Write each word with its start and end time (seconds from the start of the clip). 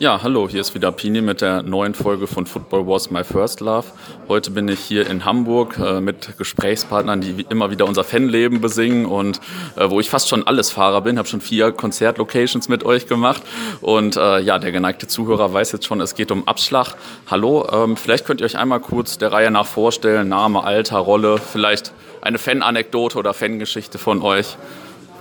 Ja, 0.00 0.22
hallo, 0.22 0.48
hier 0.48 0.62
ist 0.62 0.74
wieder 0.74 0.92
Pini 0.92 1.20
mit 1.20 1.42
der 1.42 1.62
neuen 1.62 1.92
Folge 1.92 2.26
von 2.26 2.46
Football 2.46 2.86
Was 2.86 3.10
My 3.10 3.22
First 3.22 3.60
Love. 3.60 3.84
Heute 4.28 4.50
bin 4.50 4.66
ich 4.66 4.80
hier 4.80 5.06
in 5.06 5.26
Hamburg 5.26 5.76
äh, 5.78 6.00
mit 6.00 6.38
Gesprächspartnern, 6.38 7.20
die 7.20 7.44
immer 7.50 7.70
wieder 7.70 7.84
unser 7.84 8.02
Fanleben 8.02 8.62
besingen 8.62 9.04
und 9.04 9.42
äh, 9.76 9.90
wo 9.90 10.00
ich 10.00 10.08
fast 10.08 10.30
schon 10.30 10.46
alles 10.46 10.70
Fahrer 10.70 11.02
bin, 11.02 11.18
habe 11.18 11.28
schon 11.28 11.42
vier 11.42 11.72
Konzertlocations 11.72 12.70
mit 12.70 12.82
euch 12.82 13.08
gemacht 13.08 13.42
und 13.82 14.16
äh, 14.16 14.40
ja, 14.40 14.58
der 14.58 14.72
geneigte 14.72 15.06
Zuhörer 15.06 15.52
weiß 15.52 15.72
jetzt 15.72 15.84
schon, 15.84 16.00
es 16.00 16.14
geht 16.14 16.30
um 16.30 16.48
Abschlag. 16.48 16.94
Hallo, 17.30 17.68
ähm, 17.70 17.98
vielleicht 17.98 18.24
könnt 18.24 18.40
ihr 18.40 18.46
euch 18.46 18.56
einmal 18.56 18.80
kurz 18.80 19.18
der 19.18 19.32
Reihe 19.32 19.50
nach 19.50 19.66
vorstellen, 19.66 20.30
Name, 20.30 20.64
Alter, 20.64 20.96
Rolle, 20.96 21.36
vielleicht 21.36 21.92
eine 22.22 22.38
Fananekdote 22.38 23.18
oder 23.18 23.34
Fangeschichte 23.34 23.98
von 23.98 24.22
euch. 24.22 24.56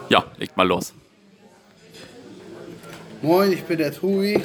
Ja, 0.07 0.23
legt 0.37 0.55
mal 0.55 0.65
los. 0.65 0.93
Moin, 3.21 3.51
ich 3.51 3.63
bin 3.65 3.77
der 3.77 3.91
Tui, 3.91 4.35
ähm, 4.35 4.41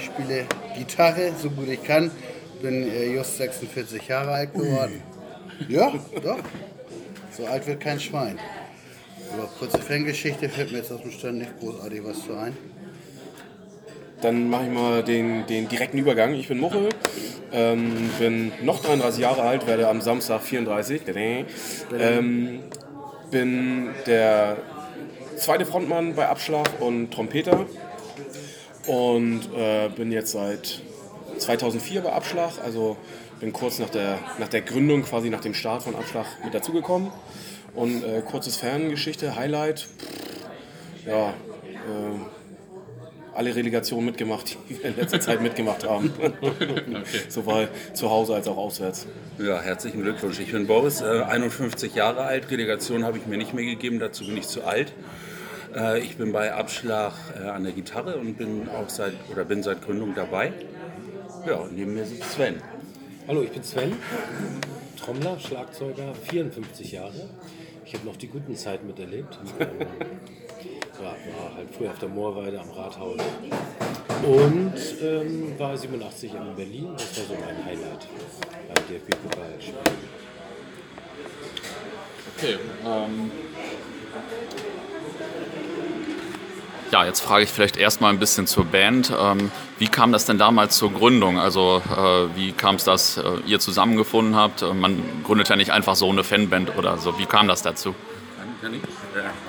spiele 0.00 0.46
Gitarre, 0.76 1.32
so 1.36 1.50
gut 1.50 1.68
ich 1.68 1.82
kann. 1.82 2.12
Bin 2.62 2.88
äh, 2.88 3.12
just 3.12 3.38
46 3.38 4.06
Jahre 4.06 4.30
alt 4.30 4.54
geworden. 4.54 5.02
Ja, 5.68 5.92
doch. 6.22 6.38
So 7.36 7.44
alt 7.46 7.66
wird 7.66 7.80
kein 7.80 7.98
Schwein. 7.98 8.38
Aber 9.32 9.48
kurze 9.58 9.78
Fangeschichte 9.78 10.48
fällt 10.48 10.70
mir 10.70 10.78
jetzt 10.78 10.92
aus 10.92 11.02
dem 11.02 11.10
Stand 11.10 11.38
nicht 11.38 11.58
großartig 11.58 12.04
was 12.04 12.24
zu 12.24 12.36
ein. 12.36 12.56
Dann 14.20 14.48
mache 14.48 14.66
ich 14.66 14.70
mal 14.70 15.02
den, 15.02 15.46
den 15.48 15.68
direkten 15.68 15.98
Übergang. 15.98 16.34
Ich 16.34 16.46
bin 16.46 16.58
Muchel, 16.58 16.90
ähm, 17.52 18.10
bin 18.20 18.52
noch 18.62 18.80
33 18.80 19.20
Jahre 19.20 19.42
alt, 19.42 19.66
werde 19.66 19.88
am 19.88 20.00
Samstag 20.00 20.42
34. 20.42 21.02
Ähm, 21.98 22.60
bin 23.32 23.88
der 24.06 24.56
zweite 25.36 25.66
Frontmann 25.66 26.14
bei 26.14 26.28
Abschlag 26.28 26.68
und 26.80 27.12
Trompeter 27.12 27.66
und 28.88 29.42
äh, 29.54 29.88
bin 29.94 30.10
jetzt 30.10 30.32
seit 30.32 30.80
2004 31.38 32.00
bei 32.00 32.12
Abschlag, 32.12 32.52
also 32.64 32.96
bin 33.38 33.52
kurz 33.52 33.78
nach 33.78 33.90
der, 33.90 34.18
nach 34.38 34.48
der 34.48 34.62
Gründung, 34.62 35.02
quasi 35.02 35.30
nach 35.30 35.40
dem 35.40 35.54
Start 35.54 35.82
von 35.82 35.94
Abschlag 35.94 36.26
mit 36.44 36.54
dazugekommen. 36.54 37.10
Und 37.74 38.02
äh, 38.02 38.22
kurzes 38.22 38.56
Ferngeschichte, 38.56 39.36
Highlight, 39.36 39.80
pff, 39.80 41.06
ja, 41.06 41.28
äh, 41.28 41.32
alle 43.34 43.54
Relegationen 43.54 44.06
mitgemacht, 44.06 44.56
die 44.68 44.82
wir 44.82 44.86
in 44.86 44.96
letzter 44.96 45.20
Zeit 45.20 45.40
mitgemacht 45.40 45.88
haben. 45.88 46.12
okay. 46.40 47.04
Sowohl 47.28 47.68
zu 47.92 48.10
Hause 48.10 48.34
als 48.34 48.48
auch 48.48 48.56
auswärts. 48.56 49.06
Ja, 49.38 49.60
herzlichen 49.60 50.02
Glückwunsch. 50.02 50.40
Ich 50.40 50.50
bin 50.50 50.66
Boris, 50.66 51.02
äh, 51.02 51.22
51 51.22 51.94
Jahre 51.94 52.22
alt. 52.22 52.50
Relegation 52.50 53.04
habe 53.04 53.18
ich 53.18 53.26
mir 53.26 53.38
nicht 53.38 53.54
mehr 53.54 53.64
gegeben, 53.64 54.00
dazu 54.00 54.26
bin 54.26 54.36
ich 54.38 54.48
zu 54.48 54.64
alt. 54.64 54.92
Äh, 55.78 56.00
ich 56.00 56.16
bin 56.16 56.32
bei 56.32 56.52
Abschlag 56.52 57.12
äh, 57.40 57.46
an 57.46 57.62
der 57.62 57.72
Gitarre 57.72 58.16
und 58.16 58.36
bin 58.36 58.68
auch 58.68 58.88
seit 58.88 59.14
oder 59.30 59.44
bin 59.44 59.62
seit 59.62 59.84
Gründung 59.84 60.14
dabei. 60.14 60.52
Ja, 61.46 61.56
und 61.56 61.76
neben 61.76 61.94
mir 61.94 62.04
sitzt 62.04 62.32
Sven. 62.32 62.60
Hallo, 63.28 63.42
ich 63.42 63.50
bin 63.50 63.62
Sven, 63.62 63.92
Trommler, 64.98 65.38
Schlagzeuger, 65.38 66.14
54 66.14 66.92
Jahre. 66.92 67.28
Ich 67.84 67.94
habe 67.94 68.06
noch 68.06 68.16
die 68.16 68.26
guten 68.26 68.56
Zeiten 68.56 68.86
miterlebt. 68.86 69.38
War, 71.00 71.12
war 71.12 71.54
halt 71.54 71.68
früher 71.70 71.90
auf 71.90 71.98
der 72.00 72.08
Moorweide 72.08 72.60
am 72.60 72.70
Rathaus 72.70 73.20
und 74.26 74.74
ähm, 75.00 75.56
war 75.56 75.76
87 75.76 76.34
in 76.34 76.56
Berlin. 76.56 76.88
Das 76.94 77.16
war 77.18 77.26
so 77.26 77.34
mein 77.34 77.64
Highlight 77.64 78.08
beim 78.66 78.84
DFB-Pokalspiel. 78.88 79.74
Okay, 82.36 82.58
ähm, 82.84 83.30
Ja, 86.90 87.04
jetzt 87.04 87.20
frage 87.20 87.44
ich 87.44 87.50
vielleicht 87.50 87.76
erstmal 87.76 88.12
ein 88.12 88.18
bisschen 88.18 88.46
zur 88.46 88.64
Band. 88.64 89.12
Ähm, 89.18 89.50
wie 89.78 89.88
kam 89.88 90.10
das 90.10 90.24
denn 90.24 90.38
damals 90.38 90.78
zur 90.78 90.90
Gründung? 90.90 91.38
Also 91.38 91.82
äh, 91.86 92.34
wie 92.34 92.52
kam 92.52 92.76
es, 92.76 92.84
dass 92.84 93.18
äh, 93.18 93.22
ihr 93.44 93.60
zusammengefunden 93.60 94.34
habt? 94.34 94.62
Äh, 94.62 94.72
man 94.72 95.02
gründet 95.22 95.50
ja 95.50 95.56
nicht 95.56 95.70
einfach 95.70 95.96
so 95.96 96.08
eine 96.08 96.24
Fanband 96.24 96.78
oder 96.78 96.96
so. 96.96 97.18
Wie 97.18 97.26
kam 97.26 97.46
das 97.46 97.60
dazu? 97.60 97.94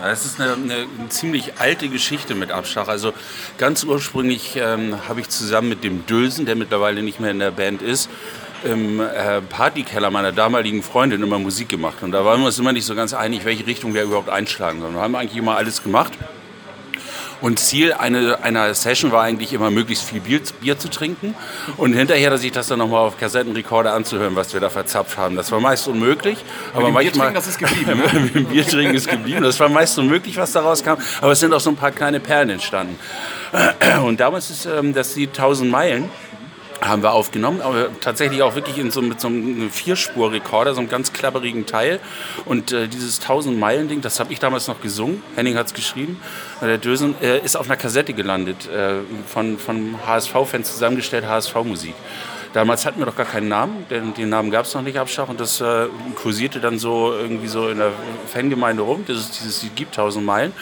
Das 0.01 0.25
ist 0.25 0.39
eine, 0.41 0.53
eine, 0.53 0.85
ziemlich 1.07 1.53
alte 1.59 1.87
Geschichte 1.87 2.35
mit 2.35 2.51
Abschlag. 2.51 2.89
Also 2.89 3.13
ganz 3.57 3.85
ursprünglich 3.85 4.57
ähm, 4.57 4.97
habe 5.07 5.21
ich 5.21 5.29
zusammen 5.29 5.69
mit 5.69 5.85
dem 5.85 6.05
Dösen, 6.05 6.45
der 6.45 6.57
mittlerweile 6.57 7.01
nicht 7.01 7.21
mehr 7.21 7.31
in 7.31 7.39
der 7.39 7.51
Band 7.51 7.81
ist, 7.81 8.09
im 8.65 8.99
äh, 8.99 9.41
Partykeller 9.41 10.11
meiner 10.11 10.33
damaligen 10.33 10.83
Freundin 10.83 11.23
immer 11.23 11.39
Musik 11.39 11.69
gemacht. 11.69 12.03
Und 12.03 12.11
da 12.11 12.25
waren 12.25 12.41
wir 12.41 12.47
uns 12.47 12.59
immer 12.59 12.73
nicht 12.73 12.85
so 12.85 12.95
ganz 12.95 13.13
einig, 13.13 13.45
welche 13.45 13.65
Richtung 13.65 13.93
wir 13.93 14.03
überhaupt 14.03 14.29
einschlagen 14.29 14.81
sollen. 14.81 14.93
Wir 14.93 15.01
haben 15.01 15.15
eigentlich 15.15 15.37
immer 15.37 15.55
alles 15.55 15.81
gemacht. 15.81 16.11
Und 17.41 17.59
Ziel 17.59 17.93
eine, 17.93 18.43
einer 18.43 18.73
Session 18.73 19.11
war 19.11 19.23
eigentlich 19.23 19.53
immer, 19.53 19.71
möglichst 19.71 20.03
viel 20.03 20.19
Bier, 20.19 20.41
Bier 20.61 20.77
zu 20.77 20.89
trinken 20.89 21.35
und 21.77 21.93
hinterher 21.93 22.37
sich 22.37 22.51
das 22.51 22.67
dann 22.67 22.79
nochmal 22.79 23.05
auf 23.05 23.17
Kassettenrekorder 23.17 23.93
anzuhören, 23.93 24.35
was 24.35 24.53
wir 24.53 24.59
da 24.59 24.69
verzapft 24.69 25.17
haben. 25.17 25.35
Das 25.35 25.51
war 25.51 25.59
meist 25.59 25.87
unmöglich. 25.87 26.37
Aber 26.73 26.89
manchmal, 26.89 27.03
Bier 27.03 27.11
trinken, 27.13 27.33
das 27.33 27.47
ist 27.47 27.59
geblieben. 27.59 27.89
Ne? 27.99 28.41
Bier 28.45 28.65
trinken 28.65 28.95
ist 28.95 29.09
geblieben. 29.09 29.43
Das 29.43 29.59
war 29.59 29.69
meist 29.69 29.97
unmöglich, 29.97 30.37
was 30.37 30.51
daraus 30.51 30.83
kam. 30.83 30.97
Aber 31.21 31.31
es 31.31 31.39
sind 31.39 31.53
auch 31.53 31.59
so 31.59 31.69
ein 31.69 31.75
paar 31.75 31.91
kleine 31.91 32.19
Perlen 32.19 32.49
entstanden. 32.49 32.97
Und 34.03 34.19
damals 34.19 34.49
ist 34.49 34.65
ähm, 34.65 34.93
das 34.93 35.15
Lied 35.15 35.29
1000 35.29 35.71
Meilen 35.71 36.09
haben 36.81 37.03
wir 37.03 37.13
aufgenommen, 37.13 37.61
aber 37.61 37.89
tatsächlich 37.99 38.41
auch 38.41 38.55
wirklich 38.55 38.77
in 38.77 38.91
so, 38.91 39.01
mit 39.01 39.19
so 39.19 39.27
einem 39.27 39.69
Vierspur-Rekorder, 39.69 40.73
so 40.73 40.79
einem 40.79 40.89
ganz 40.89 41.13
klapperigen 41.13 41.65
Teil. 41.65 41.99
Und 42.45 42.71
äh, 42.71 42.87
dieses 42.87 43.21
1000-Meilen-Ding, 43.21 44.01
das 44.01 44.19
habe 44.19 44.31
ich 44.33 44.39
damals 44.39 44.67
noch 44.67 44.81
gesungen, 44.81 45.21
Henning 45.35 45.55
hat 45.55 45.67
es 45.67 45.73
geschrieben, 45.73 46.19
der 46.61 46.77
Dösen, 46.77 47.15
äh, 47.21 47.39
ist 47.39 47.55
auf 47.55 47.65
einer 47.65 47.77
Kassette 47.77 48.13
gelandet, 48.13 48.69
äh, 48.69 48.95
von, 49.27 49.57
von 49.57 49.95
HSV-Fans 50.05 50.71
zusammengestellt, 50.71 51.25
HSV-Musik. 51.25 51.95
Damals 52.53 52.85
hatten 52.85 52.99
wir 52.99 53.05
doch 53.05 53.15
gar 53.15 53.27
keinen 53.27 53.47
Namen, 53.47 53.85
denn 53.89 54.13
den 54.13 54.29
Namen 54.29 54.49
gab 54.49 54.65
es 54.65 54.73
noch 54.73 54.81
nicht, 54.81 54.97
Abschach. 54.97 55.29
Und 55.29 55.39
das 55.39 55.61
äh, 55.61 55.87
kursierte 56.15 56.59
dann 56.59 56.79
so 56.79 57.13
irgendwie 57.13 57.47
so 57.47 57.69
in 57.69 57.77
der 57.77 57.91
Fangemeinde 58.27 58.81
rum, 58.81 59.05
dass 59.05 59.17
es 59.17 59.31
dieses 59.31 59.61
Lied 59.63 59.75
gibt, 59.75 59.91
1000 59.97 60.25
Meilen. 60.25 60.53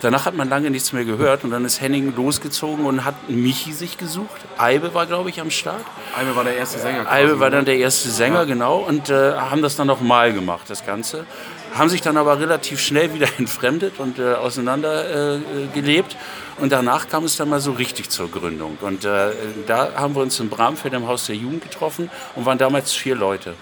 Danach 0.00 0.26
hat 0.26 0.34
man 0.34 0.48
lange 0.48 0.70
nichts 0.70 0.92
mehr 0.92 1.04
gehört 1.04 1.44
und 1.44 1.50
dann 1.50 1.64
ist 1.64 1.80
Henning 1.80 2.14
losgezogen 2.16 2.84
und 2.84 3.04
hat 3.04 3.28
Michi 3.28 3.72
sich 3.72 3.96
gesucht. 3.96 4.40
Eibe 4.58 4.92
war, 4.92 5.06
glaube 5.06 5.30
ich, 5.30 5.40
am 5.40 5.50
Start. 5.50 5.84
Eibe 6.18 6.34
war 6.34 6.44
der 6.44 6.56
erste 6.56 6.78
Sänger. 6.78 7.10
Eibe 7.10 7.38
war 7.38 7.50
dann 7.50 7.64
der 7.64 7.76
erste 7.76 8.08
Sänger, 8.08 8.40
ja. 8.40 8.44
genau. 8.44 8.78
Und 8.78 9.10
äh, 9.10 9.34
haben 9.34 9.62
das 9.62 9.76
dann 9.76 9.86
nochmal 9.86 10.32
gemacht, 10.32 10.68
das 10.68 10.84
Ganze 10.84 11.26
haben 11.78 11.88
sich 11.88 12.00
dann 12.00 12.16
aber 12.16 12.38
relativ 12.38 12.80
schnell 12.80 13.12
wieder 13.14 13.28
entfremdet 13.38 13.98
und 13.98 14.18
äh, 14.18 14.34
auseinandergelebt. 14.34 16.12
Äh, 16.12 16.62
und 16.62 16.72
danach 16.72 17.08
kam 17.08 17.24
es 17.24 17.36
dann 17.36 17.50
mal 17.50 17.60
so 17.60 17.72
richtig 17.72 18.08
zur 18.08 18.30
Gründung. 18.30 18.78
Und 18.80 19.04
äh, 19.04 19.30
da 19.66 19.92
haben 19.94 20.14
wir 20.14 20.22
uns 20.22 20.40
in 20.40 20.48
Bramfeld 20.48 20.94
im 20.94 21.06
Haus 21.06 21.26
der 21.26 21.36
Jugend 21.36 21.62
getroffen 21.62 22.10
und 22.34 22.46
waren 22.46 22.58
damals 22.58 22.92
vier 22.92 23.14
Leute 23.14 23.54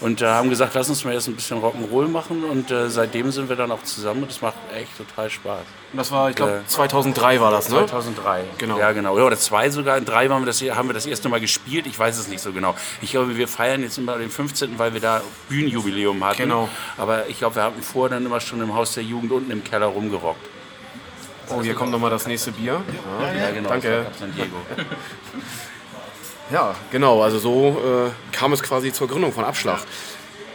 und 0.00 0.22
äh, 0.22 0.26
haben 0.26 0.48
gesagt, 0.48 0.74
lass 0.74 0.88
uns 0.88 1.04
mal 1.04 1.12
erst 1.12 1.28
ein 1.28 1.36
bisschen 1.36 1.58
Rock'n'Roll 1.58 2.08
machen 2.08 2.44
und 2.44 2.70
äh, 2.70 2.88
seitdem 2.88 3.30
sind 3.30 3.48
wir 3.48 3.56
dann 3.56 3.70
auch 3.70 3.82
zusammen 3.82 4.22
und 4.22 4.30
es 4.30 4.40
macht 4.40 4.56
echt 4.74 4.96
total 4.96 5.28
Spaß. 5.28 5.60
Und 5.92 5.98
das 5.98 6.10
war, 6.10 6.30
ich 6.30 6.36
glaube, 6.36 6.62
äh, 6.64 6.66
2003 6.66 7.40
war 7.40 7.50
das, 7.50 7.68
ne? 7.68 7.84
2003, 7.86 8.44
genau. 8.58 8.78
Ja, 8.78 8.92
genau. 8.92 9.18
Ja, 9.18 9.24
oder 9.24 9.36
zwei 9.36 9.68
sogar. 9.70 9.98
In 9.98 10.04
drei 10.04 10.28
haben 10.28 10.42
wir, 10.42 10.46
das, 10.46 10.62
haben 10.62 10.88
wir 10.88 10.94
das 10.94 11.06
erste 11.06 11.28
Mal 11.28 11.40
gespielt. 11.40 11.86
Ich 11.86 11.98
weiß 11.98 12.18
es 12.18 12.28
nicht 12.28 12.40
so 12.40 12.52
genau. 12.52 12.74
Ich 13.02 13.10
glaube, 13.10 13.36
wir 13.36 13.48
feiern 13.48 13.82
jetzt 13.82 13.98
immer 13.98 14.16
den 14.16 14.30
15., 14.30 14.78
weil 14.78 14.94
wir 14.94 15.00
da 15.00 15.20
Bühnenjubiläum 15.48 16.24
hatten. 16.24 16.38
Genau. 16.38 16.68
Aber 16.96 17.28
ich 17.28 17.38
glaube, 17.38 17.56
wir 17.56 17.64
hatten 17.64 17.82
vorher 17.82 18.16
dann 18.16 18.26
immer 18.26 18.40
schon 18.40 18.60
im 18.60 18.74
Haus 18.74 18.94
der 18.94 19.02
Jugend 19.02 19.32
unten 19.32 19.50
im 19.50 19.64
Keller 19.64 19.86
rumgerockt. 19.86 20.46
Oh, 21.48 21.62
hier 21.62 21.74
kommt 21.74 21.90
nochmal 21.90 22.10
das 22.10 22.26
nächste 22.26 22.52
Bier. 22.52 22.80
Ja, 23.20 23.32
ja 23.32 23.50
genau. 23.50 23.68
Danke. 23.70 24.06
San 24.18 24.32
Diego. 24.34 24.56
Ja, 26.50 26.74
genau. 26.90 27.22
Also 27.22 27.38
so 27.38 27.68
äh, 27.68 28.36
kam 28.36 28.52
es 28.52 28.62
quasi 28.62 28.92
zur 28.92 29.08
Gründung 29.08 29.32
von 29.32 29.44
Abschlag. 29.44 29.80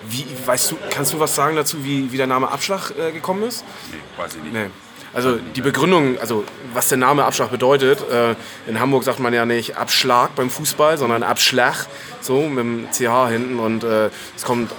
Wie, 0.07 0.25
weißt 0.45 0.71
du, 0.71 0.77
kannst 0.91 1.13
du 1.13 1.19
was 1.19 1.35
sagen 1.35 1.55
dazu, 1.55 1.83
wie, 1.83 2.11
wie 2.11 2.17
der 2.17 2.27
Name 2.27 2.51
Abschlag 2.51 2.91
äh, 2.97 3.11
gekommen 3.11 3.43
ist? 3.43 3.63
Nee, 3.91 4.21
weiß 4.21 4.35
ich 4.35 4.43
nicht. 4.43 4.53
Nee. 4.53 4.69
Also 5.13 5.37
die 5.37 5.61
Begründung, 5.61 6.19
also 6.19 6.43
was 6.73 6.89
der 6.89 6.97
Name 6.97 7.23
Abschlag 7.23 7.49
bedeutet, 7.49 8.03
äh, 8.09 8.35
in 8.67 8.81
Hamburg 8.81 9.05
sagt 9.05 9.19
man 9.19 9.33
ja 9.33 9.45
nicht 9.45 9.77
Abschlag 9.77 10.35
beim 10.35 10.49
Fußball, 10.49 10.97
sondern 10.97 11.23
Abschlag, 11.23 11.87
so 12.19 12.41
mit 12.41 12.59
dem 12.59 12.87
CH 12.91 13.29
hinten 13.29 13.59
und 13.59 13.85
äh, 13.85 14.09
es 14.35 14.43
kommt 14.43 14.71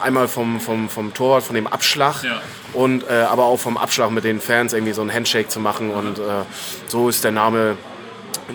einmal 0.00 0.28
vom, 0.28 0.60
vom, 0.60 0.88
vom 0.88 1.12
Torwart, 1.12 1.42
von 1.42 1.56
dem 1.56 1.66
Abschlag 1.66 2.22
ja. 2.22 2.40
und 2.72 3.02
äh, 3.10 3.22
aber 3.28 3.46
auch 3.46 3.58
vom 3.58 3.76
Abschlag 3.76 4.12
mit 4.12 4.22
den 4.22 4.40
Fans 4.40 4.72
irgendwie 4.72 4.92
so 4.92 5.00
einen 5.00 5.12
Handshake 5.12 5.48
zu 5.48 5.58
machen 5.58 5.90
und 5.90 6.20
äh, 6.20 6.44
so 6.86 7.08
ist 7.08 7.24
der 7.24 7.32
Name 7.32 7.76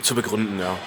zu 0.01 0.15
begründen, 0.15 0.57
ja. 0.59 0.77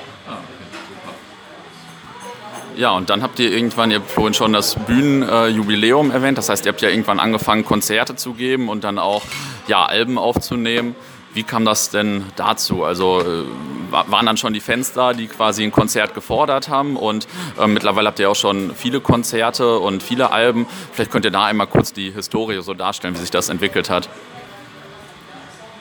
Ja, 2.78 2.92
und 2.92 3.10
dann 3.10 3.24
habt 3.24 3.40
ihr 3.40 3.50
irgendwann, 3.50 3.90
ihr 3.90 3.96
habt 3.96 4.08
vorhin 4.08 4.34
schon 4.34 4.52
das 4.52 4.76
Bühnenjubiläum 4.76 6.12
äh, 6.12 6.14
erwähnt, 6.14 6.38
das 6.38 6.48
heißt, 6.48 6.64
ihr 6.64 6.70
habt 6.70 6.80
ja 6.80 6.88
irgendwann 6.88 7.18
angefangen, 7.18 7.64
Konzerte 7.64 8.14
zu 8.14 8.34
geben 8.34 8.68
und 8.68 8.84
dann 8.84 9.00
auch 9.00 9.24
ja, 9.66 9.84
Alben 9.84 10.16
aufzunehmen. 10.16 10.94
Wie 11.34 11.42
kam 11.42 11.64
das 11.64 11.90
denn 11.90 12.26
dazu? 12.36 12.84
Also 12.84 13.20
äh, 13.20 13.44
waren 13.90 14.26
dann 14.26 14.36
schon 14.36 14.52
die 14.52 14.60
Fans 14.60 14.92
da, 14.92 15.12
die 15.12 15.26
quasi 15.26 15.64
ein 15.64 15.72
Konzert 15.72 16.14
gefordert 16.14 16.68
haben 16.68 16.96
und 16.96 17.26
äh, 17.60 17.66
mittlerweile 17.66 18.06
habt 18.06 18.20
ihr 18.20 18.30
auch 18.30 18.36
schon 18.36 18.72
viele 18.76 19.00
Konzerte 19.00 19.80
und 19.80 20.00
viele 20.00 20.30
Alben. 20.30 20.64
Vielleicht 20.92 21.10
könnt 21.10 21.24
ihr 21.24 21.32
da 21.32 21.46
einmal 21.46 21.66
kurz 21.66 21.92
die 21.92 22.12
Historie 22.12 22.62
so 22.62 22.74
darstellen, 22.74 23.16
wie 23.16 23.18
sich 23.18 23.32
das 23.32 23.48
entwickelt 23.48 23.90
hat. 23.90 24.08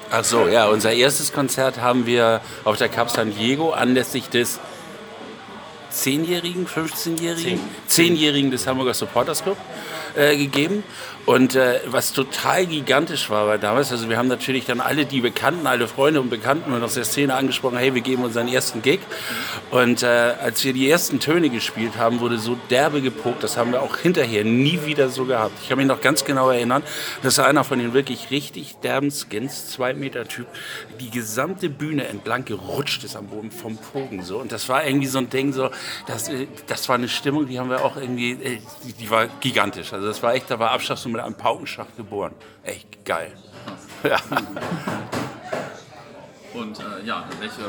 Ach 0.09 0.23
so, 0.23 0.47
ja, 0.47 0.65
unser 0.65 0.93
erstes 0.93 1.31
Konzert 1.31 1.79
haben 1.79 2.07
wir 2.07 2.41
auf 2.63 2.77
der 2.77 2.89
Cup 2.89 3.11
San 3.11 3.35
Diego 3.35 3.69
anlässlich 3.69 4.29
des 4.29 4.59
10-Jährigen, 5.97 6.67
15-Jährigen, 6.67 7.59
10-Jährigen 7.89 8.51
des 8.51 8.67
Hamburger 8.67 8.93
Supporters 8.93 9.43
Club 9.43 9.57
äh, 10.15 10.37
gegeben. 10.37 10.83
Und 11.27 11.55
äh, 11.55 11.81
was 11.87 12.13
total 12.13 12.65
gigantisch 12.67 13.29
war, 13.29 13.47
war 13.47 13.57
damals, 13.57 13.91
also 13.91 14.07
wir 14.07 14.17
haben 14.17 14.29
natürlich 14.29 14.65
dann 14.65 14.79
alle 14.79 15.05
die 15.05 15.19
Bekannten, 15.19 15.67
alle 15.67 15.89
Freunde 15.89 16.21
und 16.21 16.29
Bekannten 16.29 16.71
aus 16.81 16.93
der 16.93 17.03
Szene 17.03 17.33
angesprochen, 17.35 17.77
hey, 17.77 17.93
wir 17.93 18.01
geben 18.01 18.23
unseren 18.23 18.47
ersten 18.47 18.81
Gig. 18.81 19.01
Und 19.69 20.03
äh, 20.03 20.07
als 20.41 20.63
wir 20.63 20.71
die 20.71 20.89
ersten 20.89 21.19
Töne 21.19 21.49
gespielt 21.49 21.97
haben, 21.97 22.21
wurde 22.21 22.37
so 22.37 22.57
derbe 22.69 23.01
gepokt, 23.01 23.43
das 23.43 23.57
haben 23.57 23.73
wir 23.73 23.81
auch 23.81 23.97
hinterher 23.97 24.45
nie 24.45 24.79
wieder 24.85 25.09
so 25.09 25.25
gehabt. 25.25 25.51
Ich 25.61 25.67
kann 25.67 25.77
mich 25.77 25.87
noch 25.87 25.99
ganz 25.99 26.23
genau 26.23 26.49
erinnern, 26.49 26.81
dass 27.23 27.39
einer 27.39 27.65
von 27.65 27.79
den 27.79 27.93
wirklich 27.93 28.31
richtig 28.31 28.77
derben 28.77 29.11
Skins, 29.11 29.69
zwei 29.69 29.93
Meter 29.93 30.29
Typ, 30.29 30.47
die 31.01 31.09
gesamte 31.09 31.69
Bühne 31.69 32.07
entlang 32.07 32.45
gerutscht 32.45 33.03
ist 33.03 33.17
am 33.17 33.27
Boden 33.27 33.51
vom 33.51 33.75
Pogen 33.75 34.23
so. 34.23 34.37
Und 34.37 34.53
das 34.53 34.69
war 34.69 34.87
irgendwie 34.87 35.07
so 35.07 35.17
ein 35.17 35.29
Ding, 35.29 35.51
so, 35.51 35.71
das, 36.07 36.29
äh, 36.29 36.47
das 36.67 36.87
war 36.87 36.95
eine 36.95 37.09
Stimmung, 37.09 37.47
die 37.47 37.59
haben 37.59 37.69
wir 37.69 37.83
auch 37.83 37.97
irgendwie, 37.97 38.31
äh, 38.31 38.59
die, 38.85 38.93
die 38.93 39.09
war 39.09 39.27
gigantisch. 39.41 39.91
Also 39.91 40.07
das 40.07 40.23
war 40.23 40.33
echt, 40.33 40.49
da 40.49 40.57
war 40.57 40.71
so 40.79 41.16
mit 41.17 41.25
einem 41.25 41.35
Paukenschlag 41.35 41.87
geboren. 41.97 42.33
Echt 42.63 43.03
geil. 43.03 43.31
Ja. 44.03 44.17
Und 46.53 46.79
äh, 46.79 47.05
ja, 47.05 47.25
welche, 47.39 47.61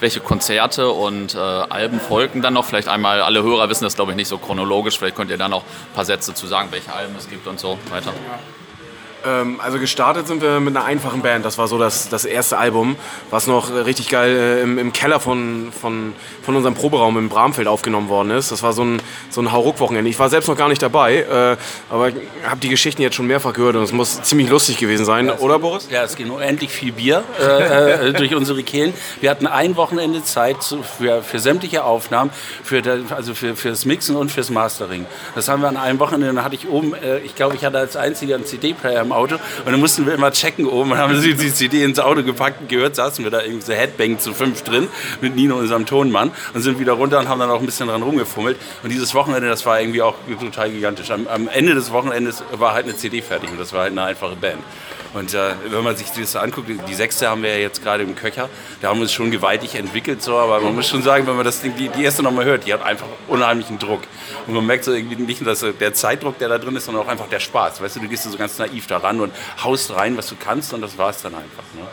welche 0.00 0.20
Konzerte 0.20 0.90
und 0.90 1.34
äh, 1.34 1.38
Alben 1.38 2.00
folgen 2.00 2.42
dann 2.42 2.54
noch? 2.54 2.64
Vielleicht 2.64 2.88
einmal, 2.88 3.22
alle 3.22 3.42
Hörer 3.42 3.68
wissen 3.68 3.84
das 3.84 3.94
glaube 3.94 4.12
ich 4.12 4.16
nicht 4.16 4.28
so 4.28 4.38
chronologisch, 4.38 4.98
vielleicht 4.98 5.16
könnt 5.16 5.30
ihr 5.30 5.38
da 5.38 5.48
noch 5.48 5.62
ein 5.62 5.94
paar 5.94 6.04
Sätze 6.04 6.34
zu 6.34 6.46
sagen, 6.48 6.68
welche 6.72 6.92
Alben 6.92 7.14
es 7.16 7.28
gibt 7.28 7.46
und 7.46 7.60
so 7.60 7.78
weiter. 7.90 8.10
Ähm, 8.10 8.69
also 9.58 9.78
gestartet 9.78 10.26
sind 10.26 10.42
wir 10.42 10.60
mit 10.60 10.76
einer 10.76 10.84
einfachen 10.84 11.22
Band. 11.22 11.44
Das 11.44 11.58
war 11.58 11.68
so 11.68 11.78
das, 11.78 12.08
das 12.08 12.24
erste 12.24 12.58
Album, 12.58 12.96
was 13.30 13.46
noch 13.46 13.72
richtig 13.72 14.08
geil 14.08 14.36
äh, 14.36 14.62
im, 14.62 14.78
im 14.78 14.92
Keller 14.92 15.20
von, 15.20 15.72
von, 15.78 16.12
von 16.42 16.56
unserem 16.56 16.74
Proberaum 16.74 17.18
im 17.18 17.28
Bramfeld 17.28 17.68
aufgenommen 17.68 18.08
worden 18.08 18.30
ist. 18.30 18.52
Das 18.52 18.62
war 18.62 18.72
so 18.72 18.84
ein, 18.84 19.02
so 19.30 19.40
ein 19.40 19.52
Hauruck-Wochenende. 19.52 20.08
Ich 20.10 20.18
war 20.18 20.28
selbst 20.28 20.48
noch 20.48 20.56
gar 20.56 20.68
nicht 20.68 20.82
dabei, 20.82 21.18
äh, 21.18 21.56
aber 21.92 22.08
ich 22.08 22.14
habe 22.44 22.60
die 22.60 22.68
Geschichten 22.68 23.02
jetzt 23.02 23.16
schon 23.16 23.26
mehrfach 23.26 23.52
gehört 23.52 23.76
und 23.76 23.82
es 23.82 23.92
muss 23.92 24.22
ziemlich 24.22 24.48
lustig 24.48 24.78
gewesen 24.78 25.04
sein, 25.04 25.26
Ja, 25.26 25.38
oder 25.38 25.58
Boris? 25.58 25.88
Ja, 25.90 26.02
es 26.02 26.16
ging 26.16 26.30
unendlich 26.30 26.70
viel 26.70 26.92
Bier 26.92 27.24
äh, 27.40 28.08
äh, 28.08 28.12
durch 28.14 28.34
unsere 28.34 28.62
Kehlen. 28.62 28.94
Wir 29.20 29.30
hatten 29.30 29.46
ein 29.46 29.76
Wochenende 29.76 30.22
Zeit 30.22 30.56
für, 30.98 31.22
für 31.22 31.38
sämtliche 31.38 31.84
Aufnahmen, 31.84 32.30
für, 32.62 32.82
also 33.10 33.34
für, 33.34 33.56
fürs 33.56 33.84
Mixen 33.84 34.16
und 34.16 34.30
fürs 34.30 34.50
Mastering. 34.50 35.06
Das 35.34 35.48
haben 35.48 35.62
wir 35.62 35.68
an 35.68 35.76
einem 35.76 35.98
Wochenende, 35.98 36.34
dann 36.34 36.44
hatte 36.44 36.54
ich 36.54 36.68
oben, 36.68 36.94
ich 37.24 37.34
glaube, 37.34 37.56
ich 37.56 37.64
hatte 37.64 37.78
als 37.78 37.96
einziger 37.96 38.36
einen 38.36 38.46
CD-Player 38.46 39.04
im 39.10 39.12
Auto 39.12 39.36
und 39.64 39.72
dann 39.72 39.80
mussten 39.80 40.06
wir 40.06 40.14
immer 40.14 40.30
checken 40.30 40.66
oben 40.66 40.92
und 40.92 40.98
haben 40.98 41.20
die, 41.20 41.34
die 41.34 41.52
CD 41.52 41.82
ins 41.82 41.98
Auto 41.98 42.22
gepackt 42.22 42.60
und 42.60 42.68
gehört, 42.68 42.96
saßen 42.96 43.24
wir 43.24 43.30
da 43.30 43.42
irgendwie 43.42 43.66
so 43.66 43.72
Headbang 43.72 44.18
zu 44.18 44.32
fünf 44.32 44.62
drin 44.62 44.88
mit 45.20 45.34
Nino, 45.34 45.56
unserem 45.56 45.86
Tonmann 45.86 46.30
und 46.54 46.62
sind 46.62 46.78
wieder 46.78 46.92
runter 46.92 47.18
und 47.18 47.28
haben 47.28 47.40
dann 47.40 47.50
auch 47.50 47.60
ein 47.60 47.66
bisschen 47.66 47.88
dran 47.88 48.02
rumgefummelt. 48.02 48.56
Und 48.82 48.90
dieses 48.90 49.14
Wochenende, 49.14 49.48
das 49.48 49.66
war 49.66 49.80
irgendwie 49.80 50.02
auch 50.02 50.14
total 50.40 50.70
gigantisch. 50.70 51.10
Am, 51.10 51.26
am 51.26 51.48
Ende 51.48 51.74
des 51.74 51.90
Wochenendes 51.92 52.42
war 52.52 52.74
halt 52.74 52.86
eine 52.86 52.96
CD 52.96 53.22
fertig 53.22 53.50
und 53.50 53.58
das 53.58 53.72
war 53.72 53.82
halt 53.82 53.92
eine 53.92 54.02
einfache 54.02 54.36
Band. 54.36 54.60
Und 55.12 55.34
äh, 55.34 55.54
wenn 55.66 55.82
man 55.82 55.96
sich 55.96 56.08
das 56.10 56.32
so 56.32 56.38
anguckt, 56.38 56.68
die 56.88 56.94
sechste 56.94 57.28
haben 57.28 57.42
wir 57.42 57.50
ja 57.50 57.62
jetzt 57.62 57.82
gerade 57.82 58.04
im 58.04 58.14
Köcher, 58.14 58.48
da 58.80 58.88
haben 58.88 58.98
wir 58.98 59.02
uns 59.02 59.12
schon 59.12 59.30
gewaltig 59.30 59.74
entwickelt, 59.74 60.22
so, 60.22 60.36
aber 60.36 60.60
man 60.60 60.74
muss 60.74 60.88
schon 60.88 61.02
sagen, 61.02 61.26
wenn 61.26 61.34
man 61.34 61.44
das 61.44 61.60
Ding, 61.60 61.74
die, 61.76 61.88
die 61.88 62.04
erste 62.04 62.22
nochmal 62.22 62.44
hört, 62.44 62.66
die 62.66 62.72
hat 62.72 62.82
einfach 62.82 63.06
unheimlichen 63.26 63.78
Druck. 63.78 64.02
Und 64.46 64.54
man 64.54 64.64
merkt 64.66 64.84
so 64.84 64.92
irgendwie 64.92 65.16
nicht 65.16 65.40
nur 65.40 65.50
dass 65.50 65.64
der 65.78 65.94
Zeitdruck, 65.94 66.38
der 66.38 66.48
da 66.48 66.58
drin 66.58 66.76
ist, 66.76 66.84
sondern 66.84 67.04
auch 67.04 67.08
einfach 67.08 67.28
der 67.28 67.40
Spaß. 67.40 67.80
Weißt 67.80 67.96
du, 67.96 68.00
du 68.00 68.08
gehst 68.08 68.22
so 68.22 68.36
ganz 68.38 68.58
naiv 68.58 68.86
da 68.86 68.98
ran 68.98 69.20
und 69.20 69.32
haust 69.64 69.92
rein, 69.94 70.16
was 70.16 70.28
du 70.28 70.36
kannst 70.38 70.72
und 70.72 70.80
das 70.80 70.96
war 70.96 71.10
es 71.10 71.22
dann 71.22 71.34
einfach. 71.34 71.64
Ne? 71.74 71.86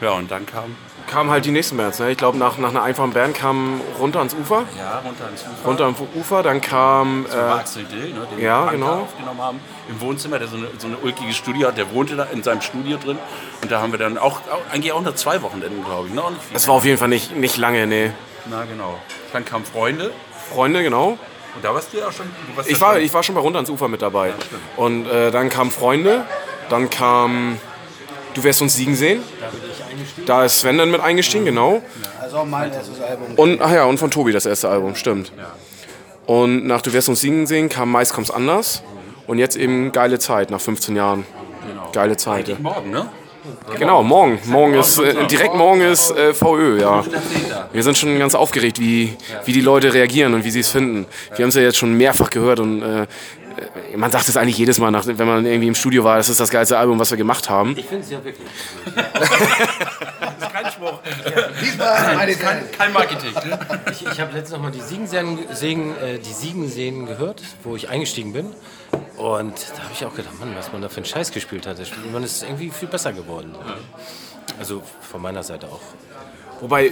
Ja, 0.00 0.12
und 0.12 0.30
dann 0.30 0.46
kam 0.46 0.76
Kamen 1.10 1.30
halt 1.30 1.44
die 1.44 1.50
nächsten 1.50 1.76
Bands. 1.76 1.98
Ne? 1.98 2.12
Ich 2.12 2.18
glaube, 2.18 2.38
nach, 2.38 2.56
nach 2.58 2.68
einer 2.68 2.82
einfachen 2.82 3.10
Band 3.12 3.36
kam 3.36 3.80
Runter 3.98 4.20
ans 4.20 4.32
Ufer. 4.34 4.62
ja, 4.78 4.98
runter 5.04 5.28
ins 5.28 5.42
Ufer. 5.42 5.66
Runter 5.68 5.84
ans 5.84 5.98
Ufer, 6.14 6.42
dann 6.44 6.60
kam... 6.60 7.26
Äh, 7.26 7.36
Axel 7.36 7.84
Dill, 7.84 8.12
ne, 8.14 8.26
den 8.30 8.38
ja, 8.38 8.66
wir 8.66 8.72
genau. 8.72 9.00
aufgenommen 9.02 9.40
haben 9.40 9.60
im 9.88 10.00
Wohnzimmer, 10.00 10.38
der 10.38 10.46
so 10.46 10.56
eine, 10.56 10.68
so 10.78 10.86
eine 10.86 10.96
ulkige 10.98 11.32
Studio 11.32 11.66
hat. 11.68 11.78
Der 11.78 11.92
wohnte 11.92 12.14
da 12.14 12.24
in 12.24 12.44
seinem 12.44 12.60
Studio 12.60 12.96
drin. 12.96 13.18
Und 13.60 13.72
da 13.72 13.80
haben 13.80 13.90
wir 13.92 13.98
dann 13.98 14.18
auch, 14.18 14.40
eigentlich 14.72 14.92
auch 14.92 15.02
nur 15.02 15.16
zwei 15.16 15.42
Wochenenden, 15.42 15.84
glaube 15.84 16.08
ich. 16.08 16.14
Ne? 16.14 16.22
Es 16.54 16.68
war 16.68 16.76
auf 16.76 16.84
jeden 16.84 16.98
Fall 16.98 17.08
nicht, 17.08 17.34
nicht 17.34 17.56
lange, 17.56 17.88
nee. 17.88 18.12
Na 18.48 18.64
genau. 18.64 18.96
Dann 19.32 19.44
kamen 19.44 19.64
Freunde. 19.64 20.12
Freunde, 20.52 20.84
genau. 20.84 21.18
Und 21.56 21.64
da 21.64 21.74
warst 21.74 21.92
du 21.92 21.98
ja 21.98 22.06
auch 22.06 22.12
schon. 22.12 22.26
Ich 22.66 22.72
ja 22.74 22.80
war, 22.80 22.92
schon- 22.94 23.02
ich 23.02 23.12
war 23.12 23.22
schon 23.24 23.34
bei 23.34 23.40
Runter 23.40 23.58
ans 23.58 23.70
Ufer 23.70 23.88
mit 23.88 24.00
dabei. 24.00 24.32
Und 24.76 25.08
äh, 25.08 25.32
dann 25.32 25.48
kamen 25.48 25.72
Freunde, 25.72 26.24
dann 26.68 26.88
kam 26.88 27.58
Du 28.34 28.44
wirst 28.44 28.62
uns 28.62 28.74
siegen 28.74 28.94
sehen. 28.94 29.22
Da 30.26 30.44
ist 30.44 30.60
Sven 30.60 30.78
dann 30.78 30.90
mit 30.90 31.00
eingestiegen, 31.00 31.44
genau. 31.44 31.82
Also 32.20 32.44
mein 32.44 32.72
erstes 32.72 33.00
Album. 33.00 33.34
Und, 33.36 33.60
ach 33.60 33.72
ja, 33.72 33.84
und 33.84 33.98
von 33.98 34.10
Tobi 34.10 34.32
das 34.32 34.46
erste 34.46 34.68
Album, 34.68 34.94
stimmt. 34.94 35.32
Und 36.26 36.66
nach 36.66 36.82
Du 36.82 36.92
wirst 36.92 37.08
uns 37.08 37.20
siegen 37.20 37.46
sehen 37.46 37.68
kam 37.68 37.90
Meist 37.90 38.12
kommt's 38.12 38.30
anders. 38.30 38.82
Und 39.26 39.38
jetzt 39.38 39.56
eben 39.56 39.92
Geile 39.92 40.18
Zeit 40.18 40.50
nach 40.50 40.60
15 40.60 40.96
Jahren. 40.96 41.24
Geile 41.92 42.16
Zeit. 42.16 42.48
ja. 42.48 42.56
Morgen, 42.60 42.90
ne? 42.90 43.08
Genau, 43.78 44.02
morgen. 44.02 44.38
Morgen 44.44 44.74
ist, 44.74 44.98
äh, 44.98 45.26
direkt 45.26 45.54
morgen 45.54 45.80
ist 45.80 46.10
äh, 46.10 46.34
VÖ, 46.34 46.80
ja. 46.80 47.02
Wir 47.72 47.82
sind 47.82 47.96
schon 47.96 48.18
ganz 48.18 48.34
aufgeregt, 48.34 48.78
wie, 48.78 49.16
wie 49.44 49.52
die 49.52 49.60
Leute 49.60 49.94
reagieren 49.94 50.34
und 50.34 50.44
wie 50.44 50.50
sie 50.50 50.60
es 50.60 50.68
finden. 50.68 51.06
Wir 51.36 51.44
haben 51.44 51.48
es 51.48 51.54
ja 51.54 51.62
jetzt 51.62 51.78
schon 51.78 51.94
mehrfach 51.96 52.30
gehört 52.30 52.60
und 52.60 52.82
äh, 52.82 53.06
man 53.96 54.10
sagt 54.10 54.28
es 54.28 54.36
eigentlich 54.36 54.58
jedes 54.58 54.78
Mal, 54.78 54.90
nach, 54.90 55.06
wenn 55.06 55.26
man 55.26 55.44
irgendwie 55.44 55.68
im 55.68 55.74
Studio 55.74 56.04
war, 56.04 56.16
das 56.16 56.28
ist 56.28 56.40
das 56.40 56.50
geilste 56.50 56.78
Album, 56.78 56.98
was 56.98 57.10
wir 57.10 57.18
gemacht 57.18 57.50
haben. 57.50 57.76
Ich 57.76 57.86
finde 57.86 58.04
es 58.04 58.10
ja 58.10 58.24
wirklich. 58.24 58.46
Kein 60.52 60.72
Spruch. 60.72 61.00
Diesmal 61.62 62.16
meine 62.16 62.36
Band. 62.36 62.72
Kein 62.72 62.92
Marketing. 62.92 63.32
Ich, 63.90 64.06
ich 64.06 64.20
habe 64.20 64.32
letztens 64.32 64.50
noch 64.50 64.60
mal 64.60 64.70
die 64.70 64.80
Siegenseen, 64.80 65.38
Segen, 65.52 65.96
äh, 65.98 66.18
die 66.18 66.32
Siegenseen 66.32 67.06
gehört, 67.06 67.42
wo 67.62 67.76
ich 67.76 67.88
eingestiegen 67.88 68.32
bin. 68.32 68.46
Und 69.16 69.54
da 69.76 69.82
habe 69.82 69.92
ich 69.92 70.04
auch 70.04 70.14
gedacht, 70.14 70.38
Mann, 70.40 70.54
was 70.56 70.72
man 70.72 70.82
da 70.82 70.88
für 70.88 70.96
einen 70.96 71.04
Scheiß 71.04 71.30
gespielt 71.32 71.66
hat. 71.66 71.78
Das 71.78 71.90
Man 72.12 72.22
ist 72.22 72.42
irgendwie 72.42 72.70
viel 72.70 72.88
besser 72.88 73.12
geworden. 73.12 73.54
Also 74.58 74.82
von 75.00 75.22
meiner 75.22 75.42
Seite 75.42 75.66
auch. 75.68 75.80
Wobei 76.60 76.90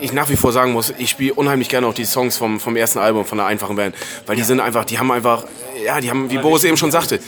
ich 0.00 0.12
nach 0.12 0.28
wie 0.28 0.36
vor 0.36 0.52
sagen 0.52 0.72
muss, 0.72 0.94
ich 0.96 1.10
spiele 1.10 1.34
unheimlich 1.34 1.68
gerne 1.68 1.86
auch 1.86 1.94
die 1.94 2.04
Songs 2.04 2.36
vom, 2.36 2.60
vom 2.60 2.76
ersten 2.76 2.98
Album, 3.00 3.24
von 3.24 3.38
der 3.38 3.46
einfachen 3.46 3.74
Band. 3.76 3.94
Weil 4.26 4.36
die 4.36 4.42
sind 4.44 4.60
einfach, 4.60 4.84
die 4.84 4.98
haben 4.98 5.10
einfach, 5.10 5.44
ja, 5.84 6.00
die 6.00 6.08
haben, 6.08 6.30
wie 6.30 6.38
Boris 6.38 6.62
eben 6.64 6.76
schon 6.76 6.90
sagte, 6.92 7.18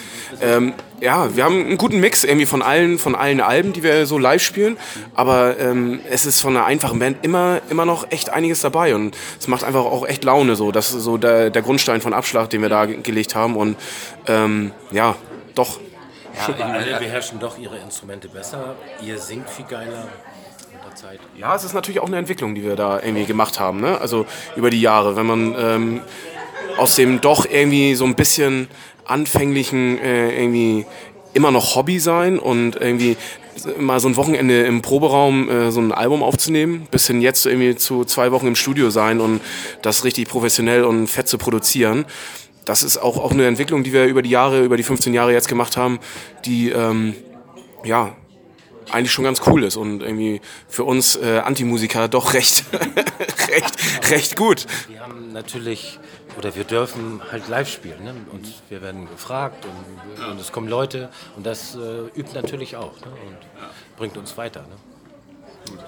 ähm, 0.41 0.73
ja, 1.01 1.35
wir 1.35 1.45
haben 1.45 1.67
einen 1.67 1.79
guten 1.79 1.99
Mix 1.99 2.23
irgendwie 2.25 2.47
von 2.47 2.63
allen, 2.63 2.99
von 2.99 3.15
allen 3.15 3.41
Alben, 3.41 3.73
die 3.73 3.83
wir 3.83 4.07
so 4.07 4.19
live 4.19 4.43
spielen. 4.43 4.77
Aber 5.15 5.59
ähm, 5.59 6.01
es 6.09 6.27
ist 6.27 6.41
von 6.41 6.57
einer 6.57 6.65
einfachen 6.67 6.99
Band 7.01 7.25
immer, 7.25 7.61
immer 7.71 7.85
noch 7.87 8.11
echt 8.11 8.31
einiges 8.31 8.61
dabei. 8.61 8.95
Und 8.95 9.17
es 9.39 9.49
macht 9.49 9.65
einfach 9.65 9.85
auch 9.85 10.07
echt 10.07 10.23
Laune 10.23 10.55
so. 10.57 10.71
Das 10.73 10.93
ist 10.93 11.03
so 11.03 11.19
der, 11.19 11.51
der 11.51 11.63
Grundstein 11.63 12.01
von 12.01 12.15
Abschlag, 12.15 12.51
den 12.51 12.63
wir 12.63 12.69
da 12.69 12.87
ge- 12.87 13.01
gelegt 13.03 13.35
haben. 13.35 13.57
Und 13.57 13.77
ähm, 14.29 14.71
ja, 14.93 15.17
doch. 15.55 15.81
Aber 16.47 16.65
alle 16.65 16.99
beherrschen 16.99 17.41
doch 17.41 17.59
ihre 17.59 17.77
Instrumente 17.79 18.29
besser. 18.29 18.77
Ihr 19.03 19.19
singt 19.19 19.51
viel 19.51 19.65
geiler 19.67 20.07
der 20.91 20.97
Zeit. 20.97 21.21
Ja, 21.37 21.55
es 21.55 21.65
ist 21.65 21.73
natürlich 21.73 22.01
auch 22.01 22.07
eine 22.07 22.19
Entwicklung, 22.19 22.55
die 22.55 22.63
wir 22.63 22.77
da 22.77 23.01
irgendwie 23.01 23.25
gemacht 23.25 23.61
haben. 23.61 23.81
Ne? 23.81 24.01
Also 24.01 24.27
über 24.57 24.71
die 24.71 24.81
Jahre, 24.81 25.17
wenn 25.17 25.27
man 25.27 25.55
ähm, 25.59 26.01
aus 26.77 26.97
dem 26.97 27.21
doch 27.21 27.47
irgendwie 27.49 27.95
so 27.95 28.05
ein 28.05 28.15
bisschen 28.15 28.69
anfänglichen 29.05 29.99
äh, 29.99 30.41
irgendwie 30.41 30.87
immer 31.33 31.51
noch 31.51 31.77
Hobby 31.77 31.99
sein 31.99 32.39
und 32.39 32.77
irgendwie 32.77 33.17
mal 33.79 34.01
so 34.01 34.09
ein 34.09 34.17
Wochenende 34.17 34.63
im 34.63 34.83
Proberaum 34.83 35.49
äh, 35.49 35.71
so 35.71 35.81
ein 35.81 35.93
Album 35.93 36.23
aufzunehmen, 36.23 36.89
bis 36.91 37.07
hin 37.07 37.21
jetzt 37.21 37.47
irgendwie 37.47 37.77
zu 37.77 38.05
zwei 38.05 38.33
Wochen 38.33 38.47
im 38.47 38.57
Studio 38.57 38.91
sein 38.91 39.21
und 39.21 39.41
das 39.83 40.05
richtig 40.05 40.29
professionell 40.29 40.85
und 40.85 41.07
fett 41.09 41.29
zu 41.29 41.39
produzieren. 41.39 42.05
Das 42.65 42.83
ist 42.83 42.99
auch, 42.99 43.17
auch 43.17 43.33
eine 43.33 43.47
Entwicklung, 43.47 43.83
die 43.83 43.93
wir 43.93 44.07
über 44.07 44.23
die 44.23 44.31
Jahre, 44.31 44.63
über 44.65 44.77
die 44.77 44.83
15 44.83 45.15
Jahre 45.15 45.33
jetzt 45.33 45.49
gemacht 45.49 45.77
haben, 45.77 45.99
die 46.45 46.71
ähm, 46.71 47.15
ja, 47.85 48.15
eigentlich 48.93 49.13
schon 49.13 49.25
ganz 49.25 49.43
cool 49.47 49.65
ist 49.65 49.77
und 49.77 50.03
irgendwie 50.03 50.41
für 50.69 50.85
uns 50.85 51.17
äh, 51.17 51.39
Antimusiker 51.39 52.09
doch 52.09 52.35
recht, 52.35 52.65
recht, 53.49 54.11
recht 54.11 54.37
gut. 54.37 54.67
Wir 54.89 55.01
haben 55.01 55.33
natürlich, 55.33 55.99
oder 56.39 56.55
wir 56.55 56.65
dürfen 56.65 57.21
halt 57.31 57.49
live 57.49 57.69
spielen. 57.69 58.05
Ne? 58.05 58.15
Und 58.33 58.47
wir 58.69 58.83
werden 58.83 59.09
gefragt 59.09 59.65
und, 59.65 60.25
und 60.31 60.41
es 60.41 60.53
kommen 60.53 60.69
Leute. 60.69 61.09
Und 61.37 61.47
das 61.47 61.75
äh, 61.75 62.19
übt 62.19 62.33
natürlich 62.35 62.77
auch 62.77 62.99
ne? 63.01 63.13
und 63.27 63.97
bringt 63.97 64.17
uns 64.17 64.37
weiter. 64.37 64.61
Ne? 64.61 65.79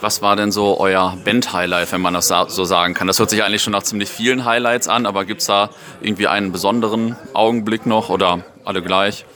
Was 0.00 0.22
war 0.22 0.36
denn 0.36 0.50
so 0.50 0.80
euer 0.80 1.18
Band-Highlight, 1.24 1.92
wenn 1.92 2.00
man 2.00 2.14
das 2.14 2.28
so 2.28 2.64
sagen 2.64 2.94
kann? 2.94 3.06
Das 3.06 3.18
hört 3.18 3.28
sich 3.28 3.42
eigentlich 3.42 3.62
schon 3.62 3.72
nach 3.72 3.82
ziemlich 3.82 4.08
vielen 4.08 4.46
Highlights 4.46 4.88
an, 4.88 5.04
aber 5.04 5.26
gibt 5.26 5.42
es 5.42 5.46
da 5.46 5.70
irgendwie 6.00 6.26
einen 6.26 6.52
besonderen 6.52 7.16
Augenblick 7.34 7.84
noch 7.84 8.08
oder 8.08 8.44
alle 8.64 8.82
gleich? 8.82 9.26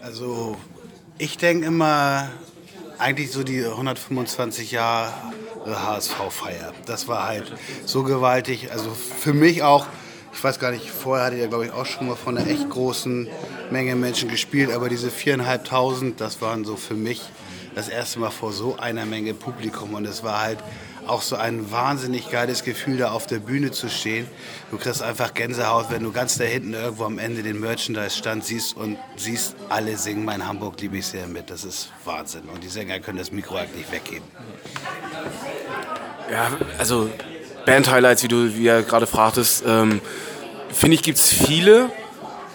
Also 0.00 0.56
ich 1.22 1.38
denke 1.38 1.66
immer, 1.66 2.28
eigentlich 2.98 3.30
so 3.30 3.44
die 3.44 3.64
125 3.64 4.72
Jahre 4.72 5.12
HSV-Feier. 5.64 6.72
Das 6.84 7.06
war 7.06 7.28
halt 7.28 7.52
so 7.86 8.02
gewaltig. 8.02 8.72
Also 8.72 8.90
für 8.90 9.32
mich 9.32 9.62
auch, 9.62 9.86
ich 10.32 10.42
weiß 10.42 10.58
gar 10.58 10.72
nicht, 10.72 10.90
vorher 10.90 11.26
hatte 11.26 11.36
ich 11.36 11.42
ja 11.42 11.46
glaube 11.46 11.66
ich 11.66 11.70
auch 11.70 11.86
schon 11.86 12.08
mal 12.08 12.16
von 12.16 12.36
einer 12.36 12.50
echt 12.50 12.68
großen 12.68 13.28
Menge 13.70 13.94
Menschen 13.94 14.30
gespielt, 14.30 14.72
aber 14.72 14.88
diese 14.88 15.12
viereinhalbtausend, 15.12 16.20
das 16.20 16.42
waren 16.42 16.64
so 16.64 16.74
für 16.74 16.94
mich 16.94 17.22
das 17.76 17.88
erste 17.88 18.18
Mal 18.18 18.30
vor 18.30 18.52
so 18.52 18.76
einer 18.78 19.06
Menge 19.06 19.32
Publikum 19.32 19.94
und 19.94 20.04
es 20.06 20.24
war 20.24 20.40
halt 20.40 20.58
auch 21.06 21.22
so 21.22 21.36
ein 21.36 21.70
wahnsinnig 21.70 22.30
geiles 22.30 22.64
Gefühl, 22.64 22.98
da 22.98 23.10
auf 23.10 23.26
der 23.26 23.38
Bühne 23.38 23.70
zu 23.70 23.88
stehen. 23.88 24.26
Du 24.70 24.78
kriegst 24.78 25.02
einfach 25.02 25.34
Gänsehaut, 25.34 25.86
wenn 25.90 26.02
du 26.02 26.12
ganz 26.12 26.38
da 26.38 26.44
hinten 26.44 26.74
irgendwo 26.74 27.04
am 27.04 27.18
Ende 27.18 27.42
den 27.42 27.60
Merchandise-Stand 27.60 28.44
siehst 28.44 28.76
und 28.76 28.98
siehst, 29.16 29.56
alle 29.68 29.96
singen 29.96 30.24
mein 30.24 30.46
Hamburg 30.46 30.80
liebe 30.80 30.98
ich 30.98 31.06
sehr 31.06 31.26
mit. 31.26 31.50
Das 31.50 31.64
ist 31.64 31.90
Wahnsinn. 32.04 32.42
Und 32.52 32.62
die 32.62 32.68
Sänger 32.68 33.00
können 33.00 33.18
das 33.18 33.32
Mikro 33.32 33.56
halt 33.56 33.76
nicht 33.76 33.90
weggeben. 33.90 34.24
Ja, 36.30 36.50
also 36.78 37.10
Band-Highlights, 37.66 38.22
wie 38.22 38.28
du 38.28 38.54
wie 38.54 38.64
ja 38.64 38.80
gerade 38.80 39.06
fragtest, 39.06 39.64
ähm, 39.66 40.00
finde 40.70 40.94
ich, 40.94 41.02
gibt 41.02 41.18
es 41.18 41.32
viele. 41.32 41.90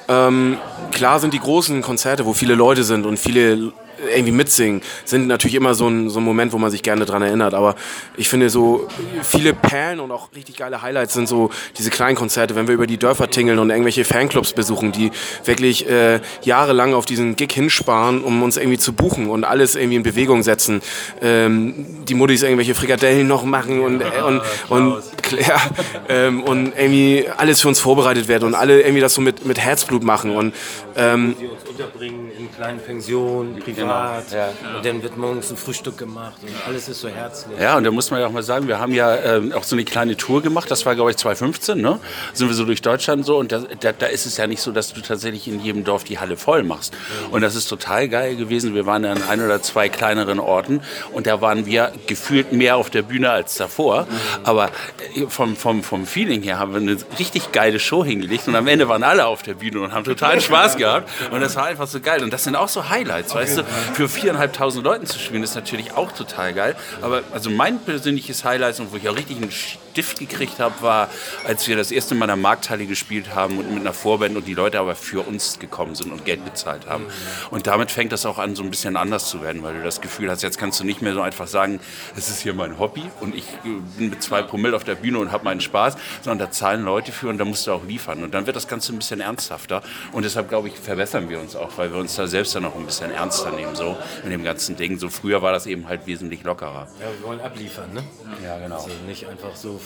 Ähm, 0.07 0.57
klar 0.91 1.19
sind 1.19 1.33
die 1.33 1.39
großen 1.39 1.81
Konzerte, 1.81 2.25
wo 2.25 2.33
viele 2.33 2.55
Leute 2.55 2.83
sind 2.83 3.05
und 3.05 3.17
viele 3.17 3.73
irgendwie 4.13 4.31
mitsingen, 4.31 4.81
sind 5.05 5.27
natürlich 5.27 5.55
immer 5.55 5.73
so 5.73 5.87
ein, 5.87 6.09
so 6.09 6.19
ein 6.19 6.23
Moment, 6.23 6.53
wo 6.53 6.57
man 6.57 6.71
sich 6.71 6.83
gerne 6.83 7.05
dran 7.05 7.21
erinnert. 7.21 7.53
Aber 7.53 7.75
ich 8.15 8.29
finde 8.29 8.49
so 8.49 8.87
viele 9.23 9.53
Perlen 9.53 9.99
und 9.99 10.11
auch 10.11 10.29
richtig 10.35 10.57
geile 10.57 10.81
Highlights 10.81 11.13
sind 11.13 11.27
so 11.27 11.49
diese 11.77 11.89
kleinen 11.89 12.15
Konzerte, 12.15 12.55
wenn 12.55 12.67
wir 12.67 12.75
über 12.75 12.87
die 12.87 12.97
Dörfer 12.97 13.29
tingeln 13.29 13.59
und 13.59 13.69
irgendwelche 13.69 14.05
Fanclubs 14.05 14.53
besuchen, 14.53 14.91
die 14.91 15.11
wirklich 15.45 15.87
äh, 15.89 16.19
jahrelang 16.43 16.93
auf 16.93 17.05
diesen 17.05 17.35
Gig 17.35 17.51
hinsparen, 17.51 18.23
um 18.23 18.43
uns 18.43 18.57
irgendwie 18.57 18.77
zu 18.77 18.93
buchen 18.93 19.29
und 19.29 19.43
alles 19.43 19.75
irgendwie 19.75 19.97
in 19.97 20.03
Bewegung 20.03 20.43
setzen. 20.43 20.81
Ähm, 21.21 22.05
die 22.07 22.13
Muttis 22.13 22.43
irgendwelche 22.43 22.75
Frikadellen 22.75 23.27
noch 23.27 23.43
machen 23.43 23.81
und, 23.81 24.01
äh, 24.01 24.21
und, 24.25 24.41
und, 24.69 25.03
ja, 25.47 25.61
ähm, 26.09 26.43
und 26.43 26.73
irgendwie 26.77 27.25
alles 27.35 27.61
für 27.61 27.67
uns 27.67 27.79
vorbereitet 27.79 28.27
wird 28.27 28.43
und 28.43 28.55
alle 28.55 28.81
irgendwie 28.81 29.01
das 29.01 29.13
so 29.13 29.21
mit, 29.21 29.45
mit 29.45 29.59
Herzblut 29.59 30.03
machen. 30.03 30.35
Und, 30.35 30.53
ähm, 30.95 31.35
die 31.39 31.47
uns 31.47 31.63
unterbringen 31.67 32.31
in 32.37 32.51
kleinen 32.53 32.79
Pensionen, 32.79 33.59
privat. 33.87 34.53
Und 34.75 34.85
dann 34.85 35.03
wird 35.03 35.17
morgens 35.17 35.49
ein 35.51 35.57
Frühstück 35.57 35.97
gemacht 35.97 36.35
und 36.41 36.49
alles 36.67 36.87
ist 36.87 37.01
so 37.01 37.09
herzlich. 37.09 37.59
Ja, 37.59 37.77
und 37.77 37.83
da 37.83 37.91
muss 37.91 38.11
man 38.11 38.19
ja 38.19 38.27
auch 38.27 38.31
mal 38.31 38.43
sagen, 38.43 38.67
wir 38.67 38.79
haben 38.79 38.93
ja 38.93 39.15
ähm, 39.15 39.51
auch 39.53 39.63
so 39.63 39.75
eine 39.75 39.85
kleine 39.85 40.17
Tour 40.17 40.41
gemacht, 40.41 40.69
das 40.69 40.85
war 40.85 40.95
glaube 40.95 41.11
ich 41.11 41.17
2015, 41.17 41.79
ne? 41.79 41.99
Sind 42.33 42.47
wir 42.47 42.55
so 42.55 42.65
durch 42.65 42.81
Deutschland 42.81 43.25
so 43.25 43.37
und 43.37 43.51
da, 43.51 43.59
da, 43.79 43.91
da 43.91 44.05
ist 44.07 44.25
es 44.25 44.37
ja 44.37 44.47
nicht 44.47 44.61
so, 44.61 44.71
dass 44.71 44.93
du 44.93 45.01
tatsächlich 45.01 45.47
in 45.47 45.59
jedem 45.59 45.83
Dorf 45.83 46.03
die 46.03 46.19
Halle 46.19 46.37
voll 46.37 46.63
machst. 46.63 46.93
Und 47.31 47.41
das 47.41 47.55
ist 47.55 47.67
total 47.67 48.09
geil 48.09 48.35
gewesen. 48.35 48.75
Wir 48.75 48.85
waren 48.85 49.05
an 49.05 49.21
ein 49.29 49.43
oder 49.43 49.61
zwei 49.61 49.89
kleineren 49.89 50.39
Orten 50.39 50.81
und 51.13 51.27
da 51.27 51.41
waren 51.41 51.65
wir 51.65 51.91
gefühlt 52.07 52.51
mehr 52.51 52.77
auf 52.77 52.89
der 52.89 53.01
Bühne 53.01 53.29
als 53.29 53.55
davor. 53.55 54.07
Aber 54.43 54.69
äh, 55.15 55.27
vom, 55.27 55.55
vom, 55.55 55.83
vom 55.83 56.05
Feeling 56.05 56.41
her 56.43 56.59
haben 56.59 56.73
wir 56.73 56.81
eine 56.81 56.97
richtig 57.19 57.51
geile 57.51 57.79
Show 57.79 58.03
hingelegt 58.03 58.47
und 58.47 58.55
am 58.55 58.67
Ende 58.67 58.87
waren 58.89 59.03
alle 59.03 59.25
auf 59.25 59.43
der 59.43 59.55
Bühne 59.55 59.81
und 59.81 59.93
haben 59.93 60.03
total 60.03 60.39
Spaß 60.41 60.77
gehabt. 60.77 61.09
Und 61.31 61.41
das 61.41 61.55
war 61.55 61.65
einfach 61.65 61.87
so 61.87 61.99
geil. 61.99 62.23
Und 62.23 62.31
das 62.33 62.43
sind 62.43 62.55
auch 62.55 62.67
so 62.67 62.89
Highlights, 62.89 63.33
weißt 63.33 63.59
du? 63.59 63.63
Für 63.93 64.09
viereinhalbtausend 64.09 64.83
Leuten 64.83 65.05
zu 65.05 65.19
spielen, 65.19 65.43
ist 65.43 65.55
natürlich 65.55 65.93
auch 65.93 66.11
total 66.11 66.53
geil. 66.53 66.75
Aber 67.01 67.23
also 67.31 67.49
mein 67.49 67.79
persönliches 67.79 68.43
Highlight 68.43 68.79
und 68.79 68.91
wo 68.91 68.97
ich 68.97 69.07
auch 69.09 69.15
richtig 69.15 69.37
einen 69.37 69.51
Stift 69.51 70.19
gekriegt 70.19 70.59
habe, 70.59 70.75
war, 70.81 71.09
als 71.45 71.67
wir 71.67 71.75
das 71.75 71.91
erste 71.91 72.13
Mal 72.13 72.25
in 72.25 72.29
der 72.29 72.35
Markthalle 72.35 72.85
gespielt 72.85 73.33
haben 73.33 73.57
und 73.57 73.71
mit 73.71 73.81
einer 73.81 73.93
Vorband 73.93 74.37
und 74.37 74.47
die 74.47 74.53
Leute 74.53 74.79
aber 74.79 74.95
für 74.95 75.25
uns 75.27 75.57
gekommen 75.59 75.95
sind 75.95 76.11
und 76.11 76.23
Geld 76.23 76.45
bezahlt 76.45 76.87
haben. 76.87 77.05
Und 77.49 77.65
damit 77.65 77.89
fängt 77.89 78.11
das 78.11 78.25
auch 78.25 78.37
an, 78.37 78.55
so 78.55 78.63
ein 78.63 78.69
bisschen 78.69 78.95
anders 78.95 79.29
zu 79.29 79.41
werden, 79.41 79.63
weil 79.63 79.73
du 79.73 79.83
das 79.83 80.01
Gefühl 80.01 80.29
hast, 80.29 80.43
jetzt 80.43 80.59
kannst 80.59 80.79
du 80.79 80.83
nicht 80.83 81.01
mehr 81.01 81.13
so 81.13 81.21
einfach 81.21 81.47
sagen, 81.47 81.79
es 82.15 82.29
ist 82.29 82.41
hier 82.41 82.53
mein 82.53 82.77
Hobby 82.77 83.03
und 83.21 83.33
ich 83.33 83.45
äh, 83.65 83.79
bin 83.97 84.09
mit 84.11 84.21
zwei 84.21 84.43
Promille 84.43 84.75
auf 84.75 84.83
der 84.83 84.95
Bühne 84.95 85.19
und 85.19 85.31
habe 85.31 85.45
meinen 85.45 85.61
Spaß, 85.61 85.95
sondern 86.21 86.47
da 86.47 86.51
zahlen 86.51 86.83
Leute 86.83 87.11
für 87.11 87.29
und 87.29 87.37
da 87.37 87.45
musst 87.45 87.65
du 87.65 87.71
auch 87.71 87.83
liefern. 87.83 88.23
Und 88.23 88.33
dann 88.33 88.45
wird 88.45 88.55
das 88.55 88.67
Ganze 88.67 88.93
ein 88.93 88.99
bisschen 88.99 89.19
ernsthafter. 89.19 89.81
Und 90.11 90.25
deshalb, 90.25 90.49
glaube 90.49 90.67
ich, 90.67 90.75
verbessern 90.75 91.29
wir 91.29 91.39
uns 91.39 91.55
auch, 91.55 91.71
weil 91.77 91.91
wir 91.91 91.99
uns 91.99 92.15
da 92.15 92.27
selbst 92.27 92.55
dann 92.55 92.63
noch 92.63 92.75
ein 92.75 92.85
bisschen 92.85 93.11
ernster 93.11 93.51
nehmen, 93.51 93.66
so 93.75 93.97
in 94.23 94.29
dem 94.29 94.43
ganzen 94.43 94.75
Ding. 94.75 94.97
So 94.97 95.09
früher 95.09 95.41
war 95.41 95.51
das 95.51 95.65
eben 95.65 95.87
halt 95.87 96.07
wesentlich 96.07 96.43
lockerer. 96.43 96.87
Ja, 96.99 97.05
wir 97.19 97.27
wollen 97.27 97.41
abliefern, 97.41 97.93
ne? 97.93 98.03
Ja, 98.43 98.57
genau. 98.59 98.75
Also 98.75 98.89
nicht 99.07 99.27
einfach 99.27 99.55
so 99.55 99.79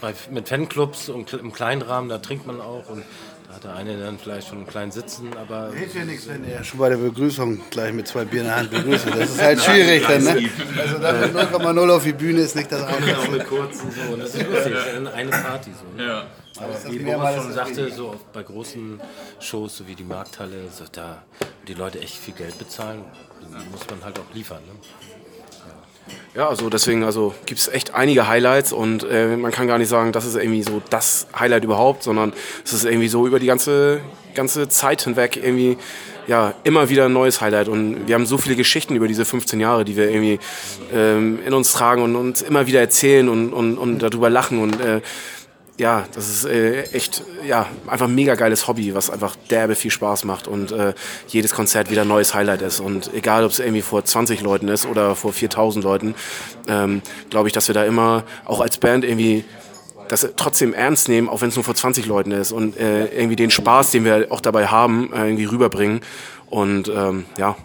bei, 0.00 0.14
mit 0.30 0.48
Fanclubs 0.48 1.08
und 1.08 1.32
im 1.32 1.52
kleinen 1.52 1.82
Rahmen, 1.82 2.08
da 2.08 2.18
trinkt 2.18 2.46
man 2.46 2.60
auch 2.60 2.88
und 2.88 3.04
da 3.48 3.54
hat 3.54 3.64
der 3.64 3.74
eine 3.76 3.98
dann 3.98 4.18
vielleicht 4.18 4.48
schon 4.48 4.58
einen 4.58 4.66
kleinen 4.66 4.92
Sitzen, 4.92 5.34
aber 5.36 5.72
Hilft 5.72 5.94
ja 5.94 6.04
nichts, 6.04 6.28
wenn 6.28 6.44
er 6.44 6.62
schon 6.62 6.78
bei 6.78 6.90
der 6.90 6.98
Begrüßung 6.98 7.62
gleich 7.70 7.94
mit 7.94 8.06
zwei 8.06 8.26
Bier 8.26 8.40
in 8.40 8.46
der 8.46 8.56
Hand 8.56 8.70
begrüßt. 8.70 9.06
Das 9.06 9.30
ist 9.30 9.40
halt 9.40 9.62
schwierig 9.62 10.06
dann, 10.06 10.22
ne? 10.22 10.50
Also 10.78 10.98
dann 10.98 11.20
mit 11.20 11.34
0,0 11.34 11.90
auf 11.90 12.04
die 12.04 12.12
Bühne 12.12 12.40
ist 12.40 12.56
nicht 12.56 12.70
das 12.70 12.82
Einfachste. 12.82 13.30
mit 13.30 13.46
kurzen 13.46 13.90
so. 13.90 14.12
Und 14.12 14.20
das 14.20 14.34
ist 14.34 14.46
lustig, 14.46 14.74
das 14.74 14.86
ist 14.86 15.06
eine 15.14 15.30
Party 15.30 15.70
so. 15.72 15.96
Ne? 15.96 16.24
Aber 16.58 16.92
wie 16.92 16.98
Boris 16.98 17.34
schon 17.36 17.52
sagte, 17.52 17.90
so 17.90 18.20
bei 18.32 18.42
großen 18.42 19.00
Shows, 19.40 19.78
so 19.78 19.86
wie 19.86 19.94
die 19.94 20.04
Markthalle, 20.04 20.68
so 20.70 20.84
da 20.92 21.22
die 21.66 21.74
Leute 21.74 22.00
echt 22.00 22.16
viel 22.16 22.34
Geld 22.34 22.58
bezahlen, 22.58 23.02
muss 23.70 23.88
man 23.88 24.04
halt 24.04 24.18
auch 24.18 24.34
liefern. 24.34 24.60
Ne? 24.66 25.17
Ja, 26.34 26.48
also 26.48 26.70
deswegen 26.70 27.04
also 27.04 27.34
gibt 27.46 27.60
es 27.60 27.68
echt 27.68 27.94
einige 27.94 28.28
Highlights 28.28 28.72
und 28.72 29.04
äh, 29.04 29.36
man 29.36 29.50
kann 29.50 29.66
gar 29.66 29.78
nicht 29.78 29.88
sagen, 29.88 30.12
das 30.12 30.24
ist 30.24 30.36
irgendwie 30.36 30.62
so 30.62 30.80
das 30.90 31.26
Highlight 31.38 31.64
überhaupt, 31.64 32.02
sondern 32.02 32.32
es 32.64 32.72
ist 32.72 32.84
irgendwie 32.84 33.08
so 33.08 33.26
über 33.26 33.38
die 33.38 33.46
ganze, 33.46 34.00
ganze 34.34 34.68
Zeit 34.68 35.02
hinweg 35.02 35.36
irgendwie 35.36 35.78
ja, 36.28 36.54
immer 36.62 36.90
wieder 36.90 37.06
ein 37.06 37.12
neues 37.12 37.40
Highlight. 37.40 37.68
Und 37.68 38.06
wir 38.06 38.14
haben 38.14 38.26
so 38.26 38.36
viele 38.36 38.54
Geschichten 38.54 38.94
über 38.94 39.08
diese 39.08 39.24
15 39.24 39.58
Jahre, 39.60 39.84
die 39.84 39.96
wir 39.96 40.10
irgendwie 40.10 40.38
ähm, 40.94 41.38
in 41.44 41.54
uns 41.54 41.72
tragen 41.72 42.02
und 42.02 42.14
uns 42.14 42.42
immer 42.42 42.66
wieder 42.66 42.80
erzählen 42.80 43.28
und, 43.28 43.52
und, 43.52 43.78
und 43.78 43.98
darüber 44.00 44.28
lachen. 44.28 44.60
Und 44.60 44.78
äh, 44.80 45.00
ja, 45.78 46.04
das 46.12 46.28
ist 46.28 46.44
äh, 46.44 46.82
echt 46.92 47.22
ja, 47.46 47.66
einfach 47.86 48.08
ein 48.08 48.14
mega 48.14 48.34
geiles 48.34 48.66
Hobby, 48.66 48.94
was 48.94 49.10
einfach 49.10 49.36
derbe 49.48 49.76
viel 49.76 49.92
Spaß 49.92 50.24
macht 50.24 50.48
und 50.48 50.72
äh, 50.72 50.92
jedes 51.28 51.54
Konzert 51.54 51.88
wieder 51.90 52.02
ein 52.02 52.08
neues 52.08 52.34
Highlight 52.34 52.62
ist. 52.62 52.80
Und 52.80 53.14
egal, 53.14 53.44
ob 53.44 53.52
es 53.52 53.60
irgendwie 53.60 53.82
vor 53.82 54.04
20 54.04 54.40
Leuten 54.40 54.66
ist 54.66 54.86
oder 54.86 55.14
vor 55.14 55.32
4000 55.32 55.84
Leuten, 55.84 56.14
ähm, 56.66 57.00
glaube 57.30 57.48
ich, 57.48 57.54
dass 57.54 57.68
wir 57.68 57.74
da 57.74 57.84
immer 57.84 58.24
auch 58.44 58.60
als 58.60 58.78
Band 58.78 59.04
irgendwie 59.04 59.44
das 60.08 60.28
trotzdem 60.36 60.74
ernst 60.74 61.08
nehmen, 61.08 61.28
auch 61.28 61.42
wenn 61.42 61.50
es 61.50 61.54
nur 61.54 61.64
vor 61.64 61.76
20 61.76 62.06
Leuten 62.06 62.32
ist 62.32 62.50
und 62.50 62.76
äh, 62.76 63.06
irgendwie 63.06 63.36
den 63.36 63.50
Spaß, 63.50 63.92
den 63.92 64.04
wir 64.04 64.26
auch 64.30 64.40
dabei 64.40 64.66
haben, 64.66 65.12
äh, 65.12 65.26
irgendwie 65.26 65.44
rüberbringen. 65.44 66.00
Und 66.50 66.88
ähm, 66.88 67.26
ja, 67.36 67.56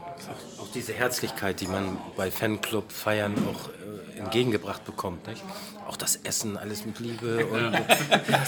diese 0.74 0.94
Herzlichkeit, 0.94 1.62
die 1.62 1.68
man 1.68 1.98
bei 2.15 2.32
Fanclub-Feiern 2.32 3.36
auch 3.50 3.70
äh, 3.70 4.20
entgegengebracht 4.20 4.86
bekommt. 4.86 5.27
Nicht? 5.27 5.44
Auch 5.88 5.98
das 5.98 6.18
Essen, 6.24 6.58
alles 6.58 6.86
mit 6.86 7.00
Liebe. 7.00 7.46
Und, 7.46 7.75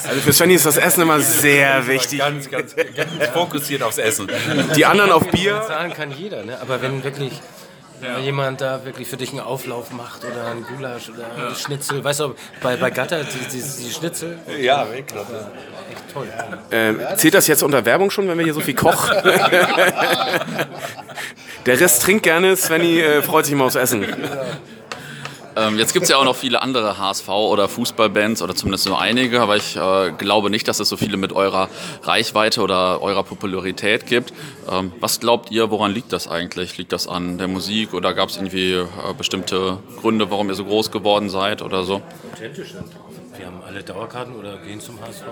also 0.07 0.21
für 0.21 0.33
Svenny 0.33 0.55
ist 0.55 0.65
das 0.65 0.77
Essen 0.77 1.01
immer 1.01 1.19
sehr 1.19 1.85
wichtig. 1.87 2.19
Ganz, 2.19 2.49
ganz, 2.49 2.75
ganz 2.75 3.11
fokussiert 3.33 3.83
aufs 3.83 3.97
Essen. 3.97 4.29
Die 4.75 4.85
anderen 4.85 5.11
auf 5.11 5.27
Bier. 5.27 5.63
Zahlen 5.67 5.93
kann 5.93 6.11
jeder, 6.11 6.43
ne? 6.43 6.59
aber 6.61 6.81
wenn 6.81 7.03
wirklich 7.03 7.41
mal 8.13 8.21
jemand 8.21 8.61
da 8.61 8.85
wirklich 8.85 9.07
für 9.07 9.17
dich 9.17 9.31
einen 9.31 9.39
Auflauf 9.41 9.91
macht 9.91 10.23
oder 10.23 10.45
einen 10.47 10.63
Gulasch 10.63 11.09
oder 11.09 11.25
ein 11.49 11.55
Schnitzel, 11.55 12.03
weißt 12.03 12.19
du, 12.21 12.35
bei, 12.61 12.75
bei 12.77 12.89
Gatter, 12.89 13.23
die, 13.23 13.39
die, 13.57 13.61
die 13.61 13.91
Schnitzel, 13.91 14.37
Ja, 14.59 14.87
wirklich. 14.91 15.21
echt 15.21 16.13
toll. 16.13 16.27
Ähm, 16.71 16.99
zählt 17.15 17.33
das 17.33 17.47
jetzt 17.47 17.63
unter 17.63 17.85
Werbung 17.85 18.09
schon, 18.11 18.27
wenn 18.27 18.37
wir 18.37 18.45
hier 18.45 18.53
so 18.53 18.61
viel 18.61 18.75
kochen? 18.75 19.15
Der 21.65 21.79
Rest 21.79 22.03
trinkt 22.03 22.23
gerne, 22.23 22.55
Svenny 22.55 22.99
äh, 22.99 23.21
freut 23.23 23.45
sich 23.45 23.53
immer 23.53 23.65
aufs 23.65 23.75
Essen. 23.75 24.05
Ähm, 25.55 25.77
jetzt 25.77 25.93
gibt 25.93 26.03
es 26.03 26.09
ja 26.09 26.17
auch 26.17 26.25
noch 26.25 26.35
viele 26.35 26.61
andere 26.61 26.97
HSV- 26.97 27.29
oder 27.29 27.69
Fußballbands 27.69 28.41
oder 28.41 28.55
zumindest 28.55 28.87
nur 28.87 28.99
einige, 28.99 29.41
aber 29.41 29.55
ich 29.55 29.77
äh, 29.77 30.11
glaube 30.11 30.49
nicht, 30.49 30.67
dass 30.67 30.79
es 30.79 30.89
so 30.89 30.97
viele 30.97 31.17
mit 31.17 31.31
eurer 31.31 31.69
Reichweite 32.03 32.61
oder 32.61 33.01
eurer 33.01 33.23
Popularität 33.23 34.05
gibt. 34.05 34.33
Ähm, 34.69 34.91
was 34.99 35.19
glaubt 35.19 35.51
ihr, 35.51 35.71
woran 35.71 35.91
liegt 35.91 36.11
das 36.11 36.27
eigentlich? 36.27 36.77
Liegt 36.77 36.91
das 36.91 37.07
an 37.07 37.37
der 37.37 37.47
Musik 37.47 37.93
oder 37.93 38.13
gab 38.13 38.29
es 38.29 38.35
irgendwie 38.35 38.73
äh, 38.73 38.87
bestimmte 39.17 39.77
Gründe, 40.01 40.29
warum 40.29 40.49
ihr 40.49 40.55
so 40.55 40.65
groß 40.65 40.91
geworden 40.91 41.29
seid 41.29 41.61
oder 41.61 41.83
so? 41.83 42.01
Authentisch 42.33 42.73
sind. 42.73 42.85
Wir 43.37 43.47
haben 43.47 43.61
alle 43.65 43.83
Dauerkarten 43.83 44.35
oder 44.35 44.57
gehen 44.57 44.79
zum 44.79 44.99
HSV. 45.01 45.23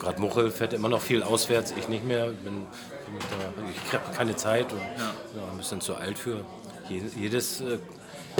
Gerade 0.00 0.20
Muchel 0.20 0.50
fährt 0.50 0.72
immer 0.72 0.88
noch 0.88 1.00
viel 1.00 1.22
auswärts, 1.22 1.74
ich 1.76 1.88
nicht 1.88 2.04
mehr. 2.04 2.26
Bin, 2.26 2.36
bin 2.44 2.64
da, 3.18 3.62
ich 3.86 3.92
habe 3.92 4.16
keine 4.16 4.36
Zeit 4.36 4.72
und 4.72 4.80
ja. 4.80 5.12
ein 5.50 5.56
bisschen 5.56 5.80
zu 5.80 5.94
alt 5.94 6.18
für 6.18 6.44
jedes, 6.88 7.14
jedes 7.16 7.60
äh, 7.60 7.78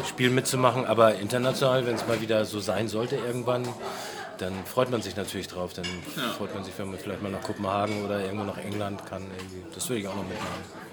Spiel 0.05 0.31
mitzumachen. 0.31 0.87
Aber 0.87 1.15
international, 1.17 1.87
wenn 1.87 1.95
es 1.95 2.07
mal 2.07 2.21
wieder 2.21 2.45
so 2.45 2.61
sein 2.61 2.89
sollte 2.89 3.17
irgendwann, 3.17 3.67
dann 4.39 4.53
freut 4.65 4.91
man 4.91 5.03
sich 5.03 5.17
natürlich 5.17 5.49
drauf. 5.49 5.73
Dann 5.73 5.87
freut 6.37 6.55
man 6.55 6.65
sich, 6.65 6.75
wenn 6.79 6.91
man 6.91 6.99
vielleicht 6.99 7.23
mal 7.23 7.33
nach 7.33 7.43
Kopenhagen 7.43 8.05
oder 8.05 8.21
irgendwo 8.21 8.45
nach 8.45 8.59
England 8.59 9.07
kann. 9.07 9.23
Irgendwie. 9.23 9.63
Das 9.75 9.89
würde 9.89 10.01
ich 10.01 10.09
auch 10.09 10.17
noch 10.17 10.25
mitmachen. 10.25 10.86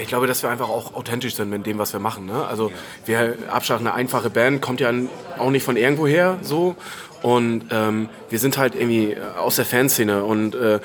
Ich 0.00 0.08
glaube, 0.08 0.26
dass 0.26 0.42
wir 0.42 0.50
einfach 0.50 0.68
auch 0.68 0.94
authentisch 0.94 1.34
sind 1.34 1.50
mit 1.50 1.66
dem, 1.66 1.78
was 1.78 1.92
wir 1.92 2.00
machen. 2.00 2.26
Ne? 2.26 2.46
Also 2.46 2.70
wir 3.06 3.36
Abschlag 3.50 3.80
eine 3.80 3.94
einfache 3.94 4.30
Band 4.30 4.62
kommt 4.62 4.80
ja 4.80 4.92
auch 5.38 5.50
nicht 5.50 5.64
von 5.64 5.76
irgendwo 5.76 6.06
her 6.06 6.38
so. 6.42 6.76
Und 7.22 7.64
ähm, 7.72 8.08
wir 8.30 8.38
sind 8.38 8.58
halt 8.58 8.76
irgendwie 8.76 9.16
aus 9.38 9.56
der 9.56 9.64
Fanszene 9.64 10.22
und 10.22 10.54
äh, 10.54 10.78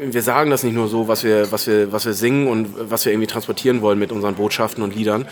wir 0.00 0.22
sagen 0.22 0.50
das 0.50 0.64
nicht 0.64 0.74
nur 0.74 0.88
so, 0.88 1.06
was 1.06 1.22
wir, 1.22 1.52
was, 1.52 1.68
wir, 1.68 1.92
was 1.92 2.04
wir 2.06 2.12
singen 2.12 2.48
und 2.48 2.90
was 2.90 3.04
wir 3.04 3.12
irgendwie 3.12 3.28
transportieren 3.28 3.82
wollen 3.82 3.98
mit 3.98 4.10
unseren 4.10 4.34
Botschaften 4.34 4.82
und 4.82 4.96
Liedern, 4.96 5.28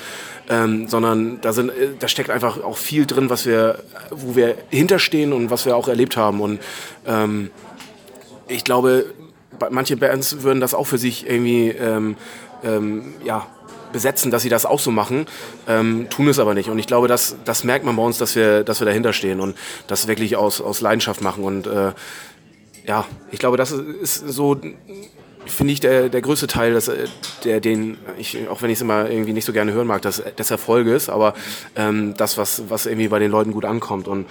ähm, 0.49 0.87
sondern 0.87 1.41
da, 1.41 1.53
sind, 1.53 1.71
äh, 1.71 1.89
da 1.99 2.07
steckt 2.07 2.31
einfach 2.31 2.63
auch 2.63 2.77
viel 2.77 3.05
drin, 3.05 3.31
was 3.31 3.47
wir, 3.47 3.83
wo 4.13 4.37
wir 4.37 4.55
hinterstehen 4.71 5.33
und 5.33 5.51
was 5.51 5.67
wir 5.67 5.75
auch 5.77 5.89
erlebt 5.89 6.17
haben. 6.17 6.41
Und 6.41 6.61
ähm, 7.05 7.51
ich 8.47 8.63
glaube, 8.63 9.07
manche 9.71 9.97
Bands 9.97 10.43
würden 10.43 10.61
das 10.61 10.75
auch 10.75 10.87
für 10.87 10.99
sich 10.99 11.29
irgendwie 11.29 11.71
ähm, 11.71 12.17
ähm, 12.63 13.15
ja, 13.25 13.47
besetzen, 13.95 14.31
dass 14.31 14.43
sie 14.43 14.49
das 14.49 14.67
auch 14.67 14.81
so 14.81 14.91
machen, 14.91 15.27
ähm, 15.69 16.09
tun 16.11 16.29
es 16.29 16.39
aber 16.39 16.53
nicht. 16.53 16.69
Und 16.69 16.79
ich 16.79 16.87
glaube, 16.87 17.09
das, 17.09 17.37
das 17.45 17.65
merkt 17.65 17.85
man 17.85 17.97
bei 17.97 18.03
uns, 18.03 18.19
dass 18.19 18.35
wir, 18.35 18.65
dass 18.65 18.81
wir 18.81 18.87
dahinter 18.87 19.13
stehen 19.13 19.41
und 19.41 19.57
das 19.87 20.09
wirklich 20.09 20.37
aus, 20.37 20.61
aus 20.61 20.81
Leidenschaft 20.81 21.23
machen. 21.23 21.45
Und 21.45 21.67
äh, 21.67 21.93
ja, 22.87 23.07
ich 23.31 23.39
glaube, 23.39 23.57
das 23.57 23.71
ist 23.71 24.29
so, 24.29 24.61
finde 25.47 25.73
ich, 25.73 25.81
der, 25.81 26.09
der 26.09 26.23
größte 26.23 26.49
Teil, 26.49 26.75
dass, 26.75 26.91
der, 27.45 27.61
den, 27.61 27.97
ich, 28.19 28.49
auch 28.49 28.63
wenn 28.63 28.71
ich 28.71 28.79
es 28.79 28.83
immer 28.83 29.09
irgendwie 29.09 29.33
nicht 29.33 29.45
so 29.45 29.53
gerne 29.53 29.73
hören 29.73 29.87
mag, 29.87 30.03
des, 30.03 30.23
des 30.37 30.51
Erfolges, 30.51 31.09
aber 31.09 31.35
ähm, 31.77 32.15
das, 32.17 32.37
was, 32.37 32.65
was 32.69 32.87
irgendwie 32.87 33.09
bei 33.09 33.21
den 33.21 33.31
Leuten 33.31 33.53
gut 33.53 33.65
ankommt. 33.65 34.09
Und 34.09 34.27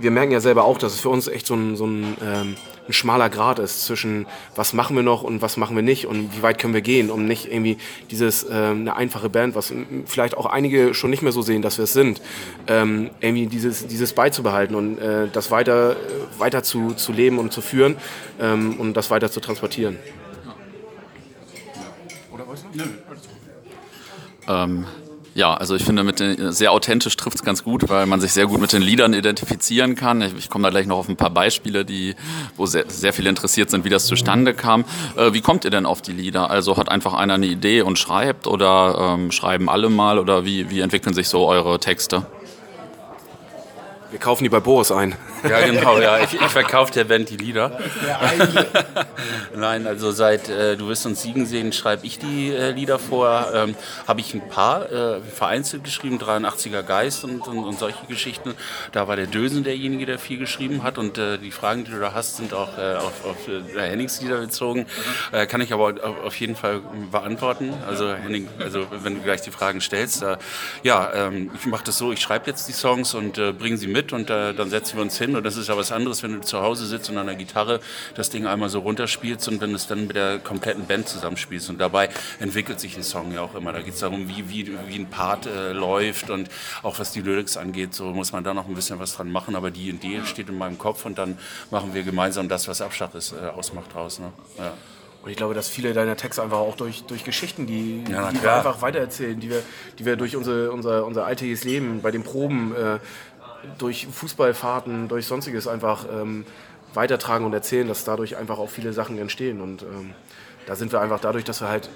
wir 0.00 0.10
merken 0.10 0.32
ja 0.32 0.40
selber 0.40 0.64
auch, 0.64 0.78
dass 0.78 0.94
es 0.94 1.00
für 1.00 1.08
uns 1.08 1.28
echt 1.28 1.46
so 1.46 1.54
ein, 1.54 1.76
so 1.76 1.86
ein, 1.86 2.16
ähm, 2.22 2.56
ein 2.88 2.92
schmaler 2.92 3.30
Grad 3.30 3.58
ist 3.58 3.84
zwischen 3.84 4.26
was 4.56 4.72
machen 4.72 4.96
wir 4.96 5.02
noch 5.02 5.22
und 5.22 5.42
was 5.42 5.56
machen 5.56 5.76
wir 5.76 5.82
nicht 5.82 6.06
und 6.06 6.36
wie 6.36 6.42
weit 6.42 6.58
können 6.58 6.74
wir 6.74 6.80
gehen, 6.80 7.10
um 7.10 7.26
nicht 7.26 7.50
irgendwie 7.50 7.78
dieses 8.10 8.44
ähm, 8.50 8.80
eine 8.80 8.96
einfache 8.96 9.28
Band, 9.28 9.54
was 9.54 9.72
vielleicht 10.06 10.36
auch 10.36 10.46
einige 10.46 10.94
schon 10.94 11.10
nicht 11.10 11.22
mehr 11.22 11.32
so 11.32 11.42
sehen, 11.42 11.62
dass 11.62 11.78
wir 11.78 11.84
es 11.84 11.92
sind, 11.92 12.20
ähm, 12.66 13.10
irgendwie 13.20 13.46
dieses, 13.46 13.86
dieses 13.86 14.12
beizubehalten 14.12 14.74
und 14.74 14.98
äh, 14.98 15.28
das 15.32 15.50
weiter, 15.50 15.96
weiter 16.38 16.62
zu, 16.62 16.94
zu 16.94 17.12
leben 17.12 17.38
und 17.38 17.52
zu 17.52 17.60
führen 17.60 17.96
ähm, 18.40 18.78
und 18.78 18.94
das 18.94 19.10
weiter 19.10 19.30
zu 19.30 19.40
transportieren. 19.40 19.98
Ähm, 24.48 24.86
ja, 25.34 25.54
also 25.54 25.76
ich 25.76 25.84
finde, 25.84 26.02
mit 26.02 26.18
den, 26.18 26.52
sehr 26.52 26.72
authentisch 26.72 27.16
trifft 27.16 27.36
es 27.36 27.44
ganz 27.44 27.62
gut, 27.62 27.88
weil 27.88 28.06
man 28.06 28.20
sich 28.20 28.32
sehr 28.32 28.46
gut 28.46 28.60
mit 28.60 28.72
den 28.72 28.82
Liedern 28.82 29.14
identifizieren 29.14 29.94
kann. 29.94 30.20
Ich, 30.22 30.34
ich 30.36 30.50
komme 30.50 30.64
da 30.64 30.70
gleich 30.70 30.86
noch 30.86 30.98
auf 30.98 31.08
ein 31.08 31.16
paar 31.16 31.30
Beispiele, 31.30 31.84
die, 31.84 32.16
wo 32.56 32.66
sehr, 32.66 32.84
sehr 32.88 33.12
viele 33.12 33.28
interessiert 33.28 33.70
sind, 33.70 33.84
wie 33.84 33.90
das 33.90 34.06
zustande 34.06 34.54
kam. 34.54 34.84
Äh, 35.16 35.32
wie 35.32 35.40
kommt 35.40 35.64
ihr 35.64 35.70
denn 35.70 35.86
auf 35.86 36.02
die 36.02 36.12
Lieder? 36.12 36.50
Also 36.50 36.76
hat 36.76 36.88
einfach 36.88 37.14
einer 37.14 37.34
eine 37.34 37.46
Idee 37.46 37.82
und 37.82 37.98
schreibt 37.98 38.46
oder 38.46 39.14
ähm, 39.14 39.30
schreiben 39.30 39.68
alle 39.68 39.88
mal 39.88 40.18
oder 40.18 40.44
wie, 40.44 40.70
wie 40.70 40.80
entwickeln 40.80 41.14
sich 41.14 41.28
so 41.28 41.46
eure 41.46 41.78
Texte? 41.78 42.26
Wir 44.10 44.18
kaufen 44.18 44.42
die 44.42 44.50
bei 44.50 44.58
Boris 44.58 44.90
ein. 44.90 45.14
Ja, 45.48 45.64
genau, 45.64 46.00
ja. 46.00 46.18
Ich, 46.18 46.34
ich 46.34 46.48
verkaufe 46.48 46.92
der 46.92 47.04
Band 47.04 47.30
die 47.30 47.36
Lieder. 47.36 47.78
Nein, 49.54 49.86
also 49.86 50.10
seit 50.10 50.48
äh, 50.48 50.76
Du 50.76 50.88
wirst 50.88 51.06
uns 51.06 51.22
siegen 51.22 51.46
sehen, 51.46 51.72
schreibe 51.72 52.04
ich 52.04 52.18
die 52.18 52.52
äh, 52.52 52.72
Lieder 52.72 52.98
vor. 52.98 53.46
Ähm, 53.54 53.76
Habe 54.08 54.20
ich 54.20 54.34
ein 54.34 54.48
paar 54.48 54.90
äh, 54.90 55.20
vereinzelt 55.20 55.84
geschrieben, 55.84 56.18
83er 56.18 56.82
Geist 56.82 57.22
und, 57.22 57.46
und, 57.46 57.58
und, 57.58 57.78
solche 57.78 58.04
Geschichten. 58.06 58.54
Da 58.90 59.06
war 59.06 59.14
der 59.14 59.26
Dösen 59.26 59.62
derjenige, 59.62 60.06
der 60.06 60.18
viel 60.18 60.38
geschrieben 60.38 60.82
hat. 60.82 60.98
Und 60.98 61.16
äh, 61.16 61.38
die 61.38 61.52
Fragen, 61.52 61.84
die 61.84 61.92
du 61.92 62.00
da 62.00 62.12
hast, 62.12 62.36
sind 62.36 62.52
auch 62.52 62.76
äh, 62.78 62.96
auf, 62.96 63.24
auf 63.24 63.48
äh, 63.48 63.80
Hennings 63.80 64.20
Lieder 64.20 64.38
bezogen. 64.38 64.86
Mhm. 65.32 65.48
kann 65.48 65.60
ich 65.60 65.72
aber 65.72 65.94
auf 66.24 66.34
jeden 66.36 66.56
Fall 66.56 66.80
beantworten. 67.12 67.72
Also, 67.86 68.12
Henning, 68.12 68.48
also 68.58 68.86
wenn 68.90 69.14
du 69.14 69.20
gleich 69.20 69.42
die 69.42 69.52
Fragen 69.52 69.80
stellst. 69.80 70.24
ja, 70.82 71.12
ähm, 71.14 71.50
ich 71.54 71.66
mache 71.66 71.84
das 71.84 71.98
so, 71.98 72.12
ich 72.12 72.20
schreibe 72.20 72.46
jetzt 72.50 72.68
die 72.68 72.72
Songs 72.72 73.14
und 73.14 73.34
bringe 73.58 73.76
sie 73.76 73.86
mit 73.86 73.99
und 74.12 74.28
dann 74.28 74.68
setzen 74.68 74.96
wir 74.96 75.02
uns 75.02 75.16
hin 75.16 75.30
hin. 75.30 75.36
Und 75.36 75.44
das 75.44 75.56
ist 75.56 75.68
ja 75.68 75.76
was 75.76 75.92
anderes, 75.92 76.22
wenn 76.22 76.34
du 76.34 76.40
zu 76.40 76.60
Hause 76.60 76.86
sitzt 76.86 77.10
und 77.10 77.18
an 77.18 77.26
der 77.26 77.36
Gitarre 77.36 77.80
das 78.14 78.30
Ding 78.30 78.46
einmal 78.46 78.68
so 78.68 78.80
runterspielst 78.80 79.48
und 79.48 79.60
wenn 79.60 79.70
du 79.70 79.76
es 79.76 79.86
dann 79.86 80.06
mit 80.06 80.16
der 80.16 80.38
kompletten 80.38 80.86
Band 80.86 81.08
zusammenspielst. 81.08 81.70
Und 81.70 81.78
dabei 81.78 82.10
entwickelt 82.38 82.80
sich 82.80 82.96
ein 82.96 83.02
Song 83.02 83.32
ja 83.32 83.40
auch 83.40 83.54
immer. 83.54 83.72
Da 83.72 83.80
geht 83.80 83.94
es 83.94 84.00
darum, 84.00 84.28
wie, 84.28 84.48
wie, 84.50 84.72
wie 84.88 84.98
ein 84.98 85.08
Part 85.08 85.46
äh, 85.46 85.72
läuft 85.72 86.30
und 86.30 86.48
auch 86.82 86.98
was 86.98 87.12
die 87.12 87.20
Lyrics 87.20 87.56
angeht, 87.56 87.94
so 87.94 88.06
muss 88.06 88.32
man 88.32 88.44
da 88.44 88.54
noch 88.54 88.68
ein 88.68 88.74
bisschen 88.74 88.98
was 88.98 89.14
dran 89.14 89.30
machen. 89.30 89.54
Aber 89.56 89.70
die 89.70 89.88
Idee 89.88 90.22
steht 90.24 90.48
in 90.48 90.58
meinem 90.58 90.78
Kopf 90.78 91.04
und 91.06 91.18
dann 91.18 91.38
machen 91.70 91.94
wir 91.94 92.02
gemeinsam 92.02 92.48
das, 92.48 92.68
was 92.68 92.80
Abschlag 92.80 93.14
ist, 93.14 93.32
äh, 93.32 93.46
ausmacht 93.48 93.94
draus. 93.94 94.18
Ne? 94.18 94.32
Ja. 94.58 94.72
Und 95.22 95.30
ich 95.30 95.36
glaube, 95.36 95.52
dass 95.52 95.68
viele 95.68 95.92
deiner 95.92 96.16
Texte 96.16 96.42
einfach 96.42 96.58
auch 96.58 96.76
durch, 96.76 97.04
durch 97.04 97.24
Geschichten, 97.24 97.66
die, 97.66 98.04
ja, 98.10 98.32
die 98.32 98.42
wir 98.42 98.54
einfach 98.54 98.80
weitererzählen, 98.80 99.38
die 99.38 99.50
wir, 99.50 99.62
die 99.98 100.06
wir 100.06 100.16
durch 100.16 100.34
unsere, 100.34 100.72
unser, 100.72 101.04
unser 101.04 101.26
alltägliches 101.26 101.64
Leben 101.64 102.00
bei 102.00 102.10
den 102.10 102.22
Proben 102.22 102.74
äh, 102.74 102.98
durch 103.78 104.06
Fußballfahrten, 104.06 105.08
durch 105.08 105.26
sonstiges 105.26 105.68
einfach 105.68 106.06
ähm, 106.12 106.44
weitertragen 106.94 107.44
und 107.44 107.52
erzählen, 107.52 107.88
dass 107.88 108.04
dadurch 108.04 108.36
einfach 108.36 108.58
auch 108.58 108.70
viele 108.70 108.92
Sachen 108.92 109.18
entstehen. 109.18 109.60
Und 109.60 109.82
ähm, 109.82 110.14
da 110.66 110.76
sind 110.76 110.92
wir 110.92 111.00
einfach 111.00 111.20
dadurch, 111.20 111.44
dass 111.44 111.60
wir 111.60 111.68
halt 111.68 111.90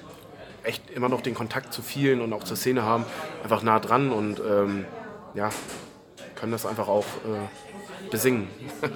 echt 0.62 0.90
immer 0.90 1.08
noch 1.08 1.20
den 1.20 1.34
Kontakt 1.34 1.72
zu 1.72 1.82
vielen 1.82 2.20
und 2.20 2.32
auch 2.32 2.44
zur 2.44 2.56
Szene 2.56 2.82
haben, 2.82 3.04
einfach 3.42 3.62
nah 3.62 3.80
dran 3.80 4.10
und 4.10 4.40
ähm, 4.40 4.86
ja, 5.34 5.50
können 6.36 6.52
das 6.52 6.64
einfach 6.64 6.88
auch 6.88 7.04
äh, 7.04 8.10
besingen. 8.10 8.48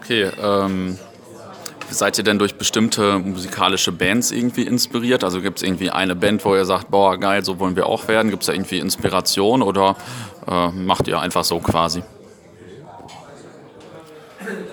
okay, 0.00 0.30
ähm, 0.42 0.98
Seid 1.92 2.16
ihr 2.16 2.24
denn 2.24 2.38
durch 2.38 2.54
bestimmte 2.54 3.18
musikalische 3.18 3.92
Bands 3.92 4.30
irgendwie 4.30 4.62
inspiriert? 4.62 5.24
Also 5.24 5.42
gibt 5.42 5.58
es 5.58 5.62
irgendwie 5.62 5.90
eine 5.90 6.16
Band, 6.16 6.42
wo 6.44 6.54
ihr 6.54 6.64
sagt, 6.64 6.90
boah, 6.90 7.18
geil, 7.18 7.44
so 7.44 7.58
wollen 7.58 7.76
wir 7.76 7.86
auch 7.86 8.08
werden? 8.08 8.30
Gibt 8.30 8.44
es 8.44 8.46
da 8.46 8.54
irgendwie 8.54 8.78
Inspiration 8.78 9.60
oder 9.60 9.96
macht 10.46 11.08
ihr 11.08 11.20
einfach 11.20 11.44
so 11.44 11.58
quasi? 11.58 12.02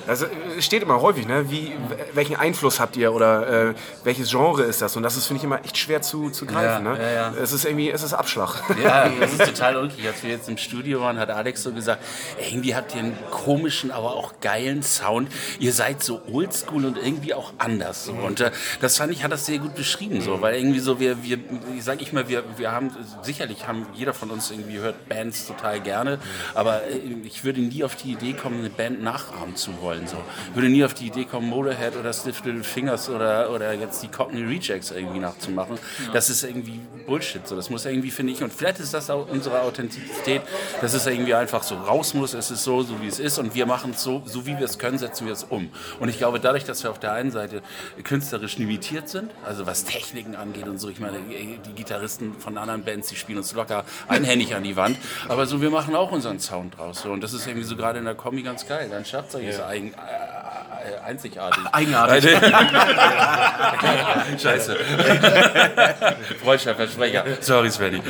Das 0.10 0.24
also, 0.24 0.36
steht 0.60 0.82
immer 0.82 1.02
häufig, 1.02 1.28
ne? 1.28 1.52
Wie, 1.52 1.72
welchen 2.13 2.36
Einfluss 2.36 2.80
habt 2.80 2.98
ihr 2.98 3.13
oder 3.13 3.69
äh, 3.69 3.74
welches 4.04 4.32
Genre 4.32 4.63
ist 4.63 4.82
das? 4.82 4.98
Und 4.98 5.04
das 5.04 5.15
ist, 5.15 5.28
finde 5.28 5.38
ich, 5.38 5.43
immer 5.43 5.63
echt 5.63 5.78
schwer 5.78 6.02
zu, 6.02 6.32
zu 6.32 6.48
greifen. 6.48 6.84
Ja, 6.84 6.93
ne? 6.93 7.00
ja, 7.00 7.12
ja. 7.12 7.34
Es 7.39 7.52
ist 7.52 7.63
irgendwie, 7.63 7.91
es 7.91 8.02
ist 8.02 8.13
Abschlag. 8.13 8.63
Ja, 8.84 9.08
das 9.19 9.34
ist 9.34 9.45
total 9.45 9.78
ulkig. 9.78 10.08
Als 10.08 10.24
wir 10.24 10.32
jetzt 10.32 10.50
im 10.50 10.58
Studio 10.58 11.02
waren, 11.02 11.19
hat 11.19 11.30
Alex 11.30 11.62
so 11.62 11.72
gesagt, 11.72 12.04
irgendwie 12.43 12.74
habt 12.74 12.95
ihr 12.95 13.02
einen 13.02 13.17
komischen, 13.30 13.91
aber 13.91 14.15
auch 14.15 14.34
geilen 14.41 14.82
Sound. 14.82 15.30
Ihr 15.60 15.74
seid 15.74 16.04
so 16.04 16.22
oldschool 16.32 16.86
und 16.86 16.98
irgendwie 16.98 17.36
auch 17.36 17.54
anders. 17.60 18.06
So. 18.06 18.13
Und 18.13 18.41
äh, 18.41 18.50
das 18.82 18.98
fand 18.98 19.13
ich, 19.13 19.24
hat 19.24 19.32
das 19.32 19.45
sehr 19.45 19.60
gut 19.60 19.76
beschrieben, 19.76 20.22
so, 20.22 20.41
weil 20.41 20.56
irgendwie 20.56 20.80
so, 20.80 21.00
wir, 21.00 21.24
wir 21.24 21.38
sag 21.80 22.02
ich 22.02 22.13
mal, 22.13 22.28
wir, 22.28 22.43
wir 22.58 22.72
haben, 22.72 22.89
sicherlich 23.22 23.67
haben 23.67 23.86
jeder 23.93 24.15
von 24.15 24.32
uns 24.32 24.50
irgendwie 24.50 24.80
hört 24.80 25.08
Bands 25.08 25.45
total 25.45 25.80
gerne, 25.82 26.17
aber 26.56 26.82
äh, 26.88 26.98
ich 27.24 27.43
würde 27.43 27.62
nie 27.62 27.84
auf 27.84 27.95
die 27.95 28.13
Idee 28.13 28.34
kommen, 28.34 28.60
eine 28.60 28.72
Band 28.72 29.04
nachahmen 29.04 29.56
zu 29.56 29.80
wollen. 29.82 29.98
So. 30.07 30.17
Würde 30.53 30.69
nie 30.69 30.83
auf 30.83 30.93
die 30.93 31.07
Idee 31.07 31.25
kommen, 31.25 31.49
Motorhead 31.49 31.95
oder 31.95 32.13
Stiff 32.13 32.43
Little 32.43 32.63
Fingers 32.63 33.09
oder, 33.09 33.51
oder 33.51 33.73
jetzt 33.73 34.01
die 34.03 34.07
Cockney 34.07 34.43
Rejects 34.43 34.91
irgendwie 34.91 35.19
nachzumachen. 35.19 35.77
Ja. 36.05 36.13
Das 36.13 36.29
ist 36.29 36.43
irgendwie 36.43 36.79
Bullshit. 37.05 37.47
So. 37.47 37.55
Das 37.55 37.69
muss 37.69 37.85
irgendwie, 37.85 38.12
finde 38.12 38.33
ich, 38.33 38.43
und 38.43 38.53
vielleicht 38.53 38.79
ist 38.79 38.93
das 38.93 39.09
auch 39.09 39.27
unsere 39.29 39.62
Authentizität, 39.62 40.41
dass 40.81 40.93
es 40.93 41.05
irgendwie 41.07 41.33
einfach 41.33 41.63
so 41.63 41.75
raus 41.75 42.13
muss. 42.13 42.33
Es 42.33 42.51
ist 42.51 42.63
so, 42.63 42.81
so 42.83 43.01
wie 43.01 43.07
es 43.07 43.19
ist 43.19 43.38
und 43.38 43.55
wir 43.55 43.65
machen 43.65 43.91
es 43.91 44.03
so, 44.03 44.21
so 44.25 44.45
wie 44.45 44.57
wir 44.57 44.65
es 44.65 44.79
können, 44.79 44.97
setzen 44.97 45.25
wir 45.25 45.33
es 45.33 45.43
um. 45.43 45.69
Und 45.99 46.09
ich 46.09 46.17
glaube, 46.17 46.39
dadurch, 46.39 46.63
dass 46.63 46.83
wir 46.83 46.91
auf 46.91 46.99
der 46.99 47.13
einen 47.13 47.31
Seite 47.31 47.62
künstlerisch 48.03 48.57
limitiert 48.57 49.09
sind, 49.09 49.31
also 49.45 49.65
was 49.65 49.85
Techniken 49.85 50.35
angeht 50.35 50.67
und 50.67 50.79
so, 50.79 50.89
ich 50.89 50.99
meine, 50.99 51.17
die 51.19 51.73
Gitarristen 51.73 52.33
von 52.39 52.57
anderen 52.57 52.83
Bands, 52.83 53.09
die 53.09 53.15
spielen 53.15 53.38
uns 53.39 53.53
locker 53.53 53.85
einhändig 54.07 54.55
an 54.55 54.63
die 54.63 54.75
Wand, 54.75 54.97
aber 55.27 55.45
so, 55.45 55.62
wir 55.62 55.69
machen 55.69 55.95
auch 55.95 56.12
unseren 56.12 56.39
Sound 56.39 56.77
draus. 56.77 57.01
So. 57.01 57.12
Und 57.12 57.21
das 57.21 57.33
ist 57.33 57.47
irgendwie 57.47 57.65
so 57.65 57.75
gerade 57.75 57.99
in 57.99 58.05
der 58.05 58.15
Kombi 58.15 58.41
ganz 58.41 58.67
geil. 58.67 58.88
Dein 58.89 59.05
Schlagzeug 59.05 59.43
ja. 59.43 59.49
ist 59.49 59.62
eigen, 59.62 59.88
äh, 59.93 60.99
einzigartig. 61.06 61.63
Eigenartig. 61.71 62.25
Scheiße. 64.41 64.75
Freundschaftsversprecher. 66.43 67.25
Sorry, 67.41 67.69
Svenny. 67.69 68.02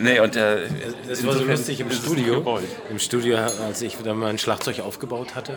Nee, 0.00 0.20
und, 0.20 0.36
äh, 0.36 0.68
das 1.08 1.26
war 1.26 1.34
so 1.34 1.44
lustig 1.44 1.80
im 1.80 1.90
Studio. 1.90 2.60
Im 2.88 2.98
Studio, 2.98 3.38
als 3.38 3.82
ich 3.82 3.98
wieder 3.98 4.14
mein 4.14 4.38
Schlagzeug 4.38 4.80
aufgebaut 4.80 5.34
hatte, 5.34 5.54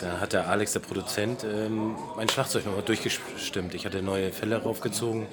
da 0.00 0.20
hat 0.20 0.32
der 0.32 0.48
Alex, 0.48 0.72
der 0.72 0.80
Produzent, 0.80 1.44
ähm, 1.44 1.96
mein 2.16 2.28
Schlagzeug 2.28 2.66
nochmal 2.66 2.82
durchgestimmt. 2.82 3.74
Ich 3.74 3.86
hatte 3.86 4.02
neue 4.02 4.32
Fälle 4.32 4.62
raufgezogen. 4.62 5.26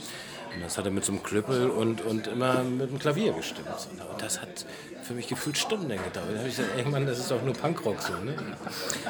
Und 0.55 0.63
das 0.63 0.77
hat 0.77 0.85
er 0.85 0.91
mit 0.91 1.05
so 1.05 1.11
einem 1.11 1.23
Klüppel 1.23 1.69
und, 1.69 2.01
und 2.01 2.27
immer 2.27 2.63
mit 2.63 2.89
dem 2.89 2.99
Klavier 2.99 3.33
gestimmt. 3.33 3.67
Und 4.11 4.21
das 4.21 4.41
hat 4.41 4.65
für 5.09 5.15
mich 5.15 5.27
gefühlt 5.27 5.57
stundenlang 5.57 5.97
gedauert. 6.03 6.27
Da 6.33 6.37
habe 6.37 6.49
ich 6.49 6.55
gesagt, 6.55 6.77
irgendwann, 6.77 7.07
das 7.07 7.17
ist 7.17 7.31
doch 7.31 7.41
nur 7.41 7.55
Punkrock 7.55 7.99
so. 7.99 8.13
Ne? 8.23 8.35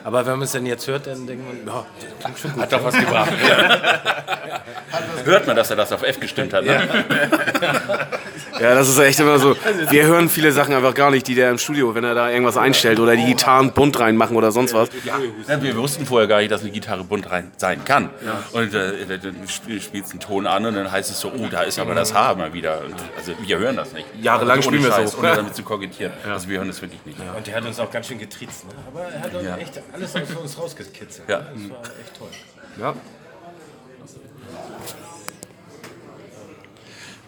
Aber 0.04 0.26
wenn 0.26 0.34
man 0.34 0.44
es 0.44 0.54
dann 0.54 0.66
jetzt 0.66 0.88
hört, 0.88 1.08
dann 1.08 1.28
denkt 1.28 1.46
man, 1.46 1.76
ja, 1.76 1.86
das 2.00 2.20
klingt 2.24 2.40
schon 2.40 2.54
gut. 2.54 2.62
Hat 2.62 2.72
doch 2.72 2.84
was 2.86 2.98
gebracht. 2.98 3.32
Hört 5.26 5.48
man, 5.48 5.56
dass 5.56 5.70
er 5.70 5.76
das 5.76 5.92
auf 5.92 6.04
F 6.04 6.20
gestimmt 6.20 6.54
hat. 6.54 6.64
Ne? 6.64 6.72
Ja. 6.72 8.60
ja, 8.60 8.76
das 8.76 8.88
ist 8.88 8.98
echt 8.98 9.20
immer 9.20 9.40
so. 9.40 9.56
Wir 9.90 10.06
hören 10.06 10.30
viele 10.30 10.52
Sachen 10.52 10.74
einfach 10.74 10.94
gar 10.94 11.12
nicht, 11.12 11.28
die 11.28 11.36
der 11.36 11.52
im 11.52 11.58
Studio, 11.58 11.94
wenn 11.94 12.04
er 12.04 12.16
da 12.16 12.30
irgendwas 12.30 12.58
einstellt 12.58 13.00
oder 13.00 13.16
die 13.16 13.26
Gitarren 13.26 13.74
bunt 13.74 14.00
reinmachen 14.00 14.38
oder 14.38 14.52
sonst 14.52 14.74
was. 14.74 14.90
Ja, 15.04 15.20
wir 15.62 15.76
wussten 15.76 16.06
vorher 16.06 16.28
gar 16.28 16.40
nicht, 16.40 16.52
dass 16.52 16.62
eine 16.62 16.72
Gitarre 16.72 17.04
bunt 17.04 17.30
rein 17.30 17.52
sein 17.58 17.84
kann. 17.84 18.10
Und 18.54 18.74
äh, 18.74 19.20
dann 19.22 19.36
spielst 19.48 20.12
einen 20.12 20.20
Ton 20.20 20.48
an 20.48 20.66
und 20.66 20.76
dann 20.76 20.92
heißt 20.92 21.10
es 21.10 21.20
so, 21.20 21.30
oh, 21.40 21.48
da 21.50 21.64
ist 21.64 21.80
aber 21.80 21.96
das 21.96 22.14
Haar 22.14 22.36
mal 22.36 22.54
wieder. 22.54 22.84
Und, 22.84 22.96
also 23.18 23.34
wir 23.42 23.58
hören 23.58 23.76
das 23.76 23.94
nicht. 23.94 24.08
Jahrelang 24.22 24.58
also 24.58 24.70
spielen 24.70 24.84
wir 24.84 25.08
so. 25.08 25.18
Ohne 25.20 25.36
damit 25.36 25.56
zu 25.56 25.64
irritieren. 25.64 26.14
Ja. 26.26 26.34
Also 26.34 26.50
wir 26.50 26.58
hören 26.58 26.68
das 26.68 26.82
wirklich 26.82 27.06
nicht. 27.06 27.20
Ja. 27.20 27.34
Und 27.34 27.48
der 27.48 27.56
hat 27.56 27.66
uns 27.66 27.80
auch 27.80 27.92
ganz 27.92 28.08
schön 28.08 28.20
getriezt. 28.20 28.66
Ne? 28.66 28.72
Aber 28.88 29.04
er 29.04 29.22
hat 29.22 29.44
ja. 29.44 29.58
echt 29.58 29.82
alles 29.92 30.16
aus 30.16 30.36
uns 30.36 30.58
rausgekitzelt. 30.58 31.30
Ja. 31.30 31.40
Das 31.40 31.70
war 31.70 31.82
echt 31.84 32.18
toll. 32.18 32.30
Ja. 32.80 32.94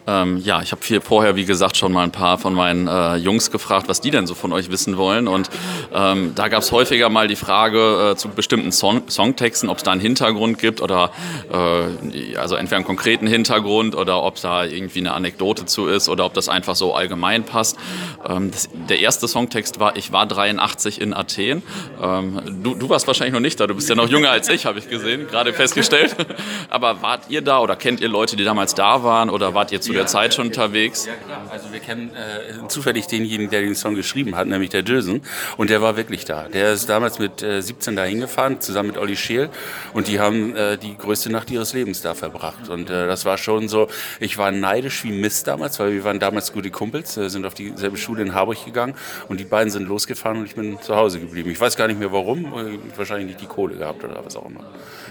Ähm, 0.06 0.38
ja, 0.38 0.62
ich 0.62 0.72
habe 0.72 1.00
vorher, 1.00 1.36
wie 1.36 1.44
gesagt, 1.44 1.76
schon 1.76 1.92
mal 1.92 2.02
ein 2.02 2.10
paar 2.10 2.38
von 2.38 2.54
meinen 2.54 2.88
äh, 2.88 3.16
Jungs 3.16 3.50
gefragt, 3.50 3.88
was 3.88 4.00
die 4.00 4.10
denn 4.10 4.26
so 4.26 4.34
von 4.34 4.52
euch 4.52 4.70
wissen 4.70 4.96
wollen. 4.96 5.28
Und 5.28 5.48
ähm, 5.94 6.32
da 6.34 6.48
gab 6.48 6.62
es 6.62 6.72
häufiger 6.72 7.08
mal 7.08 7.28
die 7.28 7.36
Frage 7.36 8.12
äh, 8.12 8.16
zu 8.16 8.28
bestimmten 8.28 8.72
Song 8.72 9.08
Songtexten, 9.08 9.68
ob 9.68 9.78
es 9.78 9.84
da 9.84 9.92
einen 9.92 10.00
Hintergrund 10.00 10.58
gibt 10.58 10.80
oder 10.80 11.10
äh, 11.52 12.36
also 12.36 12.56
entweder 12.56 12.76
einen 12.76 12.84
konkreten 12.84 13.26
Hintergrund 13.26 13.94
oder 13.94 14.22
ob 14.22 14.40
da 14.40 14.64
irgendwie 14.64 15.00
eine 15.00 15.12
Anekdote 15.12 15.66
zu 15.66 15.86
ist 15.86 16.08
oder 16.08 16.26
ob 16.26 16.34
das 16.34 16.48
einfach 16.48 16.74
so 16.74 16.94
allgemein 16.94 17.44
passt. 17.44 17.78
Ähm, 18.28 18.50
das, 18.50 18.68
der 18.88 19.00
erste 19.00 19.28
Songtext 19.28 19.80
war 19.80 19.96
Ich 19.96 20.12
war 20.12 20.26
83 20.26 21.00
in 21.00 21.14
Athen. 21.14 21.62
Ähm, 22.00 22.62
du, 22.62 22.74
du 22.74 22.88
warst 22.88 23.06
wahrscheinlich 23.06 23.34
noch 23.34 23.40
nicht 23.40 23.58
da, 23.60 23.66
du 23.66 23.74
bist 23.74 23.88
ja 23.88 23.94
noch 23.94 24.08
jünger 24.08 24.30
als 24.30 24.48
ich, 24.48 24.66
habe 24.66 24.78
ich 24.78 24.88
gesehen, 24.88 25.26
gerade 25.28 25.52
festgestellt. 25.52 26.14
Aber 26.70 27.02
wart 27.02 27.24
ihr 27.28 27.42
da 27.42 27.60
oder 27.60 27.76
kennt 27.76 28.00
ihr 28.00 28.08
Leute, 28.08 28.36
die 28.36 28.44
damals 28.44 28.74
da 28.74 29.02
waren 29.02 29.30
oder 29.30 29.54
wart 29.54 29.72
ihr 29.72 29.80
zu 29.80 29.92
der 29.92 30.06
Zeit 30.06 30.34
schon 30.34 30.46
unterwegs? 30.46 31.06
Ja, 31.06 31.14
klar. 31.14 31.48
Also 31.50 31.72
wir 31.72 31.80
kennen 31.80 32.10
äh, 32.10 32.68
zufällig 32.68 33.06
denjenigen, 33.06 33.50
der 33.50 33.62
den 33.62 33.74
Song 33.74 33.94
geschrieben 33.94 34.36
hat, 34.36 34.46
nämlich 34.46 34.70
der 34.70 34.82
Dösen. 34.82 35.22
Und 35.56 35.70
der 35.70 35.82
war 35.82 35.96
wirklich 35.96 36.24
da. 36.24 36.48
Der 36.48 36.72
ist 36.72 36.88
damals 36.88 37.18
mit 37.18 37.42
äh, 37.42 37.60
17 37.60 37.96
da 37.96 38.04
hingefahren, 38.04 38.60
zusammen 38.60 38.88
mit 38.88 38.98
Olli 38.98 39.16
Scheel. 39.16 39.50
Und 39.92 40.08
die 40.08 40.20
haben 40.20 40.54
äh, 40.56 40.78
die 40.78 40.96
größte 40.96 41.30
Nacht 41.30 41.50
ihres 41.50 41.72
Lebens 41.72 42.02
da 42.02 42.14
verbracht. 42.14 42.68
Und 42.68 42.90
äh, 42.90 43.06
das 43.06 43.24
war 43.24 43.38
schon 43.38 43.68
so, 43.68 43.88
ich 44.20 44.38
war 44.38 44.50
neidisch 44.50 45.04
wie 45.04 45.12
Mist 45.12 45.46
damals, 45.46 45.78
weil 45.80 45.92
wir 45.92 46.04
waren 46.04 46.18
damals 46.18 46.52
gute 46.52 46.70
Kumpels, 46.70 47.16
äh, 47.16 47.28
sind 47.28 47.46
auf 47.46 47.54
dieselbe 47.54 47.96
Schule 47.96 48.11
in 48.18 48.34
Harburg 48.34 48.64
gegangen. 48.64 48.94
Und 49.28 49.40
die 49.40 49.44
beiden 49.44 49.70
sind 49.70 49.88
losgefahren 49.88 50.38
und 50.38 50.46
ich 50.46 50.54
bin 50.54 50.80
zu 50.80 50.96
Hause 50.96 51.20
geblieben. 51.20 51.50
Ich 51.50 51.60
weiß 51.60 51.76
gar 51.76 51.86
nicht 51.88 51.98
mehr 51.98 52.12
warum, 52.12 52.44
äh, 52.46 52.78
wahrscheinlich 52.96 53.26
nicht 53.26 53.40
die 53.40 53.46
Kohle 53.46 53.76
gehabt 53.76 54.02
oder 54.04 54.24
was 54.24 54.36
auch 54.36 54.46
immer. 54.46 54.60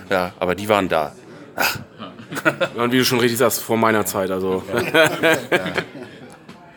Ja, 0.09 0.33
aber 0.39 0.55
die 0.55 0.67
waren 0.69 0.89
da. 0.89 1.13
Ach. 1.55 1.79
Und 2.75 2.91
wie 2.93 2.97
du 2.99 3.05
schon 3.05 3.19
richtig 3.19 3.37
sagst, 3.39 3.61
vor 3.61 3.77
meiner 3.77 4.05
Zeit. 4.05 4.31
Also. 4.31 4.63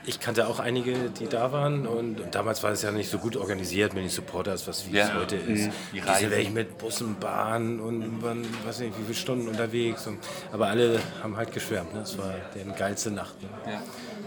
Ich 0.06 0.20
kannte 0.20 0.46
auch 0.48 0.60
einige, 0.60 0.92
die 1.18 1.26
da 1.26 1.50
waren 1.50 1.86
und, 1.86 2.20
und 2.20 2.34
damals 2.34 2.62
war 2.62 2.70
es 2.72 2.82
ja 2.82 2.90
nicht 2.92 3.08
so 3.10 3.16
gut 3.16 3.38
organisiert 3.38 3.94
mit 3.94 4.02
den 4.02 4.10
Supporters, 4.10 4.68
was 4.68 4.86
wie 4.86 4.96
Ja. 4.98 5.06
es 5.06 5.14
heute 5.14 5.36
ist. 5.36 5.68
Mhm. 5.68 5.72
Die 5.94 5.98
Reisen. 6.00 6.20
sind 6.20 6.30
wirklich 6.30 6.50
mit 6.52 6.76
Bussen, 6.76 7.16
Bahnen 7.18 7.80
und 7.80 8.22
waren, 8.22 8.44
weiß 8.66 8.80
nicht, 8.80 8.98
wie 8.98 9.02
viele 9.04 9.14
Stunden 9.14 9.48
unterwegs. 9.48 10.06
Und, 10.06 10.18
aber 10.52 10.66
alle 10.66 11.00
haben 11.22 11.38
halt 11.38 11.52
geschwärmt. 11.52 11.94
Ne? 11.94 12.00
Das 12.00 12.18
war 12.18 12.34
deren 12.54 12.74
geilste 12.76 13.12
Nacht. 13.12 13.40
Ne? 13.42 13.48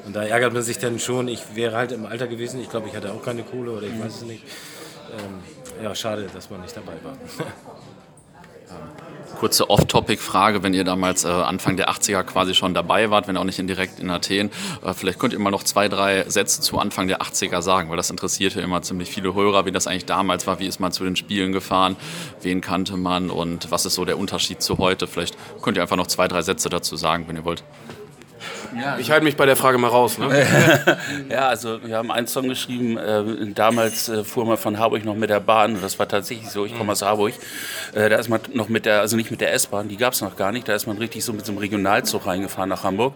Und 0.08 0.16
da 0.16 0.24
ärgert 0.24 0.54
man 0.54 0.64
sich 0.64 0.80
dann 0.80 1.00
schon. 1.00 1.28
Ich 1.28 1.56
wäre 1.56 1.76
halt 1.76 1.92
im 1.92 2.06
Alter 2.06 2.28
gewesen. 2.28 2.62
Ich 2.62 2.70
glaube, 2.70 2.88
ich 2.88 2.96
hatte 2.96 3.12
auch 3.12 3.22
keine 3.22 3.44
Kohle 3.44 3.72
oder 3.72 3.88
ich 3.88 4.00
weiß 4.00 4.16
es 4.16 4.22
nicht. 4.22 4.42
Ähm, 5.12 5.84
ja, 5.84 5.94
schade, 5.94 6.28
dass 6.34 6.50
man 6.50 6.62
nicht 6.62 6.78
dabei 6.78 6.94
war. 7.04 7.18
Kurze 9.40 9.70
Off-Topic-Frage, 9.70 10.64
wenn 10.64 10.74
ihr 10.74 10.86
damals 10.86 11.26
äh, 11.26 11.28
Anfang 11.28 11.76
der 11.76 11.90
80er 11.90 12.24
quasi 12.24 12.56
schon 12.56 12.74
dabei 12.74 13.12
wart, 13.12 13.28
wenn 13.28 13.36
auch 13.36 13.44
nicht 13.44 13.60
in 13.60 13.68
direkt 13.68 14.00
in 14.00 14.10
Athen. 14.10 14.50
Äh, 14.82 14.94
vielleicht 14.94 15.20
könnt 15.20 15.34
ihr 15.34 15.40
mal 15.40 15.52
noch 15.52 15.64
zwei, 15.64 15.90
drei 15.90 16.24
Sätze 16.30 16.62
zu 16.62 16.80
Anfang 16.80 17.10
der 17.10 17.22
80er 17.22 17.62
sagen, 17.62 17.90
weil 17.90 17.98
das 17.98 18.10
interessiert 18.10 18.56
ja 18.56 18.62
immer 18.62 18.82
ziemlich 18.82 19.10
viele 19.10 19.36
Hörer, 19.36 19.66
wie 19.66 19.74
das 19.74 19.88
eigentlich 19.88 20.06
damals 20.06 20.48
war, 20.48 20.60
wie 20.60 20.68
ist 20.68 20.80
man 20.80 20.94
zu 20.94 21.04
den 21.04 21.18
Spielen 21.18 21.52
gefahren, 21.52 21.98
wen 22.42 22.62
kannte 22.62 22.96
man 22.96 23.30
und 23.30 23.72
was 23.72 23.86
ist 23.86 23.96
so 23.96 24.06
der 24.06 24.18
Unterschied 24.18 24.62
zu 24.62 24.78
heute. 24.78 25.06
Vielleicht 25.06 25.36
könnt 25.62 25.76
ihr 25.76 25.84
einfach 25.84 25.98
noch 25.98 26.08
zwei, 26.08 26.30
drei 26.30 26.42
Sätze 26.42 26.70
dazu 26.70 26.96
sagen, 26.96 27.26
wenn 27.28 27.36
ihr 27.36 27.44
wollt. 27.44 27.66
Ich 29.00 29.12
halte 29.12 29.24
mich 29.24 29.36
bei 29.36 29.46
der 29.46 29.56
Frage 29.56 29.78
mal 29.78 29.90
raus. 29.90 30.18
Ne? 30.18 30.28
Ja, 31.30 31.50
also 31.50 31.84
wir 31.84 31.98
haben 31.98 32.12
einen 32.12 32.28
Song 32.28 32.48
geschrieben, 32.48 32.98
äh, 32.98 33.24
damals 33.54 34.10
äh, 34.10 34.24
fuhr 34.24 34.46
man 34.46 34.58
von 34.58 34.80
Harburg 34.80 35.04
noch 35.06 35.16
mit 35.16 35.30
der 35.30 35.40
Bahn, 35.40 35.80
das 35.82 36.00
war 36.00 36.08
tatsächlich 36.08 36.50
so, 36.50 36.66
ich 36.66 36.78
komme 36.78 36.92
aus 36.92 37.02
Harburg, 37.02 37.34
äh, 37.94 38.10
da 38.10 38.18
ist 38.18 38.30
man 38.30 38.40
noch 38.54 38.70
mit 38.70 38.86
der, 38.86 39.02
also 39.02 39.16
nicht 39.18 39.32
mit 39.32 39.42
der 39.42 39.54
S-Bahn, 39.54 39.88
die 39.88 39.98
gab 39.98 40.14
es 40.14 40.22
noch 40.22 40.36
gar 40.36 40.52
nicht, 40.52 40.68
da 40.68 40.74
ist 40.74 40.88
man 40.88 40.98
richtig 40.98 41.24
so 41.24 41.34
mit 41.34 41.46
so 41.46 41.52
einem 41.52 41.60
Regionalzug 41.60 42.26
reingefahren 42.26 42.70
nach 42.70 42.84
Hamburg, 42.84 43.14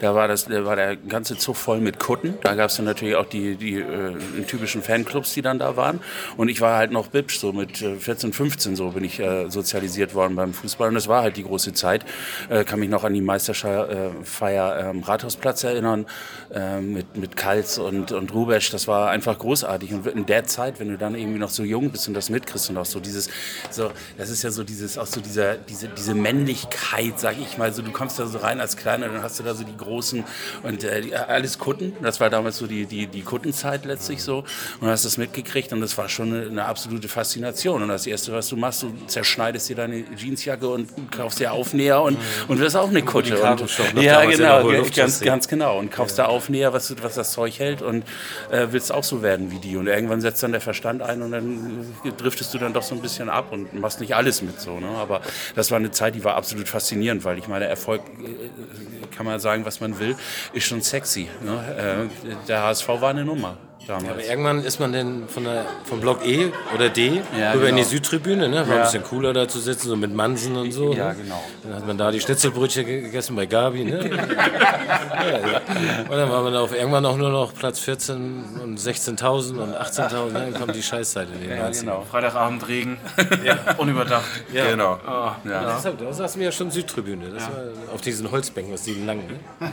da 0.00 0.14
war, 0.14 0.28
das, 0.28 0.44
da 0.46 0.64
war 0.64 0.76
der 0.76 0.96
ganze 0.96 1.36
Zug 1.36 1.56
voll 1.56 1.80
mit 1.80 1.98
Kutten, 1.98 2.34
da 2.42 2.54
gab 2.54 2.70
es 2.70 2.76
dann 2.76 2.84
natürlich 2.84 3.16
auch 3.16 3.26
die, 3.26 3.56
die 3.56 3.76
äh, 3.76 4.42
typischen 4.46 4.82
Fanclubs, 4.82 5.34
die 5.34 5.42
dann 5.42 5.58
da 5.58 5.76
waren. 5.76 6.00
Und 6.36 6.48
ich 6.48 6.60
war 6.60 6.76
halt 6.76 6.90
noch 6.90 7.08
Bibsch, 7.08 7.38
so 7.38 7.52
mit 7.52 7.80
äh, 7.82 7.96
14, 7.96 8.32
15 8.32 8.76
so 8.76 8.90
bin 8.90 9.04
ich 9.04 9.20
äh, 9.20 9.48
sozialisiert 9.50 10.14
worden 10.14 10.36
beim 10.36 10.52
Fußball. 10.52 10.88
Und 10.88 10.94
das 10.94 11.08
war 11.08 11.22
halt 11.22 11.36
die 11.36 11.44
große 11.44 11.72
Zeit, 11.72 12.04
äh, 12.48 12.64
kann 12.64 12.80
mich 12.80 12.88
noch 12.88 13.04
an 13.04 13.14
die 13.14 13.20
Meisterfeier 13.20 13.90
äh, 13.90 14.93
am 14.94 15.02
Rathausplatz 15.02 15.64
erinnern, 15.64 16.06
äh, 16.52 16.80
mit, 16.80 17.16
mit 17.16 17.36
Kals 17.36 17.78
und, 17.78 18.12
und 18.12 18.32
Rubesch, 18.32 18.70
das 18.70 18.88
war 18.88 19.10
einfach 19.10 19.38
großartig. 19.38 19.92
Und 19.92 20.06
in 20.06 20.26
der 20.26 20.44
Zeit, 20.44 20.80
wenn 20.80 20.88
du 20.88 20.98
dann 20.98 21.14
irgendwie 21.14 21.38
noch 21.38 21.50
so 21.50 21.62
jung 21.62 21.90
bist 21.90 22.08
und 22.08 22.14
das 22.14 22.30
mitkriegst 22.30 22.70
und 22.70 22.78
auch 22.78 22.86
so 22.86 23.00
dieses, 23.00 23.28
so, 23.70 23.90
das 24.16 24.30
ist 24.30 24.42
ja 24.42 24.50
so 24.50 24.64
dieses, 24.64 24.98
auch 24.98 25.06
so 25.06 25.20
dieser, 25.20 25.54
diese, 25.56 25.88
diese 25.88 26.14
Männlichkeit, 26.14 27.18
sag 27.18 27.36
ich 27.40 27.58
mal, 27.58 27.72
so 27.72 27.82
du 27.82 27.90
kommst 27.90 28.18
da 28.18 28.26
so 28.26 28.38
rein 28.38 28.60
als 28.60 28.76
Kleiner, 28.76 29.08
dann 29.08 29.22
hast 29.22 29.38
du 29.38 29.42
da 29.42 29.54
so 29.54 29.64
die 29.64 29.76
großen 29.76 30.24
und 30.62 30.84
äh, 30.84 31.00
die, 31.00 31.14
alles 31.14 31.58
Kutten, 31.58 31.92
das 32.02 32.20
war 32.20 32.30
damals 32.30 32.58
so 32.58 32.66
die, 32.66 32.86
die, 32.86 33.06
die 33.06 33.22
Kuttenzeit 33.22 33.84
letztlich 33.84 34.22
so. 34.22 34.44
Und 34.80 34.88
hast 34.88 35.04
das 35.04 35.16
mitgekriegt 35.16 35.72
und 35.72 35.80
das 35.80 35.96
war 35.98 36.08
schon 36.08 36.32
eine, 36.32 36.46
eine 36.46 36.64
absolute 36.64 37.08
Faszination. 37.08 37.82
Und 37.82 37.88
das 37.88 38.06
Erste, 38.06 38.32
was 38.32 38.48
du 38.48 38.56
machst, 38.56 38.82
du 38.82 38.92
zerschneidest 39.06 39.68
dir 39.68 39.76
deine 39.76 40.04
Jeansjacke 40.16 40.68
und 40.68 40.88
kaufst 41.10 41.40
dir 41.40 41.52
Aufnäher 41.52 42.00
und, 42.02 42.18
und 42.48 42.58
wirst 42.60 42.76
auch 42.76 42.88
eine 42.88 43.02
Kutte. 43.02 43.40
Und, 43.40 44.02
ja, 44.02 44.24
genau, 44.24 44.68
Luft 44.84 44.96
ganz, 44.96 45.20
ganz 45.20 45.48
genau. 45.48 45.78
Und 45.78 45.90
kaufst 45.90 46.18
da 46.18 46.26
Aufnäher, 46.26 46.72
was, 46.72 46.94
was 47.02 47.14
das 47.14 47.32
Zeug 47.32 47.58
hält 47.58 47.82
und 47.82 48.04
äh, 48.50 48.68
willst 48.70 48.92
auch 48.92 49.04
so 49.04 49.22
werden 49.22 49.50
wie 49.50 49.58
die. 49.58 49.76
Und 49.76 49.86
irgendwann 49.86 50.20
setzt 50.20 50.42
dann 50.42 50.52
der 50.52 50.60
Verstand 50.60 51.02
ein 51.02 51.22
und 51.22 51.32
dann 51.32 51.94
driftest 52.16 52.54
du 52.54 52.58
dann 52.58 52.72
doch 52.72 52.82
so 52.82 52.94
ein 52.94 53.00
bisschen 53.00 53.28
ab 53.28 53.52
und 53.52 53.74
machst 53.74 54.00
nicht 54.00 54.14
alles 54.14 54.42
mit 54.42 54.60
so. 54.60 54.78
Ne? 54.78 54.88
Aber 54.88 55.20
das 55.54 55.70
war 55.70 55.78
eine 55.78 55.90
Zeit, 55.90 56.14
die 56.14 56.24
war 56.24 56.36
absolut 56.36 56.68
faszinierend, 56.68 57.24
weil 57.24 57.38
ich 57.38 57.48
meine, 57.48 57.66
Erfolg, 57.66 58.02
äh, 58.02 59.16
kann 59.16 59.26
man 59.26 59.38
sagen, 59.40 59.64
was 59.64 59.80
man 59.80 59.98
will, 59.98 60.16
ist 60.52 60.64
schon 60.64 60.82
sexy. 60.82 61.28
Ne? 61.42 62.08
Äh, 62.08 62.46
der 62.48 62.62
HSV 62.62 62.88
war 62.88 63.10
eine 63.10 63.24
Nummer 63.24 63.56
damals. 63.86 64.08
Aber 64.10 64.24
irgendwann 64.24 64.64
ist 64.64 64.80
man 64.80 64.92
dann 64.92 65.28
von 65.28 65.44
der, 65.44 65.64
vom 65.84 66.00
Block 66.00 66.24
E 66.26 66.50
oder 66.74 66.88
D 66.88 67.20
Ja, 67.38 67.52
rüber 67.52 67.68
in 67.68 67.76
die 67.76 67.82
genau. 67.82 67.90
Südtribüne, 67.92 68.48
ne? 68.48 68.66
War 68.66 68.66
Ja. 68.68 68.74
ein 68.76 68.82
bisschen 68.82 69.02
cooler 69.04 69.32
da 69.32 69.46
zu 69.48 69.58
sitzen, 69.60 69.88
so 69.88 69.96
mit 69.96 70.14
Mansen 70.14 70.56
und 70.56 70.72
so. 70.72 70.92
Ja, 70.92 71.08
ne? 71.08 71.16
genau. 71.22 71.42
Dann 71.62 71.74
hat 71.74 71.86
man 71.86 71.98
da 71.98 72.10
die 72.10 72.20
Schnitzelbrötchen 72.20 72.84
ge- 72.86 73.00
gegessen 73.02 73.36
bei 73.36 73.46
Gabi, 73.46 73.84
ne? 73.84 74.10
ja, 74.10 75.38
ja. 75.38 75.60
Und 76.02 76.10
dann 76.10 76.30
war 76.30 76.42
man 76.42 76.54
auf 76.56 76.74
irgendwann 76.74 77.04
auch 77.06 77.16
nur 77.16 77.30
noch 77.30 77.54
Platz 77.54 77.78
14 77.80 78.60
und 78.62 78.78
16.000 78.78 79.56
und 79.58 79.74
18.000, 79.74 80.32
ne? 80.32 80.32
dann 80.50 80.54
kommt 80.54 80.74
die 80.74 80.82
Scheißzeit 80.82 81.28
in 81.34 81.48
den 81.48 81.56
ja, 81.58 81.66
90ern. 81.68 81.80
genau. 81.80 82.04
Freitagabend 82.10 82.66
Regen, 82.68 82.98
unüberdacht. 83.78 84.24
genau. 84.52 84.98
Deshalb, 85.44 85.98
da 85.98 86.12
saßen 86.12 86.38
wir 86.40 86.46
ja 86.46 86.52
schon 86.52 86.70
Südtribüne. 86.70 87.30
Das 87.30 87.44
war 87.44 87.94
auf 87.94 88.00
diesen 88.00 88.30
Holzbänken, 88.30 88.74
aus 88.74 88.82
diesen 88.82 89.06
langen. 89.06 89.26
Ne? 89.26 89.70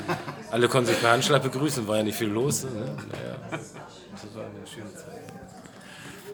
Alle 0.52 0.68
konnten 0.68 0.88
sich 0.90 1.00
per 1.02 1.12
Handschlag 1.12 1.42
begrüßen, 1.44 1.88
war 1.88 1.98
ja 1.98 2.04
nicht 2.04 2.18
viel 2.18 2.28
los. 2.30 2.64
Ne? 2.64 2.70
Naja, 2.72 3.62
das 4.32 4.38
war 4.38 4.46
eine 4.46 4.68
schöne 4.68 4.94
Zeit. 4.94 5.22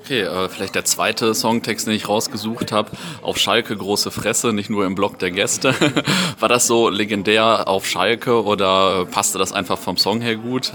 Okay, 0.02 0.22
äh, 0.22 0.50
vielleicht 0.50 0.76
der 0.76 0.86
zweite 0.86 1.34
Songtext, 1.34 1.88
den 1.88 1.94
ich 1.94 2.08
rausgesucht 2.08 2.72
habe. 2.72 2.92
Auf 3.22 3.38
Schalke 3.38 3.76
große 3.76 4.12
Fresse, 4.12 4.54
nicht 4.54 4.70
nur 4.70 4.86
im 4.86 4.96
Block 4.96 5.20
der 5.20 5.32
Gäste. 5.32 5.74
War 6.40 6.48
das 6.48 6.68
so 6.68 6.90
legendär 6.90 7.68
auf 7.68 7.86
Schalke 7.86 8.44
oder 8.44 9.06
passte 9.06 9.38
das 9.38 9.52
einfach 9.52 9.78
vom 9.78 9.98
Song 9.98 10.22
her 10.22 10.36
gut? 10.36 10.72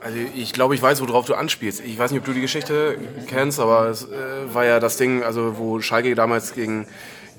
Also 0.00 0.18
ich 0.34 0.52
glaube, 0.52 0.74
ich 0.74 0.82
weiß, 0.82 1.00
worauf 1.00 1.26
du 1.26 1.34
anspielst. 1.34 1.80
Ich 1.80 1.98
weiß 1.98 2.10
nicht, 2.10 2.20
ob 2.20 2.26
du 2.26 2.32
die 2.32 2.40
Geschichte 2.40 2.98
kennst, 3.26 3.58
aber 3.58 3.86
es 3.86 4.04
äh, 4.04 4.52
war 4.52 4.64
ja 4.64 4.80
das 4.80 4.96
Ding, 4.96 5.22
also 5.22 5.58
wo 5.58 5.80
Schalke 5.80 6.14
damals 6.14 6.54
gegen, 6.54 6.86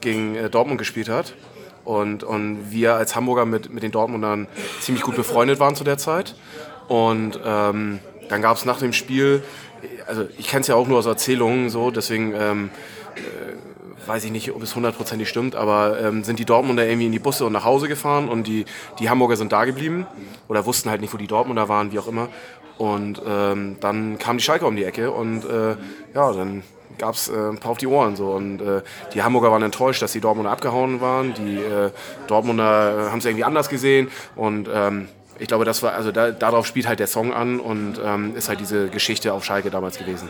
gegen 0.01 0.35
äh, 0.35 0.49
Dortmund 0.49 0.79
gespielt 0.79 1.09
hat. 1.09 1.35
Und, 1.85 2.23
und 2.23 2.71
wir 2.71 2.95
als 2.95 3.15
Hamburger 3.15 3.45
mit, 3.45 3.71
mit 3.71 3.83
den 3.83 3.91
Dortmundern 3.91 4.47
ziemlich 4.81 5.03
gut 5.03 5.15
befreundet 5.15 5.59
waren 5.59 5.75
zu 5.75 5.83
der 5.83 5.97
Zeit. 5.97 6.35
Und 6.87 7.39
ähm, 7.43 7.99
dann 8.29 8.41
gab 8.41 8.57
es 8.57 8.65
nach 8.65 8.79
dem 8.79 8.93
Spiel, 8.93 9.43
also 10.07 10.25
ich 10.37 10.47
kenne 10.47 10.61
es 10.61 10.67
ja 10.67 10.75
auch 10.75 10.87
nur 10.87 10.99
aus 10.99 11.05
Erzählungen 11.05 11.69
so, 11.69 11.91
deswegen 11.91 12.33
ähm, 12.33 12.69
äh, 13.15 14.07
weiß 14.07 14.23
ich 14.23 14.31
nicht, 14.31 14.51
ob 14.53 14.63
es 14.63 14.75
hundertprozentig 14.75 15.27
stimmt, 15.27 15.55
aber 15.55 15.99
ähm, 15.99 16.23
sind 16.23 16.39
die 16.39 16.45
Dortmunder 16.45 16.85
irgendwie 16.85 17.07
in 17.07 17.11
die 17.11 17.19
Busse 17.19 17.45
und 17.45 17.53
nach 17.53 17.65
Hause 17.65 17.87
gefahren 17.87 18.29
und 18.29 18.47
die, 18.47 18.65
die 18.99 19.09
Hamburger 19.09 19.35
sind 19.35 19.51
da 19.51 19.65
geblieben 19.65 20.07
oder 20.47 20.65
wussten 20.65 20.89
halt 20.89 21.01
nicht, 21.01 21.13
wo 21.13 21.17
die 21.17 21.27
Dortmunder 21.27 21.67
waren, 21.67 21.91
wie 21.91 21.99
auch 21.99 22.07
immer. 22.07 22.29
Und 22.77 23.21
ähm, 23.27 23.77
dann 23.79 24.17
kam 24.17 24.37
die 24.37 24.43
Schalke 24.43 24.65
um 24.65 24.75
die 24.75 24.83
Ecke 24.83 25.11
und 25.11 25.43
äh, 25.45 25.75
ja, 26.13 26.31
dann 26.31 26.63
gab 26.97 27.15
es 27.15 27.27
äh, 27.27 27.33
ein 27.33 27.57
paar 27.57 27.71
auf 27.71 27.77
die 27.77 27.87
Ohren 27.87 28.15
so 28.15 28.31
und 28.31 28.61
äh, 28.61 28.81
die 29.13 29.23
Hamburger 29.23 29.51
waren 29.51 29.63
enttäuscht, 29.63 30.01
dass 30.01 30.11
die 30.13 30.21
Dortmunder 30.21 30.51
abgehauen 30.51 31.01
waren. 31.01 31.33
Die 31.33 31.57
äh, 31.57 31.91
Dortmunder 32.27 33.07
äh, 33.07 33.09
haben 33.09 33.19
es 33.19 33.25
irgendwie 33.25 33.43
anders 33.43 33.69
gesehen 33.69 34.09
und 34.35 34.69
ähm, 34.73 35.09
ich 35.39 35.47
glaube, 35.47 35.65
das 35.65 35.83
war 35.83 35.93
also 35.93 36.11
da, 36.11 36.31
darauf 36.31 36.65
spielt 36.65 36.87
halt 36.87 36.99
der 36.99 37.07
Song 37.07 37.33
an 37.33 37.59
und 37.59 37.99
ähm, 38.03 38.35
ist 38.35 38.49
halt 38.49 38.59
diese 38.59 38.89
Geschichte 38.89 39.33
auf 39.33 39.45
Schalke 39.45 39.69
damals 39.69 39.97
gewesen. 39.97 40.29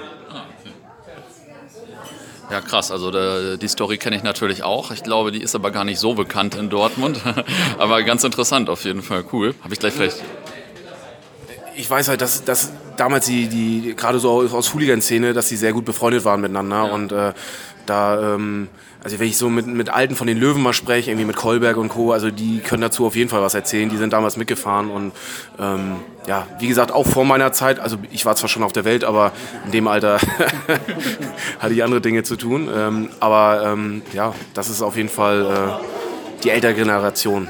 Ja, 2.50 2.62
krass. 2.62 2.92
Also 2.92 3.12
der, 3.12 3.58
die 3.58 3.68
Story 3.68 3.98
kenne 3.98 4.16
ich 4.16 4.24
natürlich 4.24 4.64
auch. 4.64 4.92
Ich 4.92 5.04
glaube, 5.04 5.32
die 5.32 5.42
ist 5.42 5.54
aber 5.54 5.72
gar 5.72 5.84
nicht 5.84 6.00
so 6.00 6.14
bekannt 6.14 6.56
in 6.56 6.70
Dortmund. 6.70 7.20
aber 7.78 8.04
ganz 8.04 8.24
interessant 8.24 8.70
auf 8.70 8.86
jeden 8.86 9.02
Fall. 9.02 9.26
Cool. 9.32 9.54
Habe 9.64 9.74
ich 9.74 9.80
gleich 9.80 9.94
vielleicht. 9.94 10.24
ich 11.76 11.90
weiß 11.90 12.08
halt, 12.08 12.22
dass, 12.22 12.46
dass 12.46 12.72
damals 12.96 13.26
die, 13.26 13.48
die 13.48 13.96
gerade 13.96 14.20
so 14.20 14.30
aus 14.30 14.74
Hooligan-Szene, 14.74 15.34
dass 15.34 15.50
die 15.50 15.58
sehr 15.58 15.74
gut 15.74 15.84
befreundet 15.84 16.24
waren 16.24 16.40
miteinander 16.40 16.92
und 16.92 17.12
äh, 17.12 17.34
da, 17.90 18.36
ähm, 18.36 18.68
also 19.04 19.20
wenn 19.20 19.28
ich 19.28 19.38
so 19.38 19.50
mit, 19.50 19.68
mit 19.68 19.90
Alten 19.90 20.16
von 20.16 20.28
den 20.28 20.38
Löwen 20.38 20.62
mal 20.62 20.74
spreche, 20.74 21.12
irgendwie 21.12 21.26
mit 21.26 21.36
Kolberg 21.36 21.78
und 21.78 21.90
Co., 21.90 22.12
also 22.12 22.30
die 22.32 22.60
können 22.60 22.82
dazu 22.82 23.06
auf 23.06 23.16
jeden 23.16 23.30
Fall 23.30 23.42
was 23.42 23.54
erzählen. 23.54 23.90
Die 23.90 23.98
sind 23.98 24.14
damals 24.14 24.38
mitgefahren 24.38 24.90
und 24.90 25.12
ähm, 25.60 25.96
ja, 26.28 26.48
wie 26.60 26.68
gesagt, 26.68 26.92
auch 26.92 27.08
vor 27.08 27.26
meiner 27.26 27.54
Zeit, 27.54 27.80
also 27.80 27.98
ich 28.12 28.26
war 28.26 28.36
zwar 28.36 28.50
schon 28.50 28.64
auf 28.64 28.74
der 28.74 28.86
Welt, 28.86 29.04
aber 29.04 29.32
in 29.66 29.72
dem 29.72 29.88
Alter 29.88 30.20
hatte 31.60 31.74
ich 31.74 31.84
andere 31.84 32.02
Dinge 32.02 32.24
zu 32.24 32.36
tun. 32.36 32.70
Ähm, 32.76 33.10
aber 33.20 33.64
ähm, 33.66 34.02
ja, 34.14 34.34
das 34.54 34.70
ist 34.70 34.82
auf 34.82 34.98
jeden 34.98 35.10
Fall 35.10 35.80
äh, 35.82 36.44
die 36.44 36.50
ältere 36.50 36.74
Generation. 36.74 37.48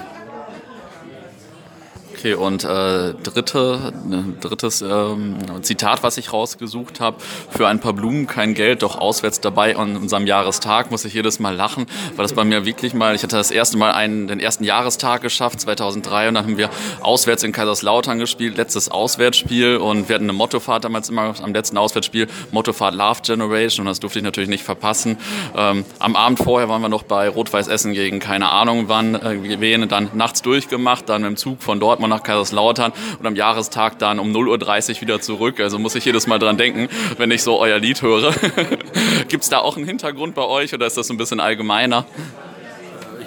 Okay, 2.27 2.33
und 2.33 2.65
äh, 2.65 3.13
dritte, 3.13 3.93
ne, 4.05 4.33
drittes 4.41 4.81
ähm, 4.81 5.37
Zitat, 5.61 6.03
was 6.03 6.17
ich 6.17 6.33
rausgesucht 6.33 6.99
habe, 6.99 7.17
für 7.51 7.69
ein 7.69 7.79
paar 7.79 7.93
Blumen 7.93 8.27
kein 8.27 8.53
Geld, 8.53 8.83
doch 8.83 8.97
auswärts 8.97 9.39
dabei 9.39 9.77
an 9.77 9.95
unserem 9.95 10.27
Jahrestag 10.27 10.91
muss 10.91 11.05
ich 11.05 11.13
jedes 11.13 11.39
Mal 11.39 11.55
lachen, 11.55 11.85
weil 12.17 12.23
das 12.23 12.33
bei 12.33 12.43
mir 12.43 12.65
wirklich 12.65 12.93
mal, 12.93 13.15
ich 13.15 13.23
hatte 13.23 13.37
das 13.37 13.49
erste 13.49 13.77
Mal 13.77 13.91
einen, 13.91 14.27
den 14.27 14.41
ersten 14.41 14.65
Jahrestag 14.65 15.21
geschafft, 15.21 15.61
2003, 15.61 16.27
und 16.27 16.33
dann 16.33 16.43
haben 16.43 16.57
wir 16.57 16.69
auswärts 16.99 17.43
in 17.43 17.53
Kaiserslautern 17.53 18.19
gespielt, 18.19 18.57
letztes 18.57 18.89
Auswärtsspiel 18.89 19.77
und 19.77 20.09
wir 20.09 20.15
hatten 20.15 20.25
eine 20.25 20.33
Mottofahrt 20.33 20.83
damals 20.83 21.07
immer 21.07 21.33
am 21.41 21.53
letzten 21.53 21.77
Auswärtsspiel, 21.77 22.27
Mottofahrt 22.51 22.93
Love 22.93 23.21
Generation 23.23 23.85
und 23.85 23.91
das 23.91 24.01
durfte 24.01 24.19
ich 24.19 24.25
natürlich 24.25 24.49
nicht 24.49 24.65
verpassen. 24.65 25.17
Ähm, 25.55 25.85
am 25.99 26.17
Abend 26.17 26.39
vorher 26.39 26.67
waren 26.67 26.81
wir 26.81 26.89
noch 26.89 27.03
bei 27.03 27.29
Rot-Weiß 27.29 27.69
Essen 27.69 27.93
gegen 27.93 28.19
keine 28.19 28.49
Ahnung 28.49 28.89
wann, 28.89 29.15
äh, 29.15 29.61
wen, 29.61 29.87
dann 29.87 30.09
nachts 30.13 30.41
durchgemacht, 30.41 31.07
dann 31.07 31.23
im 31.23 31.37
Zug 31.37 31.63
von 31.63 31.79
Dortmund 31.79 32.16
nach 32.16 32.16
Kaiserslautern 32.23 32.93
und 33.19 33.25
am 33.25 33.35
Jahrestag 33.35 33.99
dann 33.99 34.19
um 34.19 34.31
0.30 34.31 34.95
Uhr 34.95 35.01
wieder 35.01 35.21
zurück. 35.21 35.59
Also 35.59 35.79
muss 35.79 35.95
ich 35.95 36.05
jedes 36.05 36.27
Mal 36.27 36.39
dran 36.39 36.57
denken, 36.57 36.89
wenn 37.17 37.31
ich 37.31 37.43
so 37.43 37.59
euer 37.59 37.79
Lied 37.79 38.01
höre. 38.01 38.33
Gibt 39.27 39.43
es 39.43 39.49
da 39.49 39.59
auch 39.59 39.77
einen 39.77 39.85
Hintergrund 39.85 40.35
bei 40.35 40.43
euch 40.43 40.73
oder 40.73 40.85
ist 40.85 40.97
das 40.97 41.09
ein 41.09 41.17
bisschen 41.17 41.39
allgemeiner? 41.39 42.05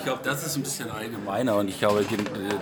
Ich 0.00 0.06
glaube, 0.06 0.20
das 0.24 0.46
ist 0.46 0.56
ein 0.56 0.62
bisschen 0.62 0.90
allgemeiner 0.90 1.56
und 1.56 1.68
ich 1.68 1.78
glaube, 1.78 2.06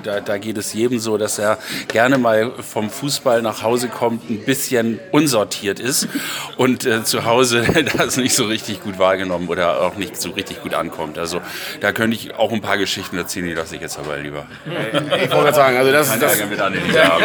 da, 0.03 0.19
da, 0.19 0.39
geht 0.39 0.59
es 0.59 0.73
jedem 0.73 0.99
so, 0.99 1.17
dass 1.19 1.39
er 1.39 1.57
gerne 1.87 2.19
mal 2.19 2.51
vom 2.51 2.91
Fußball 2.91 3.43
nach 3.43 3.63
Hause 3.63 3.87
kommt, 3.89 4.29
ein 4.29 4.45
bisschen 4.45 4.99
unsortiert 5.13 5.79
ist 5.79 6.09
und 6.57 6.85
äh, 6.85 7.05
zu 7.05 7.27
Hause 7.27 7.65
das 7.97 8.17
nicht 8.17 8.35
so 8.35 8.47
richtig 8.47 8.83
gut 8.83 8.99
wahrgenommen 8.99 9.47
oder 9.47 9.83
auch 9.83 9.95
nicht 9.95 10.21
so 10.21 10.31
richtig 10.31 10.63
gut 10.63 10.75
ankommt. 10.75 11.17
Also 11.17 11.41
da 11.81 11.93
könnte 11.93 12.17
ich 12.17 12.35
auch 12.35 12.51
ein 12.51 12.61
paar 12.61 12.77
Geschichten 12.77 13.17
erzählen, 13.17 13.47
die 13.47 13.55
lasse 13.55 13.77
ich 13.77 13.83
jetzt 13.83 14.01
aber 14.01 14.17
lieber. 14.17 14.49
Ich 14.67 14.93
wollte 14.93 15.29
gerade 15.29 15.55
sagen, 15.55 15.77
also 15.77 15.93
das 15.93 16.13
ist 16.13 16.21
das. 16.21 16.41
Mit 16.45 16.59
ja. 16.59 17.19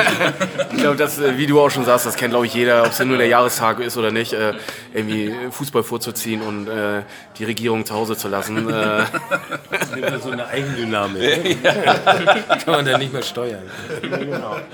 Ich 0.73 0.77
glaube, 0.77 0.95
das, 0.95 1.17
äh, 1.17 1.39
wie 1.39 1.47
du 1.47 1.59
auch 1.59 1.71
schon 1.71 1.85
sagst, 1.85 2.05
das 2.05 2.15
kennt 2.17 2.33
glaube 2.33 2.45
ich 2.45 2.53
jeder, 2.53 2.83
ob 2.83 2.91
es 2.91 2.99
nur 2.99 3.17
der 3.17 3.27
Jahrestag 3.27 3.79
ist 3.79 3.97
oder 3.97 4.11
nicht, 4.11 4.33
äh, 4.33 4.53
irgendwie 4.93 5.33
Fußball 5.49 5.81
vorzuziehen 5.81 6.43
und 6.43 6.67
äh, 6.67 7.01
die 7.39 7.45
Regierung 7.45 7.83
zu 7.83 7.95
Hause 7.95 8.15
zu 8.15 8.27
lassen. 8.27 8.67
Äh, 10.03 10.19
so 10.19 10.31
eine 10.31 10.47
Eigendynamik. 10.47 11.63
Kann 11.63 12.61
man 12.67 12.85
dann 12.85 12.99
nicht 12.99 13.13
mehr 13.13 13.23
steuern. 13.23 13.63
genau. 14.01 14.57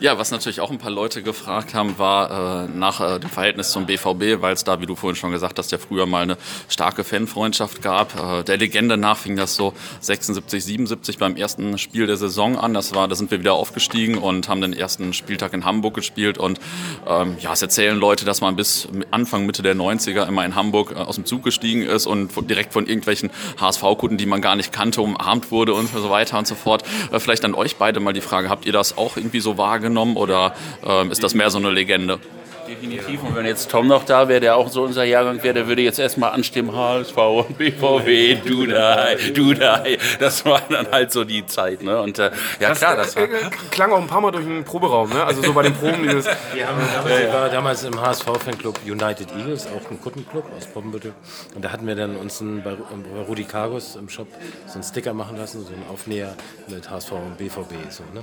Ja, 0.00 0.18
was 0.18 0.32
natürlich 0.32 0.60
auch 0.60 0.72
ein 0.72 0.78
paar 0.78 0.90
Leute 0.90 1.22
gefragt 1.22 1.72
haben, 1.72 1.98
war 1.98 2.64
äh, 2.64 2.68
nach 2.68 3.00
äh, 3.00 3.20
dem 3.20 3.30
Verhältnis 3.30 3.70
zum 3.70 3.86
BVB, 3.86 4.42
weil 4.42 4.52
es 4.52 4.64
da, 4.64 4.80
wie 4.80 4.86
du 4.86 4.96
vorhin 4.96 5.14
schon 5.14 5.30
gesagt 5.30 5.56
hast, 5.58 5.70
ja 5.70 5.78
früher 5.78 6.04
mal 6.04 6.24
eine 6.24 6.36
starke 6.68 7.04
Fanfreundschaft 7.04 7.80
gab. 7.80 8.40
Äh, 8.40 8.42
der 8.42 8.56
Legende 8.56 8.96
nach 8.96 9.18
fing 9.18 9.36
das 9.36 9.54
so 9.54 9.72
76, 10.00 10.64
77 10.64 11.18
beim 11.18 11.36
ersten 11.36 11.78
Spiel 11.78 12.08
der 12.08 12.16
Saison 12.16 12.58
an. 12.58 12.74
Das 12.74 12.92
war, 12.94 13.06
da 13.06 13.14
sind 13.14 13.30
wir 13.30 13.38
wieder 13.38 13.54
aufgestiegen 13.54 14.18
und 14.18 14.48
haben 14.48 14.60
den 14.60 14.72
ersten 14.72 15.12
Spieltag 15.12 15.52
in 15.52 15.64
Hamburg 15.64 15.94
gespielt. 15.94 16.38
Und 16.38 16.58
ähm, 17.06 17.36
ja, 17.40 17.52
es 17.52 17.62
erzählen 17.62 17.96
Leute, 17.96 18.24
dass 18.24 18.40
man 18.40 18.56
bis 18.56 18.88
Anfang, 19.12 19.46
Mitte 19.46 19.62
der 19.62 19.76
90er 19.76 20.26
immer 20.26 20.44
in 20.44 20.56
Hamburg 20.56 20.90
äh, 20.90 20.96
aus 20.96 21.14
dem 21.14 21.24
Zug 21.24 21.44
gestiegen 21.44 21.82
ist 21.82 22.06
und 22.06 22.32
direkt 22.50 22.72
von 22.72 22.88
irgendwelchen 22.88 23.30
HSV-Kunden, 23.60 24.18
die 24.18 24.26
man 24.26 24.40
gar 24.40 24.56
nicht 24.56 24.72
kannte, 24.72 25.02
umarmt 25.02 25.52
wurde 25.52 25.72
und 25.72 25.88
so 25.88 26.10
weiter 26.10 26.36
und 26.36 26.48
so 26.48 26.56
fort. 26.56 26.82
Äh, 27.12 27.20
vielleicht 27.20 27.44
an 27.44 27.54
euch 27.54 27.76
beide 27.76 28.00
mal 28.00 28.12
die 28.12 28.20
Frage, 28.20 28.48
habt 28.48 28.66
ihr 28.66 28.72
das 28.72 28.98
auch 28.98 29.16
irgendwie 29.16 29.38
so 29.38 29.56
wahrgenommen 29.56 29.83
oder 30.16 30.54
ähm, 30.84 31.10
ist 31.10 31.22
das 31.22 31.34
mehr 31.34 31.50
so 31.50 31.58
eine 31.58 31.70
Legende? 31.70 32.18
Definitiv. 32.66 33.22
Und 33.22 33.36
wenn 33.36 33.46
jetzt 33.46 33.70
Tom 33.70 33.86
noch 33.86 34.04
da 34.04 34.28
wäre, 34.28 34.40
der 34.40 34.56
auch 34.56 34.68
so 34.68 34.82
unser 34.82 35.04
Jahrgang 35.04 35.42
wäre, 35.42 35.54
der 35.54 35.66
würde 35.68 35.82
jetzt 35.82 35.98
erstmal 35.98 36.32
anstimmen, 36.32 36.74
HSV 36.74 37.16
und 37.16 37.58
BVW, 37.58 38.36
du 38.44 38.66
da, 38.66 39.08
du 39.34 39.54
da. 39.54 39.84
Das 40.18 40.44
war 40.44 40.62
dann 40.68 40.90
halt 40.90 41.12
so 41.12 41.24
die 41.24 41.44
Zeit. 41.46 41.82
Ne? 41.82 42.00
Und 42.00 42.18
äh, 42.18 42.30
ja 42.60 42.70
das, 42.70 42.78
klar, 42.78 42.96
das 42.96 43.16
war... 43.16 43.24
Äh, 43.24 43.28
klang 43.70 43.92
auch 43.92 44.00
ein 44.00 44.06
paar 44.06 44.20
Mal 44.20 44.30
durch 44.30 44.44
den 44.44 44.64
Proberaum, 44.64 45.10
ne? 45.10 45.24
also 45.24 45.42
so 45.42 45.52
bei 45.52 45.62
den 45.62 45.74
Proben 45.74 46.02
dieses... 46.02 46.26
Wir 46.54 46.66
haben 46.66 46.78
damals, 46.94 47.20
ich 47.20 47.32
war 47.32 47.48
damals 47.48 47.84
im 47.84 48.00
HSV-Fanclub 48.00 48.80
United 48.86 49.28
Eagles, 49.36 49.66
auch 49.66 49.90
ein 49.90 50.00
Kuttenclub 50.00 50.44
aus 50.56 50.66
Poppenbüttel. 50.66 51.12
Und 51.54 51.64
da 51.64 51.70
hatten 51.70 51.86
wir 51.86 51.94
dann 51.94 52.16
uns 52.16 52.40
einen, 52.40 52.62
bei, 52.62 52.72
bei 52.72 53.20
Rudi 53.26 53.44
Kargus 53.44 53.96
im 53.96 54.08
Shop 54.08 54.28
so 54.66 54.74
einen 54.74 54.82
Sticker 54.82 55.12
machen 55.12 55.36
lassen, 55.36 55.64
so 55.64 55.72
einen 55.72 55.84
Aufnäher 55.92 56.34
mit 56.68 56.88
HSV 56.88 57.12
und 57.12 57.36
BVB. 57.36 57.74
So, 57.90 58.04
ne? 58.14 58.22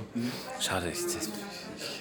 Schade, 0.60 0.86
ich, 0.92 1.02
das, 1.02 1.30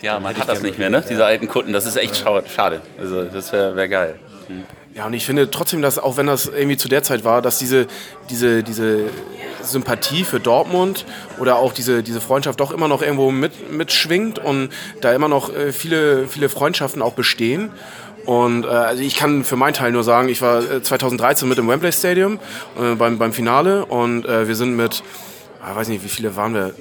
ja, 0.01 0.19
man 0.19 0.35
hat 0.35 0.49
das 0.49 0.61
nicht 0.61 0.77
mehr, 0.77 0.89
ne? 0.89 1.03
Diese 1.07 1.25
alten 1.25 1.47
Kutten, 1.47 1.73
das 1.73 1.85
ist 1.85 1.95
echt 1.95 2.17
schade. 2.17 2.81
Also 2.99 3.23
das 3.25 3.51
wäre 3.53 3.75
wär 3.75 3.87
geil. 3.87 4.19
Hm. 4.47 4.63
Ja, 4.93 5.05
und 5.05 5.13
ich 5.13 5.25
finde 5.25 5.49
trotzdem, 5.49 5.81
dass 5.81 5.97
auch 5.97 6.17
wenn 6.17 6.27
das 6.27 6.47
irgendwie 6.47 6.75
zu 6.75 6.89
der 6.89 7.01
Zeit 7.01 7.23
war, 7.23 7.41
dass 7.41 7.59
diese, 7.59 7.87
diese, 8.29 8.61
diese 8.61 9.05
Sympathie 9.61 10.25
für 10.25 10.41
Dortmund 10.41 11.05
oder 11.39 11.55
auch 11.55 11.71
diese, 11.71 12.03
diese 12.03 12.19
Freundschaft 12.19 12.59
doch 12.59 12.71
immer 12.71 12.89
noch 12.89 13.01
irgendwo 13.01 13.31
mit, 13.31 13.71
mitschwingt 13.71 14.37
und 14.37 14.69
da 14.99 15.13
immer 15.13 15.29
noch 15.29 15.53
äh, 15.55 15.71
viele, 15.71 16.27
viele 16.27 16.49
Freundschaften 16.49 17.01
auch 17.01 17.13
bestehen. 17.13 17.71
Und 18.25 18.65
äh, 18.65 18.67
also 18.67 19.01
ich 19.01 19.15
kann 19.15 19.45
für 19.45 19.55
meinen 19.55 19.73
Teil 19.73 19.93
nur 19.93 20.03
sagen, 20.03 20.27
ich 20.27 20.41
war 20.41 20.83
2013 20.83 21.45
äh, 21.45 21.49
mit 21.49 21.57
im 21.57 21.69
Wembley 21.69 21.93
Stadium 21.93 22.39
äh, 22.77 22.95
beim, 22.95 23.17
beim 23.17 23.31
Finale 23.31 23.85
und 23.85 24.25
äh, 24.25 24.47
wir 24.47 24.55
sind 24.55 24.75
mit, 24.75 24.95
ich 24.95 25.03
ah, 25.63 25.75
weiß 25.75 25.87
nicht, 25.87 26.03
wie 26.03 26.09
viele 26.09 26.35
waren 26.35 26.53
wir, 26.53 26.73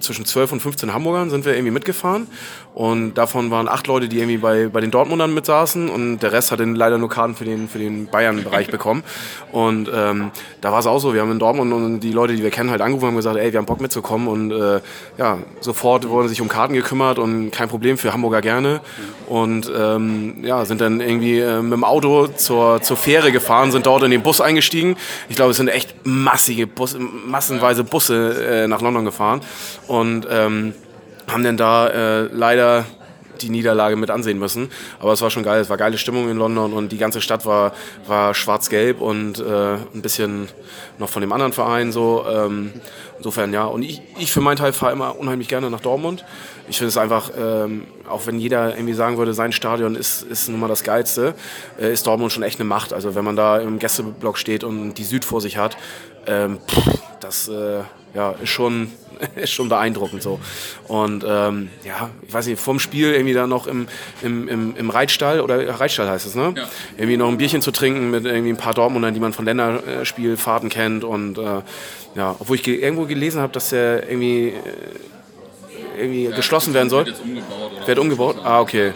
zwischen 0.00 0.24
12 0.24 0.52
und 0.52 0.60
15 0.60 0.92
Hamburgern 0.92 1.30
sind 1.30 1.44
wir 1.44 1.54
irgendwie 1.54 1.72
mitgefahren. 1.72 2.26
Und 2.74 3.14
davon 3.14 3.52
waren 3.52 3.68
acht 3.68 3.86
Leute, 3.86 4.08
die 4.08 4.18
irgendwie 4.18 4.38
bei, 4.38 4.66
bei 4.66 4.80
den 4.80 4.90
Dortmundern 4.90 5.32
mitsaßen. 5.32 5.88
Und 5.88 6.18
der 6.18 6.32
Rest 6.32 6.50
hat 6.50 6.58
dann 6.58 6.74
leider 6.74 6.98
nur 6.98 7.08
Karten 7.08 7.36
für 7.36 7.44
den, 7.44 7.68
für 7.68 7.78
den 7.78 8.06
Bayern-Bereich 8.06 8.66
bekommen. 8.70 9.04
Und 9.52 9.88
ähm, 9.94 10.32
da 10.60 10.72
war 10.72 10.80
es 10.80 10.86
auch 10.86 10.98
so. 10.98 11.14
Wir 11.14 11.20
haben 11.20 11.30
in 11.30 11.38
Dortmund 11.38 11.72
und 11.72 12.00
die 12.00 12.10
Leute, 12.10 12.34
die 12.34 12.42
wir 12.42 12.50
kennen, 12.50 12.70
halt 12.70 12.80
angerufen 12.80 13.04
und 13.04 13.10
haben 13.10 13.16
gesagt, 13.16 13.36
ey, 13.36 13.52
wir 13.52 13.58
haben 13.58 13.66
Bock 13.66 13.80
mitzukommen. 13.80 14.26
Und 14.26 14.50
äh, 14.50 14.80
ja, 15.18 15.38
sofort 15.60 16.08
wurden 16.08 16.28
sich 16.28 16.40
um 16.40 16.48
Karten 16.48 16.74
gekümmert 16.74 17.20
und 17.20 17.52
kein 17.52 17.68
Problem 17.68 17.96
für 17.96 18.12
Hamburger 18.12 18.40
gerne. 18.40 18.80
Und 19.28 19.70
ähm, 19.76 20.42
ja, 20.42 20.64
sind 20.64 20.80
dann 20.80 21.00
irgendwie 21.00 21.38
äh, 21.38 21.62
mit 21.62 21.72
dem 21.72 21.84
Auto 21.84 22.26
zur, 22.26 22.82
zur 22.82 22.96
Fähre 22.96 23.30
gefahren, 23.30 23.70
sind 23.70 23.86
dort 23.86 24.02
in 24.02 24.10
den 24.10 24.22
Bus 24.22 24.40
eingestiegen. 24.40 24.96
Ich 25.28 25.36
glaube, 25.36 25.52
es 25.52 25.58
sind 25.58 25.68
echt 25.68 25.94
massige 26.02 26.66
Bus, 26.66 26.96
massenweise 27.26 27.84
Busse 27.84 28.64
äh, 28.64 28.66
nach 28.66 28.80
London 28.80 29.04
gefahren 29.04 29.42
und 29.86 30.26
ähm, 30.28 30.74
haben 31.28 31.44
dann 31.44 31.56
da 31.56 31.88
äh, 31.88 32.22
leider 32.32 32.84
die 33.40 33.50
Niederlage 33.50 33.96
mit 33.96 34.10
ansehen 34.10 34.38
müssen. 34.38 34.70
Aber 34.98 35.12
es 35.12 35.22
war 35.22 35.30
schon 35.30 35.42
geil, 35.42 35.60
es 35.60 35.70
war 35.70 35.76
geile 35.76 35.98
Stimmung 35.98 36.30
in 36.30 36.36
London 36.36 36.72
und 36.72 36.92
die 36.92 36.98
ganze 36.98 37.20
Stadt 37.20 37.46
war, 37.46 37.72
war 38.06 38.34
schwarz-gelb 38.34 39.00
und 39.00 39.38
äh, 39.38 39.74
ein 39.74 40.02
bisschen 40.02 40.48
noch 40.98 41.08
von 41.08 41.20
dem 41.20 41.32
anderen 41.32 41.52
Verein 41.52 41.92
so. 41.92 42.24
Ähm, 42.28 42.72
insofern 43.18 43.52
ja. 43.52 43.64
Und 43.64 43.82
ich, 43.82 44.02
ich 44.18 44.32
für 44.32 44.40
meinen 44.40 44.56
Teil 44.56 44.72
fahre 44.72 44.92
immer 44.92 45.18
unheimlich 45.18 45.48
gerne 45.48 45.70
nach 45.70 45.80
Dortmund. 45.80 46.24
Ich 46.68 46.78
finde 46.78 46.88
es 46.88 46.96
einfach, 46.96 47.30
ähm, 47.38 47.84
auch 48.08 48.26
wenn 48.26 48.38
jeder 48.38 48.74
irgendwie 48.74 48.94
sagen 48.94 49.18
würde, 49.18 49.34
sein 49.34 49.52
Stadion 49.52 49.96
ist, 49.96 50.22
ist 50.22 50.48
nun 50.48 50.60
mal 50.60 50.68
das 50.68 50.82
Geilste, 50.82 51.34
äh, 51.78 51.92
ist 51.92 52.06
Dortmund 52.06 52.32
schon 52.32 52.42
echt 52.42 52.60
eine 52.60 52.68
Macht. 52.68 52.92
Also 52.92 53.14
wenn 53.14 53.24
man 53.24 53.36
da 53.36 53.58
im 53.58 53.78
Gästeblock 53.78 54.38
steht 54.38 54.64
und 54.64 54.94
die 54.94 55.04
Süd 55.04 55.24
vor 55.24 55.40
sich 55.40 55.56
hat, 55.56 55.76
ähm, 56.26 56.58
pff, 56.66 57.13
das 57.24 57.48
äh, 57.48 57.80
ja, 58.14 58.32
ist 58.42 58.50
schon 58.50 58.92
ist 59.36 59.52
schon 59.52 59.68
beeindruckend 59.68 60.22
so. 60.22 60.38
Und 60.88 61.24
ähm, 61.26 61.70
ja, 61.84 62.10
ich 62.26 62.32
weiß 62.34 62.46
nicht, 62.46 62.60
vorm 62.60 62.78
Spiel 62.78 63.12
irgendwie 63.12 63.32
da 63.32 63.46
noch 63.46 63.66
im, 63.66 63.86
im, 64.22 64.48
im, 64.48 64.76
im 64.76 64.90
Reitstall, 64.90 65.40
oder 65.40 65.80
Reitstall 65.80 66.08
heißt 66.08 66.26
es, 66.26 66.34
ne? 66.34 66.52
Ja. 66.56 66.68
Irgendwie 66.96 67.16
noch 67.16 67.28
ein 67.28 67.38
Bierchen 67.38 67.62
zu 67.62 67.70
trinken 67.70 68.10
mit 68.10 68.24
irgendwie 68.24 68.50
ein 68.50 68.56
paar 68.56 68.74
Dortmundern, 68.74 69.14
die 69.14 69.20
man 69.20 69.32
von 69.32 69.44
Länderspielfahrten 69.44 70.68
kennt. 70.68 71.04
Und 71.04 71.38
äh, 71.38 71.62
ja, 72.14 72.36
obwohl 72.38 72.56
ich 72.56 72.62
ge 72.62 72.76
irgendwo 72.76 73.06
gelesen 73.06 73.40
habe, 73.40 73.52
dass 73.52 73.70
der 73.70 74.08
irgendwie, 74.08 74.48
äh, 74.48 74.52
irgendwie 75.98 76.24
ja, 76.24 76.36
geschlossen 76.36 76.74
werden 76.74 76.90
soll. 76.90 77.06
Wird 77.06 77.20
umgebaut. 77.20 77.86
Wird 77.86 77.98
umgebaut? 77.98 78.36
Ah, 78.42 78.60
okay. 78.60 78.92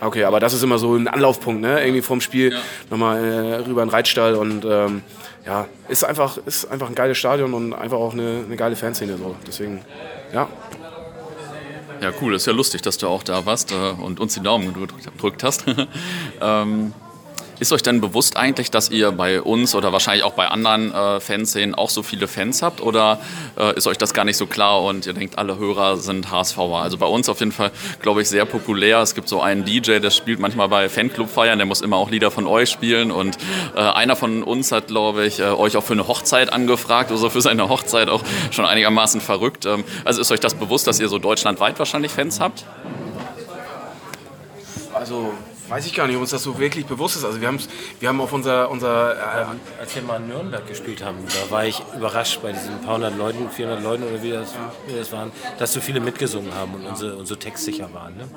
Okay, 0.00 0.24
aber 0.24 0.40
das 0.40 0.52
ist 0.52 0.62
immer 0.62 0.78
so 0.78 0.94
ein 0.94 1.08
Anlaufpunkt, 1.08 1.60
ne? 1.60 1.82
Irgendwie 1.82 2.02
vorm 2.02 2.20
Spiel 2.20 2.52
ja. 2.52 2.58
nochmal 2.90 3.24
äh, 3.24 3.54
rüber 3.56 3.82
in 3.82 3.88
den 3.88 3.94
Reitstall 3.94 4.34
und 4.34 4.64
ähm, 4.64 5.02
ja, 5.44 5.66
ist 5.88 6.04
einfach, 6.04 6.38
ist 6.46 6.70
einfach 6.70 6.88
ein 6.88 6.94
geiles 6.94 7.18
Stadion 7.18 7.54
und 7.54 7.72
einfach 7.72 7.96
auch 7.96 8.12
eine, 8.12 8.44
eine 8.46 8.56
geile 8.56 8.76
Fanszene. 8.76 9.16
So. 9.16 9.34
Deswegen, 9.46 9.80
ja. 10.32 10.48
Ja, 12.00 12.12
cool. 12.20 12.34
Ist 12.34 12.46
ja 12.46 12.52
lustig, 12.52 12.82
dass 12.82 12.98
du 12.98 13.08
auch 13.08 13.22
da 13.22 13.44
warst 13.44 13.72
äh, 13.72 13.74
und 13.74 14.20
uns 14.20 14.34
die 14.34 14.40
Daumen 14.40 14.72
gedrückt 14.72 15.42
hast. 15.42 15.64
ähm, 16.40 16.92
Ist 17.60 17.72
euch 17.72 17.82
denn 17.82 18.00
bewusst 18.00 18.36
eigentlich, 18.36 18.70
dass 18.70 18.88
ihr 18.90 19.10
bei 19.10 19.42
uns 19.42 19.74
oder 19.74 19.92
wahrscheinlich 19.92 20.22
auch 20.22 20.34
bei 20.34 20.46
anderen 20.46 20.92
äh, 20.92 21.18
Fanszenen 21.18 21.74
auch 21.74 21.90
so 21.90 22.04
viele 22.04 22.28
Fans 22.28 22.62
habt? 22.62 22.80
Oder 22.80 23.18
äh, 23.58 23.76
ist 23.76 23.88
euch 23.88 23.98
das 23.98 24.14
gar 24.14 24.24
nicht 24.24 24.36
so 24.36 24.46
klar 24.46 24.82
und 24.82 25.06
ihr 25.06 25.12
denkt, 25.12 25.38
alle 25.38 25.58
Hörer 25.58 25.96
sind 25.96 26.30
HSVer? 26.30 26.76
Also 26.82 26.98
bei 26.98 27.06
uns 27.06 27.28
auf 27.28 27.40
jeden 27.40 27.50
Fall, 27.50 27.72
glaube 28.00 28.22
ich, 28.22 28.28
sehr 28.28 28.44
populär. 28.44 29.00
Es 29.00 29.16
gibt 29.16 29.28
so 29.28 29.40
einen 29.40 29.64
DJ, 29.64 29.98
der 29.98 30.10
spielt 30.10 30.38
manchmal 30.38 30.68
bei 30.68 30.88
Fanclub-Feiern, 30.88 31.58
der 31.58 31.66
muss 31.66 31.80
immer 31.80 31.96
auch 31.96 32.10
Lieder 32.10 32.30
von 32.30 32.46
euch 32.46 32.70
spielen. 32.70 33.10
Und 33.10 33.38
äh, 33.74 33.80
einer 33.80 34.14
von 34.14 34.44
uns 34.44 34.70
hat, 34.70 34.86
glaube 34.86 35.26
ich, 35.26 35.40
äh, 35.40 35.44
euch 35.44 35.76
auch 35.76 35.84
für 35.84 35.94
eine 35.94 36.06
Hochzeit 36.06 36.52
angefragt, 36.52 37.10
also 37.10 37.28
für 37.28 37.40
seine 37.40 37.68
Hochzeit 37.68 38.08
auch 38.08 38.22
schon 38.52 38.66
einigermaßen 38.66 39.20
verrückt. 39.20 39.66
Ähm, 39.66 39.82
also 40.04 40.20
ist 40.20 40.30
euch 40.30 40.40
das 40.40 40.54
bewusst, 40.54 40.86
dass 40.86 41.00
ihr 41.00 41.08
so 41.08 41.18
deutschlandweit 41.18 41.76
wahrscheinlich 41.80 42.12
Fans 42.12 42.38
habt? 42.38 42.64
Also 44.94 45.32
weiß 45.68 45.86
ich 45.86 45.94
gar 45.94 46.06
nicht, 46.06 46.16
ob 46.16 46.22
uns 46.22 46.30
das 46.30 46.42
so 46.42 46.58
wirklich 46.58 46.86
bewusst 46.86 47.16
ist. 47.16 47.24
Also 47.24 47.40
wir, 47.40 47.54
wir 48.00 48.08
haben 48.08 48.20
auf 48.20 48.32
unser... 48.32 48.70
unser 48.70 49.14
äh, 49.14 49.80
Als 49.80 49.94
wir 49.94 50.02
mal 50.02 50.16
in 50.16 50.28
Nürnberg 50.28 50.66
gespielt 50.66 51.04
haben, 51.04 51.18
da 51.26 51.50
war 51.50 51.66
ich 51.66 51.82
überrascht 51.96 52.40
bei 52.42 52.52
diesen 52.52 52.80
paar 52.82 52.94
hundert 52.94 53.16
Leuten, 53.16 53.48
400 53.50 53.82
Leuten 53.82 54.02
oder 54.04 54.22
wie 54.22 54.30
das, 54.30 54.54
wie 54.86 54.96
das 54.96 55.12
waren, 55.12 55.30
dass 55.58 55.72
so 55.72 55.80
viele 55.80 56.00
mitgesungen 56.00 56.54
haben 56.54 56.74
und 56.74 56.86
unsere, 56.86 57.16
unsere 57.16 57.38
textsicher 57.38 57.92
waren. 57.92 58.16
Ne? 58.16 58.28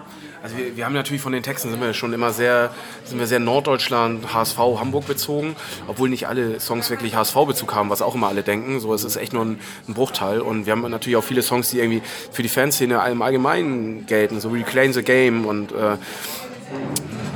Also 0.44 0.58
wir, 0.58 0.76
wir 0.76 0.86
haben 0.86 0.94
natürlich 0.94 1.22
von 1.22 1.34
den 1.34 1.44
Texten 1.44 1.70
sind 1.70 1.82
wir 1.82 1.94
schon 1.94 2.13
immer 2.13 2.32
sehr, 2.32 2.72
sind 3.06 3.20
wir 3.20 3.28
sehr 3.28 3.39
Norddeutschland, 3.39 4.34
HSV, 4.34 4.58
Hamburg 4.58 5.08
bezogen, 5.08 5.56
obwohl 5.88 6.10
nicht 6.10 6.28
alle 6.28 6.60
Songs 6.60 6.89
wirklich 6.89 7.15
HSV-Bezug 7.15 7.74
haben, 7.76 7.89
was 7.89 8.02
auch 8.02 8.15
immer 8.15 8.28
alle 8.28 8.44
denken. 8.44 8.80
So, 8.80 8.94
es 8.94 9.04
ist 9.04 9.15
echt 9.15 9.34
nur 9.34 9.46
ein, 9.46 9.60
ein, 9.88 9.94
Bruchteil. 9.94 10.41
Und 10.41 10.65
wir 10.65 10.74
haben 10.74 10.82
natürlich 10.89 11.17
auch 11.17 11.24
viele 11.24 11.41
Songs, 11.41 11.70
die 11.70 11.80
irgendwie 11.80 12.02
für 12.32 12.44
die 12.44 12.50
Fanszene 12.50 13.02
im 13.10 13.22
Allgemeinen 13.22 14.06
gelten, 14.06 14.39
so 14.39 14.50
Reclaim 14.50 14.94
the 14.94 15.04
Game 15.04 15.46
und 15.46 15.72
äh, 15.72 15.98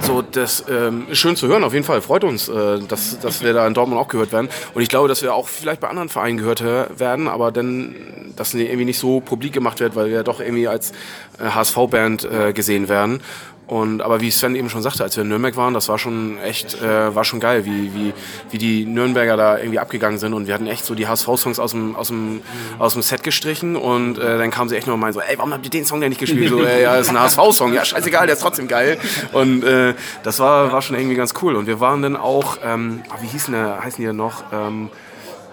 so, 0.02 0.22
das 0.22 0.66
ähm, 0.70 1.08
ist 1.10 1.18
schön 1.18 1.36
zu 1.36 1.48
hören, 1.48 1.64
auf 1.64 1.74
jeden 1.74 1.86
Fall. 1.86 2.02
Freut 2.02 2.24
uns, 2.24 2.48
äh, 2.48 2.80
dass, 2.80 3.20
dass 3.20 3.42
wir 3.42 3.54
da 3.54 3.66
in 3.66 3.74
Dortmund 3.74 4.00
auch 4.00 4.08
gehört 4.08 4.32
werden. 4.32 4.50
Und 4.74 4.82
ich 4.82 4.90
glaube, 4.90 5.08
dass 5.08 5.22
wir 5.22 5.34
auch 5.34 5.48
vielleicht 5.48 5.82
bei 5.82 5.88
anderen 5.88 6.10
Vereinen 6.10 6.38
gehört 6.38 6.64
werden, 6.64 7.28
aber 7.28 7.52
dann, 7.52 7.96
dass 8.36 8.54
irgendwie 8.54 8.86
nicht 8.86 9.00
so 9.00 9.20
publik 9.20 9.54
gemacht 9.54 9.80
wird, 9.80 9.96
weil 9.96 10.10
wir 10.10 10.24
doch 10.24 10.40
irgendwie 10.40 10.68
als 10.68 10.92
HSV-Band 11.40 12.26
äh, 12.26 12.54
gesehen 12.54 12.88
werden. 12.88 13.22
Und, 13.68 14.02
aber 14.02 14.22
wie 14.22 14.30
Sven 14.30 14.56
eben 14.56 14.70
schon 14.70 14.84
sagte, 14.84 15.04
als 15.04 15.16
wir 15.16 15.24
in 15.24 15.30
Nürnberg 15.30 15.56
waren, 15.58 15.74
das 15.74 15.90
war 15.90 15.98
schon 15.98 16.38
echt, 16.38 16.80
äh, 16.82 17.16
war 17.16 17.24
schon 17.24 17.40
geil, 17.40 17.66
wie, 17.66 17.94
wie, 17.96 18.14
wie 18.52 18.58
die 18.60 18.86
Nürnberger 18.86 19.38
da 19.38 19.58
irgendwie 19.58 19.80
abgegangen 19.80 20.20
sind. 20.20 20.34
Und 20.34 20.46
wir 20.46 20.54
hatten 20.54 20.68
echt 20.68 20.86
so 20.86 20.94
die 20.94 21.08
HSV-Songs 21.08 21.58
aus 21.58 21.72
dem, 21.72 21.96
aus, 21.96 22.10
dem, 22.10 22.42
aus 22.78 22.94
dem 22.94 23.02
Set 23.02 23.24
gestrichen. 23.24 23.76
Und 23.76 24.20
äh, 24.20 24.38
dann 24.38 24.52
kamen 24.52 24.70
sie 24.70 24.76
echt 24.76 24.86
noch 24.86 24.98
mal 24.98 25.12
so, 25.14 25.20
ey, 25.20 25.38
warum 25.38 25.52
habt 25.52 25.66
ihr 25.66 25.72
den 25.72 25.86
Song 25.86 26.00
denn 26.00 26.10
nicht 26.10 26.20
gespielt? 26.20 26.50
So, 26.50 26.64
ey, 26.64 26.84
ja, 26.84 26.96
ist 26.96 27.10
ein 27.10 27.20
HSV-Song. 27.20 27.74
Ja, 27.74 27.84
scheißegal, 27.84 28.28
der 28.28 28.36
ist 28.36 28.42
trotzdem 28.42 28.68
geil. 28.68 29.00
Und 29.34 29.64
äh, 29.64 29.96
das 30.22 30.40
war, 30.40 30.72
war 30.72 30.84
schon 30.84 30.96
irgendwie 30.96 31.16
ganz 31.16 31.34
cool. 31.42 31.56
Und 31.56 31.66
wir 31.66 31.80
waren 31.80 32.04
dann 32.04 32.16
auch, 32.16 32.58
ähm, 32.64 33.02
wie 33.22 33.28
hießen 33.28 33.52
der, 33.52 33.84
heißen 33.84 33.98
die 34.00 34.06
denn 34.06 34.16
noch, 34.16 34.44
ähm, 34.54 34.90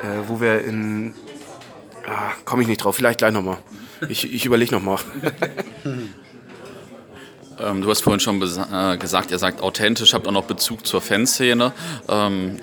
äh, 0.01 0.29
wo 0.29 0.38
wir 0.38 0.62
in, 0.64 1.14
ah, 2.07 2.33
komme 2.44 2.61
ich 2.61 2.68
nicht 2.68 2.85
drauf, 2.85 2.94
vielleicht 2.94 3.18
gleich 3.18 3.33
nochmal. 3.33 3.57
Ich, 4.09 4.31
ich 4.35 4.44
überlege 4.44 4.75
nochmal. 4.75 4.98
Ähm, 7.62 7.83
du 7.83 7.90
hast 7.90 8.03
vorhin 8.03 8.20
schon 8.20 8.42
äh, 8.42 8.96
gesagt, 8.96 9.31
ihr 9.31 9.38
sagt 9.38 9.62
authentisch, 9.62 10.14
habt 10.14 10.27
auch 10.27 10.33
noch 10.33 10.44
Bezug 10.44 10.87
zur 10.87 11.01
Fanszene. 11.01 11.72
Ähm, 12.09 12.59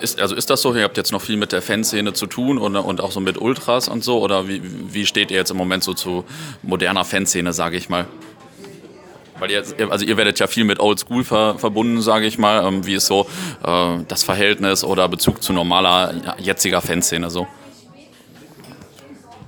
ist, 0.00 0.20
also 0.20 0.34
ist 0.34 0.50
das 0.50 0.62
so? 0.62 0.74
Ihr 0.74 0.84
habt 0.84 0.96
jetzt 0.96 1.12
noch 1.12 1.22
viel 1.22 1.36
mit 1.36 1.52
der 1.52 1.62
Fanszene 1.62 2.12
zu 2.12 2.26
tun 2.26 2.58
und, 2.58 2.76
und 2.76 3.00
auch 3.00 3.10
so 3.10 3.20
mit 3.20 3.38
Ultras 3.38 3.88
und 3.88 4.04
so? 4.04 4.20
Oder 4.20 4.48
wie, 4.48 4.62
wie 4.62 5.06
steht 5.06 5.30
ihr 5.30 5.36
jetzt 5.36 5.50
im 5.50 5.56
Moment 5.56 5.82
so 5.82 5.94
zu 5.94 6.24
moderner 6.62 7.04
Fanszene, 7.04 7.52
sage 7.52 7.76
ich 7.76 7.88
mal? 7.88 8.06
Weil 9.38 9.50
ihr, 9.50 9.64
also 9.90 10.04
ihr 10.04 10.16
werdet 10.16 10.38
ja 10.38 10.46
viel 10.46 10.64
mit 10.64 10.78
Old 10.78 11.00
School 11.00 11.24
ver, 11.24 11.58
verbunden, 11.58 12.00
sage 12.02 12.26
ich 12.26 12.38
mal. 12.38 12.64
Ähm, 12.66 12.86
wie 12.86 12.94
ist 12.94 13.06
so 13.06 13.26
äh, 13.64 13.98
das 14.06 14.22
Verhältnis 14.22 14.84
oder 14.84 15.08
Bezug 15.08 15.42
zu 15.42 15.52
normaler 15.52 16.14
jetziger 16.38 16.80
Fanszene 16.80 17.30
so? 17.30 17.48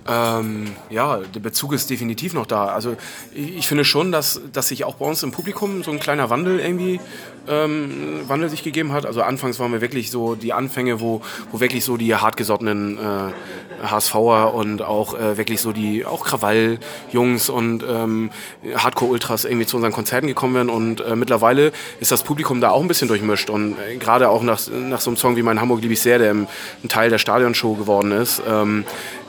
Ähm, 0.09 0.73
ja, 0.91 1.19
der 1.19 1.41
Bezug 1.41 1.73
ist 1.73 1.91
definitiv 1.91 2.33
noch 2.35 2.47
da. 2.47 2.67
Also 2.67 2.97
ich 3.35 3.67
finde 3.67 3.85
schon, 3.85 4.13
dass, 4.13 4.41
dass 4.53 4.69
sich 4.69 4.85
auch 4.85 4.97
bei 4.97 5.07
uns 5.07 5.23
im 5.23 5.33
Publikum 5.33 5.83
so 5.83 5.91
ein 5.91 5.99
kleiner 5.99 6.31
Wandel 6.31 6.61
irgendwie 6.61 7.01
ähm, 7.49 8.21
Wandel 8.27 8.49
sich 8.49 8.63
gegeben 8.63 8.93
hat. 8.93 9.07
Also 9.07 9.23
anfangs 9.23 9.59
waren 9.59 9.73
wir 9.73 9.81
wirklich 9.81 10.11
so 10.11 10.35
die 10.35 10.53
Anfänge, 10.53 11.01
wo, 11.01 11.23
wo 11.51 11.61
wirklich 11.61 11.85
so 11.85 11.97
die 11.97 12.15
hartgesottenen 12.15 12.99
äh, 12.99 13.87
HSVer 13.87 14.55
und 14.55 14.83
auch 14.83 15.19
äh, 15.19 15.37
wirklich 15.37 15.61
so 15.61 15.73
die 15.73 16.05
auch 16.05 16.25
Krawall-Jungs 16.25 17.49
und 17.49 17.85
ähm, 17.89 18.31
Hardcore-Ultras 18.75 19.45
irgendwie 19.45 19.67
zu 19.67 19.77
unseren 19.77 19.93
Konzerten 19.93 20.27
gekommen 20.27 20.55
werden. 20.55 20.71
Und 20.71 21.01
äh, 21.01 21.17
mittlerweile 21.17 21.73
ist 22.01 22.13
das 22.13 22.23
Publikum 22.23 22.61
da 22.61 22.71
auch 22.71 22.81
ein 22.81 22.89
bisschen 22.89 23.09
durchmischt. 23.09 23.51
Und 23.51 23.77
äh, 23.79 23.97
gerade 23.97 24.29
auch 24.29 24.43
nach, 24.43 24.61
nach 24.69 25.01
so 25.01 25.11
einem 25.11 25.17
Song 25.17 25.37
wie 25.37 25.43
Mein 25.43 25.61
Hamburg 25.61 25.83
liebe 25.83 25.95
ich 25.95 26.01
sehr, 26.01 26.19
der 26.19 26.33
ein 26.33 26.49
Teil 26.89 27.11
der 27.11 27.19
Stadionshow 27.19 27.75
geworden 27.75 28.13
ist, 28.13 28.43
ähm, 28.49 28.85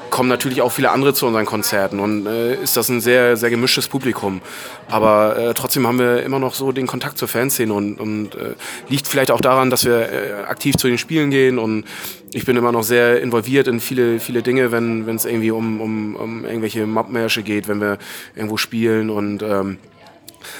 kommen 0.09 0.29
natürlich 0.29 0.61
auch 0.61 0.71
viele 0.71 0.91
andere 0.91 1.13
zu 1.13 1.25
unseren 1.25 1.45
Konzerten 1.45 1.99
und 1.99 2.25
äh, 2.25 2.55
ist 2.55 2.77
das 2.77 2.89
ein 2.89 3.01
sehr, 3.01 3.37
sehr 3.37 3.49
gemischtes 3.49 3.87
Publikum. 3.87 4.41
Aber 4.89 5.37
äh, 5.37 5.53
trotzdem 5.53 5.87
haben 5.87 5.99
wir 5.99 6.23
immer 6.23 6.39
noch 6.39 6.53
so 6.53 6.71
den 6.71 6.87
Kontakt 6.87 7.17
zur 7.17 7.27
Fanszene 7.27 7.73
und, 7.73 7.99
und 7.99 8.35
äh, 8.35 8.53
liegt 8.89 9.07
vielleicht 9.07 9.31
auch 9.31 9.41
daran, 9.41 9.69
dass 9.69 9.85
wir 9.85 10.11
äh, 10.11 10.31
aktiv 10.47 10.75
zu 10.77 10.87
den 10.87 10.97
Spielen 10.97 11.31
gehen 11.31 11.59
und 11.59 11.85
ich 12.33 12.45
bin 12.45 12.57
immer 12.57 12.71
noch 12.71 12.83
sehr 12.83 13.21
involviert 13.21 13.67
in 13.67 13.79
viele, 13.79 14.19
viele 14.19 14.41
Dinge, 14.41 14.71
wenn 14.71 15.07
es 15.07 15.25
irgendwie 15.25 15.51
um, 15.51 15.79
um, 15.79 16.15
um 16.15 16.45
irgendwelche 16.45 16.85
Mobmärsche 16.85 17.41
geht, 17.41 17.67
wenn 17.67 17.79
wir 17.79 17.97
irgendwo 18.35 18.57
spielen 18.57 19.09
und 19.09 19.41
ähm, 19.43 19.77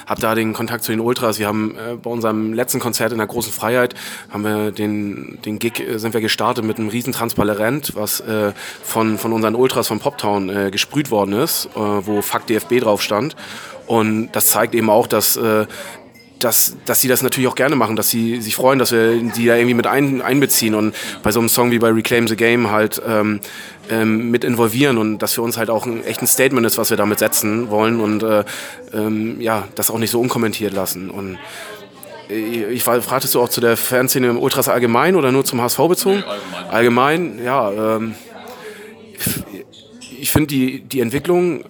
habe 0.06 0.21
da 0.21 0.36
den 0.36 0.54
Kontakt 0.54 0.84
zu 0.84 0.91
den 0.91 1.00
Ultras. 1.00 1.39
Wir 1.39 1.47
haben 1.47 1.76
äh, 1.76 1.95
bei 1.95 2.10
unserem 2.10 2.54
letzten 2.54 2.80
Konzert 2.80 3.12
in 3.12 3.17
der 3.17 3.28
großen 3.28 3.52
Freiheit 3.52 3.95
haben 4.30 4.43
wir 4.43 4.71
den, 4.71 5.39
den 5.45 5.60
Gig 5.60 5.80
äh, 5.80 5.97
sind 5.97 6.13
wir 6.13 6.21
gestartet 6.21 6.63
mit 6.63 6.78
einem 6.78 6.89
riesen 6.89 7.13
Transparent, 7.13 7.93
was 7.95 8.19
äh, 8.21 8.54
von, 8.84 9.17
von 9.17 9.34
unseren 9.34 9.56
Ultras 9.56 9.88
von 9.88 10.00
Poptown 10.00 10.50
äh, 10.50 10.71
gesprüht 10.71 11.12
worden 11.12 11.34
ist, 11.34 11.69
äh, 11.76 11.80
wo 11.80 12.21
Fuck 12.21 12.47
DFB 12.47 12.80
drauf 12.82 13.02
stand. 13.02 13.36
Und 13.86 14.32
das 14.34 14.47
zeigt 14.47 14.76
eben 14.76 14.89
auch, 14.89 15.08
dass 15.08 15.38
äh, 15.38 15.65
dass, 16.39 16.76
dass 16.86 17.02
sie 17.02 17.08
das 17.08 17.23
natürlich 17.23 17.47
auch 17.47 17.56
gerne 17.56 17.76
machen, 17.76 17.95
dass 17.95 18.10
sie 18.10 18.41
sich 18.41 18.56
freuen, 18.56 18.80
dass 18.80 18.91
wir 18.91 19.15
die 19.17 19.45
da 19.45 19.56
irgendwie 19.56 19.73
mit 19.73 19.88
ein, 19.88 20.21
einbeziehen 20.21 20.76
und 20.76 20.95
bei 21.23 21.32
so 21.32 21.39
einem 21.39 21.50
Song 21.50 21.71
wie 21.71 21.80
bei 21.80 21.89
Reclaim 21.89 22.28
the 22.28 22.36
Game 22.36 22.71
halt 22.71 23.02
ähm, 23.08 23.39
ähm, 23.89 24.30
mit 24.32 24.43
involvieren 24.43 24.97
und 24.97 25.19
dass 25.19 25.34
für 25.34 25.41
uns 25.41 25.58
halt 25.58 25.69
auch 25.69 25.86
ein 25.86 26.04
echtes 26.04 26.34
Statement 26.34 26.65
ist, 26.65 26.78
was 26.78 26.89
wir 26.89 26.97
damit 26.97 27.19
setzen 27.19 27.69
wollen 27.69 28.00
und 28.00 28.23
äh, 28.23 28.43
ähm, 28.93 29.41
ja, 29.41 29.67
das 29.76 29.89
auch 29.91 30.00
nicht 30.00 30.12
so 30.12 30.19
unkommentiert 30.19 30.73
lassen. 30.73 31.10
Und 31.10 31.38
äh, 32.30 32.65
ich 32.71 32.86
war, 32.86 33.02
fragtest 33.02 33.36
du 33.36 33.41
auch 33.41 33.50
zu 33.50 33.62
der 33.62 33.78
Fanszene 33.78 34.28
im 34.28 34.38
Ultras 34.38 34.69
allgemein 34.69 35.15
oder 35.15 35.32
nur 35.32 35.45
zum 35.45 35.62
HSV 35.62 35.80
bezogen? 35.88 36.17
Nee, 36.17 36.71
allgemein. 36.71 37.36
allgemein, 37.36 37.43
ja. 37.43 37.95
Ähm, 37.95 38.15
ich 40.19 40.32
finde 40.32 40.47
die, 40.47 40.82
die 40.82 41.00
Entwicklung 41.00 41.63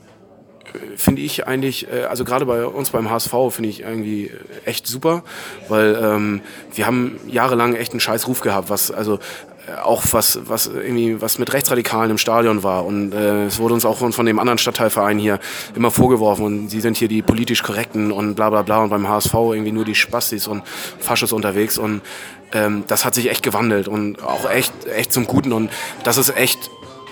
finde 0.95 1.21
ich 1.21 1.47
eigentlich, 1.47 1.87
äh, 1.91 2.03
also 2.03 2.23
gerade 2.23 2.45
bei 2.45 2.65
uns 2.65 2.89
beim 2.89 3.09
HSV 3.09 3.33
finde 3.49 3.69
ich 3.69 3.81
irgendwie 3.81 4.31
echt 4.65 4.87
super, 4.87 5.23
weil 5.69 5.97
ähm, 6.01 6.41
wir 6.73 6.85
haben 6.85 7.19
jahrelang 7.27 7.75
echt 7.75 7.91
einen 7.91 7.99
scheiß 7.99 8.27
Ruf 8.27 8.41
gehabt, 8.41 8.69
was 8.69 8.91
also 8.91 9.19
äh, 9.67 9.79
auch 9.81 10.03
was, 10.11 10.39
was 10.43 10.67
irgendwie 10.67 11.21
was 11.21 11.39
mit 11.39 11.53
Rechtsradikalen 11.53 12.11
im 12.11 12.17
Stadion 12.17 12.63
war. 12.63 12.85
Und 12.85 13.13
äh, 13.13 13.45
es 13.45 13.59
wurde 13.59 13.73
uns 13.73 13.85
auch 13.85 13.97
von 13.97 14.25
dem 14.25 14.39
anderen 14.39 14.57
Stadtteilverein 14.57 15.19
hier 15.19 15.39
immer 15.75 15.91
vorgeworfen 15.91 16.45
und 16.45 16.69
sie 16.69 16.81
sind 16.81 16.97
hier 16.97 17.07
die 17.07 17.21
politisch 17.21 17.63
korrekten 17.63 18.11
und 18.11 18.35
bla 18.35 18.49
bla 18.49 18.61
bla 18.61 18.83
und 18.83 18.89
beim 18.89 19.07
HSV 19.07 19.33
irgendwie 19.33 19.71
nur 19.71 19.85
die 19.85 19.95
Spastis 19.95 20.47
und 20.47 20.63
Faschos 20.99 21.33
unterwegs. 21.33 21.77
Und 21.77 22.01
ähm, 22.53 22.83
das 22.87 23.03
hat 23.03 23.15
sich 23.15 23.29
echt 23.29 23.43
gewandelt 23.43 23.87
und 23.87 24.23
auch 24.23 24.49
echt, 24.49 24.73
echt 24.87 25.11
zum 25.11 25.27
Guten. 25.27 25.51
Und 25.51 25.69
das 26.03 26.17
ist 26.17 26.35
echt. 26.35 26.59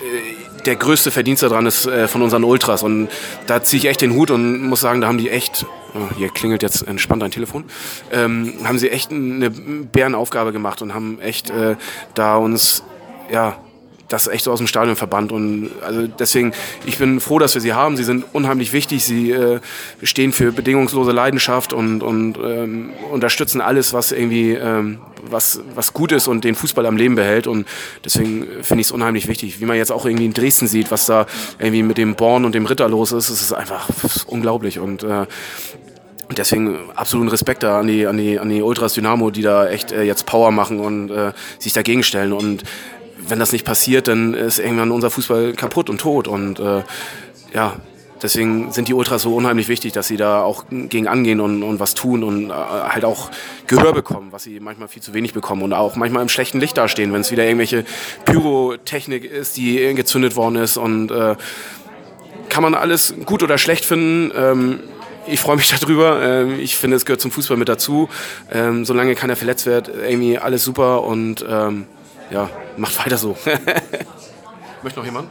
Äh, 0.02 0.45
der 0.66 0.76
größte 0.76 1.12
Verdienst 1.12 1.44
daran 1.44 1.66
ist 1.66 1.86
äh, 1.86 2.08
von 2.08 2.22
unseren 2.22 2.44
Ultras. 2.44 2.84
Und 2.84 3.10
da 3.48 3.64
ziehe 3.64 3.80
ich 3.80 3.88
echt 3.88 4.02
den 4.02 4.14
Hut 4.14 4.32
und 4.32 4.62
muss 4.62 4.82
sagen, 4.82 5.02
da 5.02 5.08
haben 5.08 5.18
die 5.18 5.30
echt, 5.30 5.66
oh, 5.94 6.16
hier 6.18 6.30
klingelt 6.30 6.64
jetzt 6.64 6.88
entspannt 6.88 7.24
ein 7.24 7.32
Telefon, 7.32 7.66
ähm, 8.12 8.54
haben 8.64 8.80
sie 8.80 8.90
echt 8.90 9.12
eine 9.12 9.50
Bärenaufgabe 9.50 10.52
gemacht 10.52 10.82
und 10.82 10.94
haben 10.94 11.20
echt 11.22 11.50
äh, 11.50 11.76
da 12.14 12.38
uns 12.38 12.84
ja, 13.32 13.58
das 14.08 14.28
echt 14.28 14.44
so 14.44 14.52
aus 14.52 14.60
dem 14.60 14.68
Stadion 14.68 14.96
verbannt. 14.96 15.32
Und 15.32 15.72
also 15.82 16.08
deswegen, 16.08 16.54
ich 16.86 16.98
bin 16.98 17.20
froh, 17.20 17.40
dass 17.40 17.54
wir 17.56 17.62
sie 17.62 17.74
haben. 17.74 17.98
Sie 17.98 18.04
sind 18.04 18.26
unheimlich 18.34 18.74
wichtig. 18.74 19.04
Sie 19.04 19.32
äh, 19.32 19.60
stehen 20.04 20.32
für 20.32 20.52
bedingungslose 20.52 21.12
Leidenschaft 21.12 21.74
und, 21.74 22.04
und 22.04 22.38
ähm, 22.38 22.92
unterstützen 23.12 23.62
alles, 23.62 23.94
was 23.94 24.12
irgendwie 24.12 24.54
ähm, 24.54 25.00
was, 25.30 25.62
was 25.74 25.94
gut 25.94 26.12
ist 26.12 26.28
und 26.28 26.44
den 26.44 26.56
Fußball 26.56 26.86
am 26.86 26.98
Leben 26.98 27.16
behält. 27.16 27.48
Und 27.48 27.68
deswegen 28.04 28.48
finde 28.62 28.82
ich 28.82 28.88
es 28.88 28.92
unheimlich 28.92 29.28
wichtig. 29.28 29.60
Wie 29.60 29.66
man 29.66 29.78
jetzt 29.78 29.92
auch 29.92 30.06
irgendwie 30.06 30.26
in 30.26 30.34
Dresden 30.34 30.68
sieht, 30.68 30.92
was 30.92 31.06
da 31.06 31.26
irgendwie 31.60 31.84
mit 31.84 31.98
dem 31.98 32.16
Born 32.16 32.46
und 32.46 32.54
dem 32.54 32.66
Ritter 32.66 32.88
los 32.90 33.12
ist, 33.12 33.30
ist 33.30 33.42
es 33.42 33.54
einfach 33.54 33.90
ist 34.04 34.28
unglaublich. 34.28 34.80
Und 34.80 35.04
äh, 35.04 35.26
deswegen 36.36 36.78
absoluten 36.96 37.30
Respekt 37.30 37.64
da 37.64 37.80
an 37.80 37.88
die, 37.88 38.08
an 38.08 38.18
die, 38.18 38.40
an 38.40 38.50
die 38.50 38.62
Ultras 38.62 38.94
Dynamo, 38.94 39.32
die 39.32 39.42
da 39.42 39.68
echt 39.68 39.92
äh, 39.92 40.04
jetzt 40.04 40.26
Power 40.26 40.52
machen 40.52 40.80
und 40.80 41.12
äh, 41.12 41.34
sich 41.60 41.74
dagegen 41.74 42.04
stellen. 42.04 42.34
Und 42.34 42.64
wenn 43.28 43.40
das 43.40 43.52
nicht 43.52 43.66
passiert, 43.66 44.08
dann 44.08 44.34
ist 44.34 44.60
irgendwann 44.60 44.92
unser 44.92 45.10
Fußball 45.10 45.54
kaputt 45.54 45.90
und 45.90 46.00
tot. 46.00 46.28
Und 46.28 46.60
äh, 46.60 46.84
ja, 47.54 47.76
deswegen 48.22 48.72
sind 48.72 48.88
die 48.88 48.94
Ultras 48.94 49.22
so 49.22 49.36
unheimlich 49.36 49.68
wichtig, 49.68 49.94
dass 49.94 50.08
sie 50.08 50.18
da 50.18 50.42
auch 50.42 50.66
gegen 50.70 51.08
angehen 51.08 51.40
und, 51.40 51.64
und 51.64 51.80
was 51.80 51.94
tun 51.96 52.24
und 52.24 52.50
äh, 52.50 52.54
halt 52.54 53.06
auch 53.06 53.32
Gehör 53.68 53.94
bekommen, 53.94 54.28
was 54.32 54.44
sie 54.44 54.60
manchmal 54.60 54.88
viel 54.88 55.02
zu 55.02 55.14
wenig 55.14 55.34
bekommen 55.34 55.62
und 55.62 55.74
auch 55.74 55.96
manchmal 55.96 56.22
im 56.22 56.30
schlechten 56.30 56.60
Licht 56.60 56.78
dastehen, 56.78 57.14
wenn 57.14 57.22
es 57.22 57.32
wieder 57.32 57.46
irgendwelche 57.46 57.86
Pyrotechnik 58.26 59.24
ist, 59.24 59.58
die 59.58 59.94
gezündet 59.96 60.36
worden 60.36 60.56
ist 60.56 60.78
und 60.78 61.12
äh, 61.12 61.36
kann 62.50 62.64
man 62.64 62.76
alles 62.76 63.16
gut 63.26 63.44
oder 63.44 63.58
schlecht 63.58 63.86
finden. 63.86 64.32
Ähm, 64.36 64.80
ich 65.28 65.40
freue 65.40 65.56
mich 65.56 65.70
darüber. 65.80 66.22
Ähm, 66.22 66.60
ich 66.60 66.76
finde, 66.76 66.98
es 66.98 67.06
gehört 67.06 67.22
zum 67.22 67.32
Fußball 67.32 67.58
mit 67.58 67.70
dazu. 67.70 68.10
Ähm, 68.52 68.86
solange 68.86 69.16
keiner 69.16 69.36
verletzt 69.36 69.66
wird, 69.66 69.90
irgendwie 69.90 70.38
alles 70.38 70.64
super 70.64 71.04
und 71.04 71.46
ähm, 71.48 71.88
ja, 72.32 72.50
macht 72.78 72.98
weiter 73.06 73.18
so. 73.18 73.38
Möchte 74.84 75.00
noch 75.00 75.06
jemand? 75.06 75.30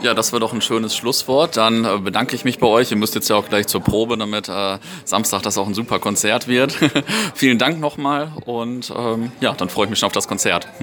Ja, 0.00 0.12
das 0.12 0.32
war 0.32 0.40
doch 0.40 0.52
ein 0.52 0.60
schönes 0.60 0.94
Schlusswort. 0.94 1.56
Dann 1.56 1.84
äh, 1.84 1.98
bedanke 1.98 2.36
ich 2.36 2.44
mich 2.44 2.58
bei 2.58 2.66
euch. 2.66 2.90
Ihr 2.90 2.96
müsst 2.96 3.14
jetzt 3.14 3.28
ja 3.30 3.36
auch 3.36 3.48
gleich 3.48 3.66
zur 3.66 3.80
Probe, 3.80 4.18
damit 4.18 4.48
äh, 4.48 4.78
Samstag 5.04 5.42
das 5.42 5.56
auch 5.56 5.66
ein 5.66 5.74
super 5.74 5.98
Konzert 5.98 6.46
wird. 6.46 6.76
Vielen 7.34 7.58
Dank 7.58 7.80
nochmal 7.80 8.32
und 8.44 8.92
ähm, 8.94 9.32
ja, 9.40 9.54
dann 9.54 9.68
freue 9.68 9.84
ich 9.86 9.90
mich 9.90 9.98
schon 9.98 10.08
auf 10.08 10.12
das 10.12 10.28
Konzert. 10.28 10.68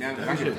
Ja, 0.00 0.08
danke. 0.24 0.54